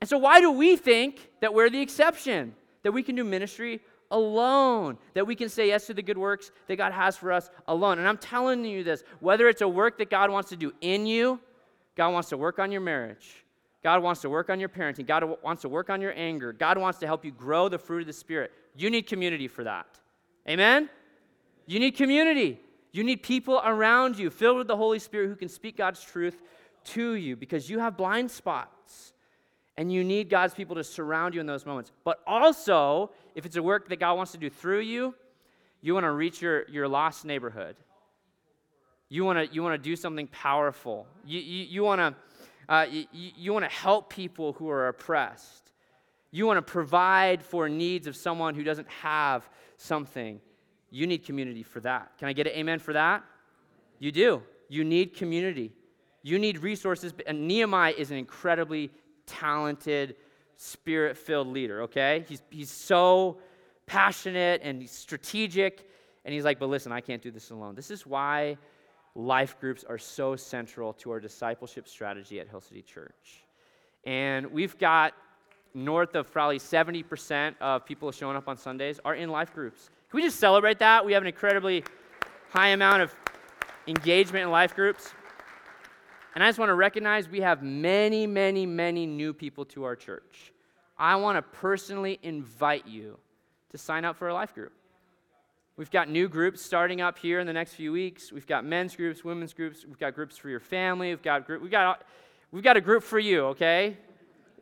And 0.00 0.08
so, 0.08 0.18
why 0.18 0.40
do 0.40 0.50
we 0.50 0.76
think 0.76 1.30
that 1.40 1.52
we're 1.52 1.70
the 1.70 1.80
exception? 1.80 2.54
That 2.82 2.92
we 2.92 3.02
can 3.02 3.14
do 3.14 3.24
ministry 3.24 3.80
alone, 4.10 4.98
that 5.14 5.26
we 5.26 5.34
can 5.34 5.48
say 5.48 5.68
yes 5.68 5.86
to 5.86 5.94
the 5.94 6.02
good 6.02 6.18
works 6.18 6.50
that 6.66 6.76
God 6.76 6.92
has 6.92 7.16
for 7.16 7.32
us 7.32 7.50
alone. 7.68 7.98
And 7.98 8.08
I'm 8.08 8.16
telling 8.16 8.64
you 8.64 8.82
this 8.82 9.04
whether 9.20 9.48
it's 9.48 9.60
a 9.60 9.68
work 9.68 9.98
that 9.98 10.10
God 10.10 10.30
wants 10.30 10.50
to 10.50 10.56
do 10.56 10.72
in 10.80 11.06
you, 11.06 11.40
God 11.96 12.10
wants 12.10 12.30
to 12.30 12.36
work 12.36 12.58
on 12.58 12.72
your 12.72 12.80
marriage, 12.80 13.44
God 13.82 14.02
wants 14.02 14.20
to 14.22 14.30
work 14.30 14.50
on 14.50 14.58
your 14.58 14.68
parenting, 14.68 15.06
God 15.06 15.24
wants 15.42 15.62
to 15.62 15.68
work 15.68 15.90
on 15.90 16.00
your 16.00 16.12
anger, 16.16 16.52
God 16.52 16.78
wants 16.78 16.98
to 17.00 17.06
help 17.06 17.24
you 17.24 17.30
grow 17.30 17.68
the 17.68 17.78
fruit 17.78 18.00
of 18.00 18.06
the 18.06 18.12
Spirit. 18.12 18.52
You 18.76 18.90
need 18.90 19.06
community 19.06 19.48
for 19.48 19.64
that. 19.64 19.86
Amen? 20.48 20.88
You 21.66 21.78
need 21.78 21.92
community. 21.92 22.58
You 22.92 23.04
need 23.04 23.22
people 23.22 23.60
around 23.64 24.18
you 24.18 24.30
filled 24.30 24.58
with 24.58 24.66
the 24.66 24.76
Holy 24.76 24.98
Spirit 24.98 25.28
who 25.28 25.36
can 25.36 25.48
speak 25.48 25.76
God's 25.76 26.02
truth 26.02 26.42
to 26.84 27.14
you 27.14 27.36
because 27.36 27.70
you 27.70 27.78
have 27.78 27.96
blind 27.96 28.30
spots. 28.30 29.12
And 29.76 29.90
you 29.90 30.04
need 30.04 30.28
God's 30.28 30.52
people 30.52 30.76
to 30.76 30.84
surround 30.84 31.34
you 31.34 31.40
in 31.40 31.46
those 31.46 31.64
moments. 31.64 31.90
But 32.04 32.20
also, 32.26 33.10
if 33.34 33.46
it's 33.46 33.56
a 33.56 33.62
work 33.62 33.88
that 33.88 33.98
God 33.98 34.14
wants 34.14 34.32
to 34.32 34.38
do 34.38 34.50
through 34.50 34.80
you, 34.80 35.14
you 35.80 35.94
want 35.94 36.04
to 36.04 36.10
reach 36.10 36.42
your, 36.42 36.68
your 36.68 36.86
lost 36.86 37.24
neighborhood. 37.24 37.76
You 39.08 39.24
want 39.24 39.38
to 39.38 39.54
you 39.54 39.62
want 39.62 39.82
to 39.82 39.88
do 39.88 39.96
something 39.96 40.26
powerful. 40.28 41.06
You, 41.24 41.40
you, 41.40 41.64
you 41.64 41.82
want 41.82 42.00
to 42.00 42.72
uh, 42.72 42.86
you, 42.90 43.06
you 43.12 43.52
want 43.52 43.64
to 43.64 43.70
help 43.70 44.10
people 44.10 44.52
who 44.52 44.68
are 44.68 44.88
oppressed. 44.88 45.72
You 46.30 46.46
want 46.46 46.58
to 46.58 46.62
provide 46.62 47.42
for 47.42 47.68
needs 47.68 48.06
of 48.06 48.14
someone 48.14 48.54
who 48.54 48.62
doesn't 48.62 48.88
have 48.88 49.48
something. 49.78 50.40
You 50.90 51.06
need 51.06 51.24
community 51.24 51.62
for 51.62 51.80
that. 51.80 52.12
Can 52.18 52.28
I 52.28 52.32
get 52.32 52.46
an 52.46 52.52
amen 52.54 52.78
for 52.80 52.92
that? 52.92 53.24
You 53.98 54.12
do. 54.12 54.42
You 54.68 54.84
need 54.84 55.14
community. 55.14 55.72
You 56.22 56.38
need 56.38 56.58
resources. 56.58 57.12
And 57.26 57.46
Nehemiah 57.46 57.94
is 57.96 58.10
an 58.10 58.16
incredibly 58.16 58.90
talented, 59.26 60.16
spirit 60.56 61.16
filled 61.16 61.48
leader, 61.48 61.82
okay? 61.82 62.24
He's, 62.28 62.42
he's 62.50 62.70
so 62.70 63.38
passionate 63.86 64.60
and 64.62 64.80
he's 64.80 64.90
strategic. 64.90 65.88
And 66.24 66.34
he's 66.34 66.44
like, 66.44 66.58
but 66.58 66.68
listen, 66.68 66.92
I 66.92 67.00
can't 67.00 67.22
do 67.22 67.30
this 67.30 67.50
alone. 67.50 67.74
This 67.74 67.90
is 67.90 68.06
why 68.06 68.58
life 69.14 69.58
groups 69.60 69.84
are 69.88 69.98
so 69.98 70.36
central 70.36 70.92
to 70.94 71.10
our 71.10 71.20
discipleship 71.20 71.88
strategy 71.88 72.40
at 72.40 72.48
Hill 72.48 72.60
City 72.60 72.82
Church. 72.82 73.44
And 74.04 74.46
we've 74.52 74.76
got 74.78 75.14
north 75.74 76.14
of 76.14 76.32
probably 76.32 76.58
70% 76.58 77.54
of 77.60 77.84
people 77.84 78.10
showing 78.12 78.36
up 78.36 78.48
on 78.48 78.56
Sundays 78.56 79.00
are 79.04 79.14
in 79.14 79.30
life 79.30 79.52
groups. 79.52 79.90
Can 80.10 80.16
we 80.16 80.22
just 80.24 80.40
celebrate 80.40 80.80
that? 80.80 81.06
We 81.06 81.12
have 81.12 81.22
an 81.22 81.28
incredibly 81.28 81.84
high 82.48 82.68
amount 82.68 83.02
of 83.02 83.14
engagement 83.86 84.42
in 84.42 84.50
life 84.50 84.74
groups. 84.74 85.08
And 86.34 86.42
I 86.42 86.48
just 86.48 86.58
want 86.58 86.70
to 86.70 86.74
recognize 86.74 87.28
we 87.28 87.42
have 87.42 87.62
many, 87.62 88.26
many, 88.26 88.66
many 88.66 89.06
new 89.06 89.32
people 89.32 89.64
to 89.66 89.84
our 89.84 89.94
church. 89.94 90.52
I 90.98 91.14
want 91.14 91.38
to 91.38 91.42
personally 91.42 92.18
invite 92.24 92.88
you 92.88 93.18
to 93.70 93.78
sign 93.78 94.04
up 94.04 94.16
for 94.16 94.28
a 94.28 94.34
life 94.34 94.52
group. 94.52 94.72
We've 95.76 95.92
got 95.92 96.10
new 96.10 96.28
groups 96.28 96.60
starting 96.60 97.00
up 97.00 97.16
here 97.16 97.38
in 97.38 97.46
the 97.46 97.52
next 97.52 97.74
few 97.74 97.92
weeks. 97.92 98.32
We've 98.32 98.48
got 98.48 98.64
men's 98.64 98.96
groups, 98.96 99.24
women's 99.24 99.52
groups. 99.52 99.84
We've 99.86 99.98
got 99.98 100.16
groups 100.16 100.36
for 100.36 100.48
your 100.48 100.60
family. 100.60 101.10
We've 101.10 101.22
got 101.22 101.46
group, 101.46 101.62
we've 101.62 101.70
got 101.70 102.02
we've 102.50 102.64
got 102.64 102.76
a 102.76 102.80
group 102.80 103.04
for 103.04 103.20
you, 103.20 103.44
okay? 103.46 103.96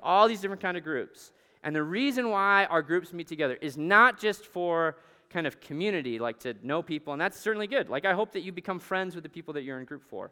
All 0.03 0.28
these 0.28 0.42
different 0.42 0.61
kind 0.61 0.76
of 0.76 0.84
groups. 0.84 1.32
And 1.64 1.74
the 1.74 1.82
reason 1.82 2.28
why 2.28 2.66
our 2.66 2.82
groups 2.82 3.14
meet 3.14 3.28
together 3.28 3.57
is 3.62 3.78
not 3.78 4.20
just 4.20 4.44
for 4.44 4.96
kind 5.31 5.47
of 5.47 5.61
community, 5.61 6.18
like 6.18 6.39
to 6.41 6.55
know 6.62 6.83
people, 6.83 7.12
and 7.12 7.20
that's 7.20 7.39
certainly 7.39 7.66
good. 7.66 7.89
Like 7.89 8.05
I 8.05 8.14
hope 8.14 8.33
that 8.33 8.41
you 8.41 8.53
become 8.53 8.79
friends 8.79 9.14
with 9.14 9.24
the 9.24 9.31
people 9.31 9.55
that 9.55 9.62
you're 9.62 9.79
in 9.79 9.85
group 9.85 10.03
for. 10.03 10.31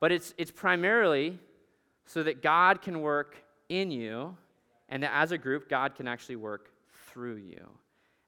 But 0.00 0.12
it's, 0.12 0.34
it's 0.38 0.50
primarily 0.50 1.38
so 2.06 2.22
that 2.22 2.42
God 2.42 2.82
can 2.82 3.00
work 3.00 3.36
in 3.68 3.90
you, 3.90 4.36
and 4.88 5.02
that 5.02 5.12
as 5.14 5.32
a 5.32 5.38
group, 5.38 5.68
God 5.68 5.94
can 5.94 6.08
actually 6.08 6.36
work 6.36 6.70
through 7.10 7.36
you. 7.36 7.68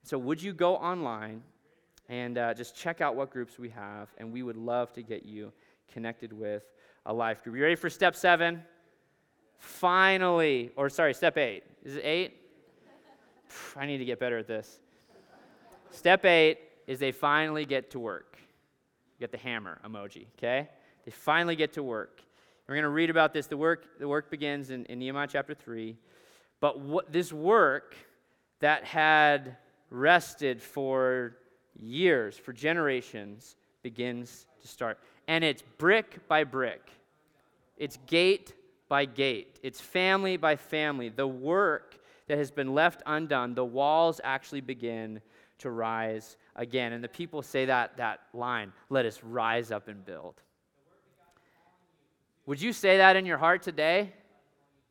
So, 0.03 0.19
would 0.19 0.43
you 0.43 0.53
go 0.53 0.77
online 0.77 1.43
and 2.09 2.37
uh, 2.37 2.55
just 2.55 2.77
check 2.77 3.01
out 3.01 3.17
what 3.17 3.31
groups 3.31 3.59
we 3.59 3.71
have? 3.71 4.09
And 4.19 4.33
we 4.33 4.43
would 4.43 4.57
love 4.57 4.93
to 4.95 5.03
get 5.03 5.25
you 5.25 5.53
connected 5.93 6.33
with 6.33 6.65
a 7.07 7.13
life 7.13 7.43
group. 7.43 7.57
You 7.57 7.63
ready 7.63 7.77
for 7.77 7.89
step 7.91 8.17
seven? 8.17 8.63
Finally, 9.59 10.71
or 10.77 10.89
sorry, 10.89 11.15
step 11.15 11.37
eight. 11.39 11.65
Is 11.85 11.97
it 11.97 12.05
eight? 12.05 12.37
I 13.77 13.87
need 13.87 13.99
to 13.99 14.05
get 14.05 14.19
better 14.19 14.39
at 14.39 14.47
this. 14.47 14.81
Step 15.91 16.25
eight 16.25 16.59
is 16.87 16.99
they 16.99 17.13
finally 17.13 17.65
get 17.65 17.91
to 17.91 17.99
work. 17.99 18.39
get 19.19 19.31
the 19.31 19.39
hammer 19.39 19.79
emoji, 19.85 20.27
okay? 20.39 20.69
They 21.05 21.11
finally 21.11 21.57
get 21.57 21.73
to 21.75 21.83
work. 21.83 22.23
We're 22.67 22.77
going 22.77 22.85
to 22.85 22.89
read 22.89 23.11
about 23.11 23.33
this. 23.33 23.47
The 23.47 23.57
work, 23.57 23.99
the 23.99 24.09
work 24.09 24.31
begins 24.31 24.71
in, 24.71 24.85
in 24.87 24.99
Nehemiah 25.01 25.27
chapter 25.29 25.55
3. 25.55 25.97
But 26.61 26.81
what, 26.81 27.13
this 27.13 27.33
work 27.33 27.97
that 28.61 28.85
had 28.85 29.57
rested 29.91 30.63
for 30.63 31.37
years, 31.79 32.37
for 32.37 32.53
generations, 32.53 33.57
begins 33.83 34.47
to 34.63 34.69
start. 34.69 34.99
And 35.27 35.43
it's 35.43 35.63
brick 35.79 36.27
by 36.29 36.45
brick, 36.45 36.91
it's 37.77 37.99
gate 38.07 38.55
by 38.89 39.05
gate, 39.05 39.59
it's 39.63 39.81
family 39.81 40.37
by 40.37 40.57
family. 40.57 41.09
The 41.09 41.27
work 41.27 41.99
that 42.29 42.39
has 42.39 42.51
been 42.51 42.75
left 42.75 43.03
undone, 43.07 43.55
the 43.55 43.65
walls 43.65 44.21
actually 44.23 44.61
begin 44.61 45.21
to 45.61 45.71
rise 45.71 46.37
again. 46.57 46.93
And 46.93 47.03
the 47.03 47.09
people 47.09 47.43
say 47.43 47.67
that, 47.67 47.97
that 47.97 48.21
line, 48.33 48.73
let 48.89 49.07
us 49.07 49.23
rise 49.23 49.71
up 49.71 49.89
and 49.89 50.05
build. 50.05 50.35
Would 52.47 52.61
you 52.61 52.73
say 52.73 52.99
that 52.99 53.17
in 53.17 53.27
your 53.27 53.39
heart 53.39 53.63
today? 53.63 54.13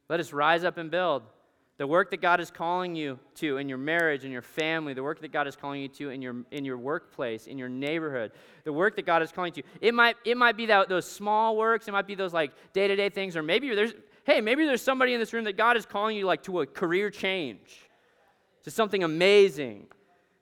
Let 0.07 0.19
us 0.19 0.33
rise 0.33 0.63
up 0.63 0.77
and 0.77 0.89
build. 0.89 1.23
The 1.77 1.87
work 1.87 2.11
that 2.11 2.21
God 2.21 2.41
is 2.41 2.51
calling 2.51 2.93
you 2.93 3.19
to 3.35 3.55
in 3.57 3.69
your 3.69 3.77
marriage, 3.77 4.25
in 4.25 4.31
your 4.31 4.41
family, 4.41 4.93
the 4.93 5.01
work 5.01 5.21
that 5.21 5.31
God 5.31 5.47
is 5.47 5.55
calling 5.55 5.81
you 5.81 5.87
to 5.87 6.09
in 6.09 6.21
your, 6.21 6.35
in 6.51 6.65
your 6.65 6.77
workplace, 6.77 7.47
in 7.47 7.57
your 7.57 7.69
neighborhood, 7.69 8.33
the 8.65 8.73
work 8.73 8.97
that 8.97 9.05
God 9.05 9.21
is 9.21 9.31
calling 9.31 9.53
you 9.55 9.63
to. 9.63 9.69
It 9.79 9.93
might, 9.93 10.17
it 10.25 10.35
might 10.35 10.57
be 10.57 10.65
that, 10.65 10.89
those 10.89 11.09
small 11.09 11.55
works, 11.55 11.87
it 11.87 11.93
might 11.93 12.05
be 12.05 12.15
those 12.15 12.33
like 12.33 12.51
day 12.73 12.89
to 12.89 12.95
day 12.97 13.07
things, 13.07 13.37
or 13.37 13.43
maybe 13.43 13.73
there's, 13.73 13.93
hey, 14.25 14.41
maybe 14.41 14.65
there's 14.65 14.81
somebody 14.81 15.13
in 15.13 15.21
this 15.21 15.31
room 15.31 15.45
that 15.45 15.55
God 15.55 15.77
is 15.77 15.85
calling 15.85 16.17
you 16.17 16.25
like 16.25 16.43
to 16.43 16.59
a 16.59 16.65
career 16.65 17.09
change, 17.09 17.87
to 18.63 18.71
something 18.71 19.03
amazing, 19.03 19.87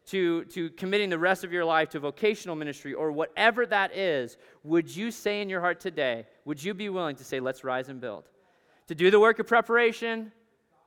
to, 0.08 0.46
to 0.46 0.70
committing 0.72 1.10
the 1.10 1.20
rest 1.20 1.44
of 1.44 1.52
your 1.52 1.66
life 1.66 1.90
to 1.90 2.00
vocational 2.00 2.56
ministry 2.56 2.94
or 2.94 3.12
whatever 3.12 3.66
that 3.66 3.96
is, 3.96 4.38
would 4.64 4.94
you 4.94 5.12
say 5.12 5.42
in 5.42 5.50
your 5.50 5.60
heart 5.60 5.80
today, 5.80 6.26
would 6.46 6.64
you 6.64 6.74
be 6.74 6.90
willing 6.90 7.16
to 7.18 7.24
say, 7.24 7.40
let's 7.40 7.64
rise 7.64 7.90
and 7.90 8.00
build? 8.00 8.24
To 8.88 8.96
do 8.96 9.12
the 9.12 9.20
work 9.20 9.40
of 9.40 9.48
preparation, 9.48 10.32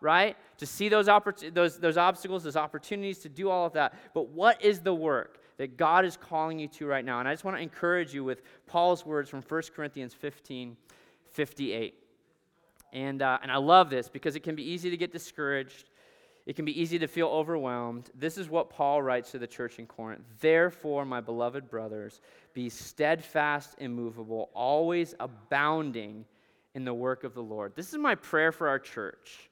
right? 0.00 0.36
To 0.58 0.66
see 0.66 0.88
those, 0.88 1.06
oppor- 1.06 1.52
those, 1.52 1.78
those 1.78 1.98
obstacles, 1.98 2.44
those 2.44 2.56
opportunities, 2.56 3.18
to 3.18 3.28
do 3.28 3.50
all 3.50 3.66
of 3.66 3.74
that. 3.74 3.94
But 4.14 4.28
what 4.28 4.64
is 4.64 4.80
the 4.80 4.94
work 4.94 5.38
that 5.58 5.76
God 5.76 6.06
is 6.06 6.16
calling 6.16 6.58
you 6.58 6.68
to 6.68 6.86
right 6.86 7.04
now? 7.04 7.20
And 7.20 7.28
I 7.28 7.34
just 7.34 7.44
want 7.44 7.58
to 7.58 7.62
encourage 7.62 8.14
you 8.14 8.24
with 8.24 8.42
Paul's 8.66 9.04
words 9.04 9.28
from 9.28 9.42
1 9.42 9.62
Corinthians 9.76 10.14
15 10.14 10.76
58. 11.32 11.94
And, 12.92 13.22
uh, 13.22 13.38
and 13.40 13.52
I 13.52 13.56
love 13.58 13.88
this 13.88 14.08
because 14.08 14.34
it 14.34 14.40
can 14.40 14.56
be 14.56 14.64
easy 14.68 14.90
to 14.90 14.96
get 14.96 15.12
discouraged 15.12 15.90
it 16.50 16.56
can 16.56 16.64
be 16.64 16.82
easy 16.82 16.98
to 16.98 17.06
feel 17.06 17.28
overwhelmed. 17.28 18.10
This 18.12 18.36
is 18.36 18.48
what 18.48 18.70
Paul 18.70 19.02
writes 19.02 19.30
to 19.30 19.38
the 19.38 19.46
church 19.46 19.78
in 19.78 19.86
Corinth. 19.86 20.24
Therefore, 20.40 21.04
my 21.04 21.20
beloved 21.20 21.70
brothers, 21.70 22.20
be 22.54 22.68
steadfast, 22.68 23.76
immovable, 23.78 24.50
always 24.52 25.14
abounding 25.20 26.24
in 26.74 26.84
the 26.84 26.92
work 26.92 27.22
of 27.22 27.34
the 27.34 27.40
Lord. 27.42 27.74
This 27.76 27.90
is 27.90 27.98
my 28.00 28.16
prayer 28.16 28.50
for 28.50 28.66
our 28.66 28.80
church 28.80 29.48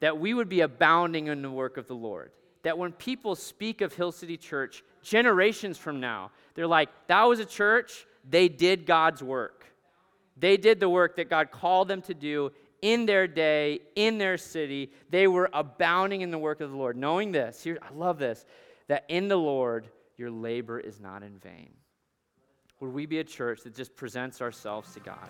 that 0.00 0.18
we 0.18 0.32
would 0.32 0.48
be 0.48 0.62
abounding 0.62 1.26
in 1.26 1.42
the 1.42 1.50
work 1.50 1.76
of 1.76 1.86
the 1.88 1.94
Lord. 1.94 2.32
That 2.62 2.78
when 2.78 2.92
people 2.92 3.34
speak 3.34 3.82
of 3.82 3.92
Hill 3.92 4.10
City 4.10 4.38
Church 4.38 4.82
generations 5.02 5.76
from 5.76 6.00
now, 6.00 6.30
they're 6.54 6.66
like, 6.66 6.88
that 7.08 7.24
was 7.24 7.38
a 7.38 7.44
church, 7.44 8.06
they 8.26 8.48
did 8.48 8.86
God's 8.86 9.22
work. 9.22 9.66
They 10.38 10.56
did 10.56 10.80
the 10.80 10.88
work 10.88 11.16
that 11.16 11.28
God 11.28 11.50
called 11.50 11.88
them 11.88 12.00
to 12.00 12.14
do 12.14 12.50
in 12.82 13.06
their 13.06 13.26
day, 13.26 13.80
in 13.96 14.18
their 14.18 14.36
city. 14.36 14.92
They 15.10 15.26
were 15.26 15.50
abounding 15.52 16.20
in 16.20 16.30
the 16.30 16.38
work 16.38 16.60
of 16.60 16.70
the 16.70 16.76
Lord. 16.76 16.96
Knowing 16.96 17.32
this, 17.32 17.62
here, 17.62 17.78
I 17.82 17.92
love 17.94 18.18
this, 18.18 18.44
that 18.88 19.04
in 19.08 19.28
the 19.28 19.36
Lord, 19.36 19.88
your 20.16 20.30
labor 20.30 20.78
is 20.80 21.00
not 21.00 21.22
in 21.22 21.38
vain. 21.38 21.70
Would 22.80 22.92
we 22.92 23.06
be 23.06 23.18
a 23.18 23.24
church 23.24 23.62
that 23.62 23.74
just 23.74 23.96
presents 23.96 24.40
ourselves 24.40 24.92
to 24.94 25.00
God 25.00 25.28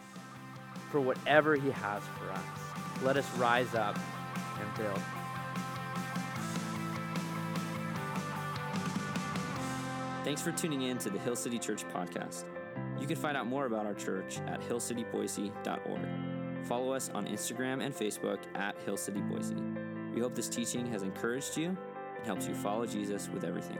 for 0.91 1.01
whatever 1.01 1.55
He 1.55 1.71
has 1.71 2.03
for 2.19 2.31
us? 2.31 3.03
Let 3.03 3.17
us 3.17 3.31
rise 3.37 3.75
up 3.75 3.99
and 4.61 4.75
build. 4.77 5.01
Thanks 10.25 10.43
for 10.43 10.53
tuning 10.53 10.83
in 10.83 10.99
to 10.99 11.11
the 11.11 11.19
Hill 11.19 11.37
City 11.37 11.59
Church 11.59 11.85
podcast. 11.89 12.45
You 13.01 13.07
can 13.07 13.17
find 13.17 13.37
out 13.37 13.47
more 13.47 13.67
about 13.67 13.87
our 13.87 13.95
church 13.95 14.39
at 14.47 14.61
hillcityboise.org. 14.61 16.38
Follow 16.69 16.93
us 16.93 17.09
on 17.15 17.27
Instagram 17.27 17.83
and 17.83 17.95
Facebook 17.95 18.39
at 18.55 18.77
Hill 18.85 18.99
City 18.99 19.21
Boise. 19.21 19.57
We 20.15 20.21
hope 20.21 20.35
this 20.35 20.51
teaching 20.51 20.85
has 20.93 21.03
encouraged 21.03 21.57
you 21.57 21.75
and 22.17 22.27
helps 22.27 22.47
you 22.47 22.55
follow 22.55 22.85
Jesus 22.85 23.31
with 23.33 23.43
everything. 23.43 23.79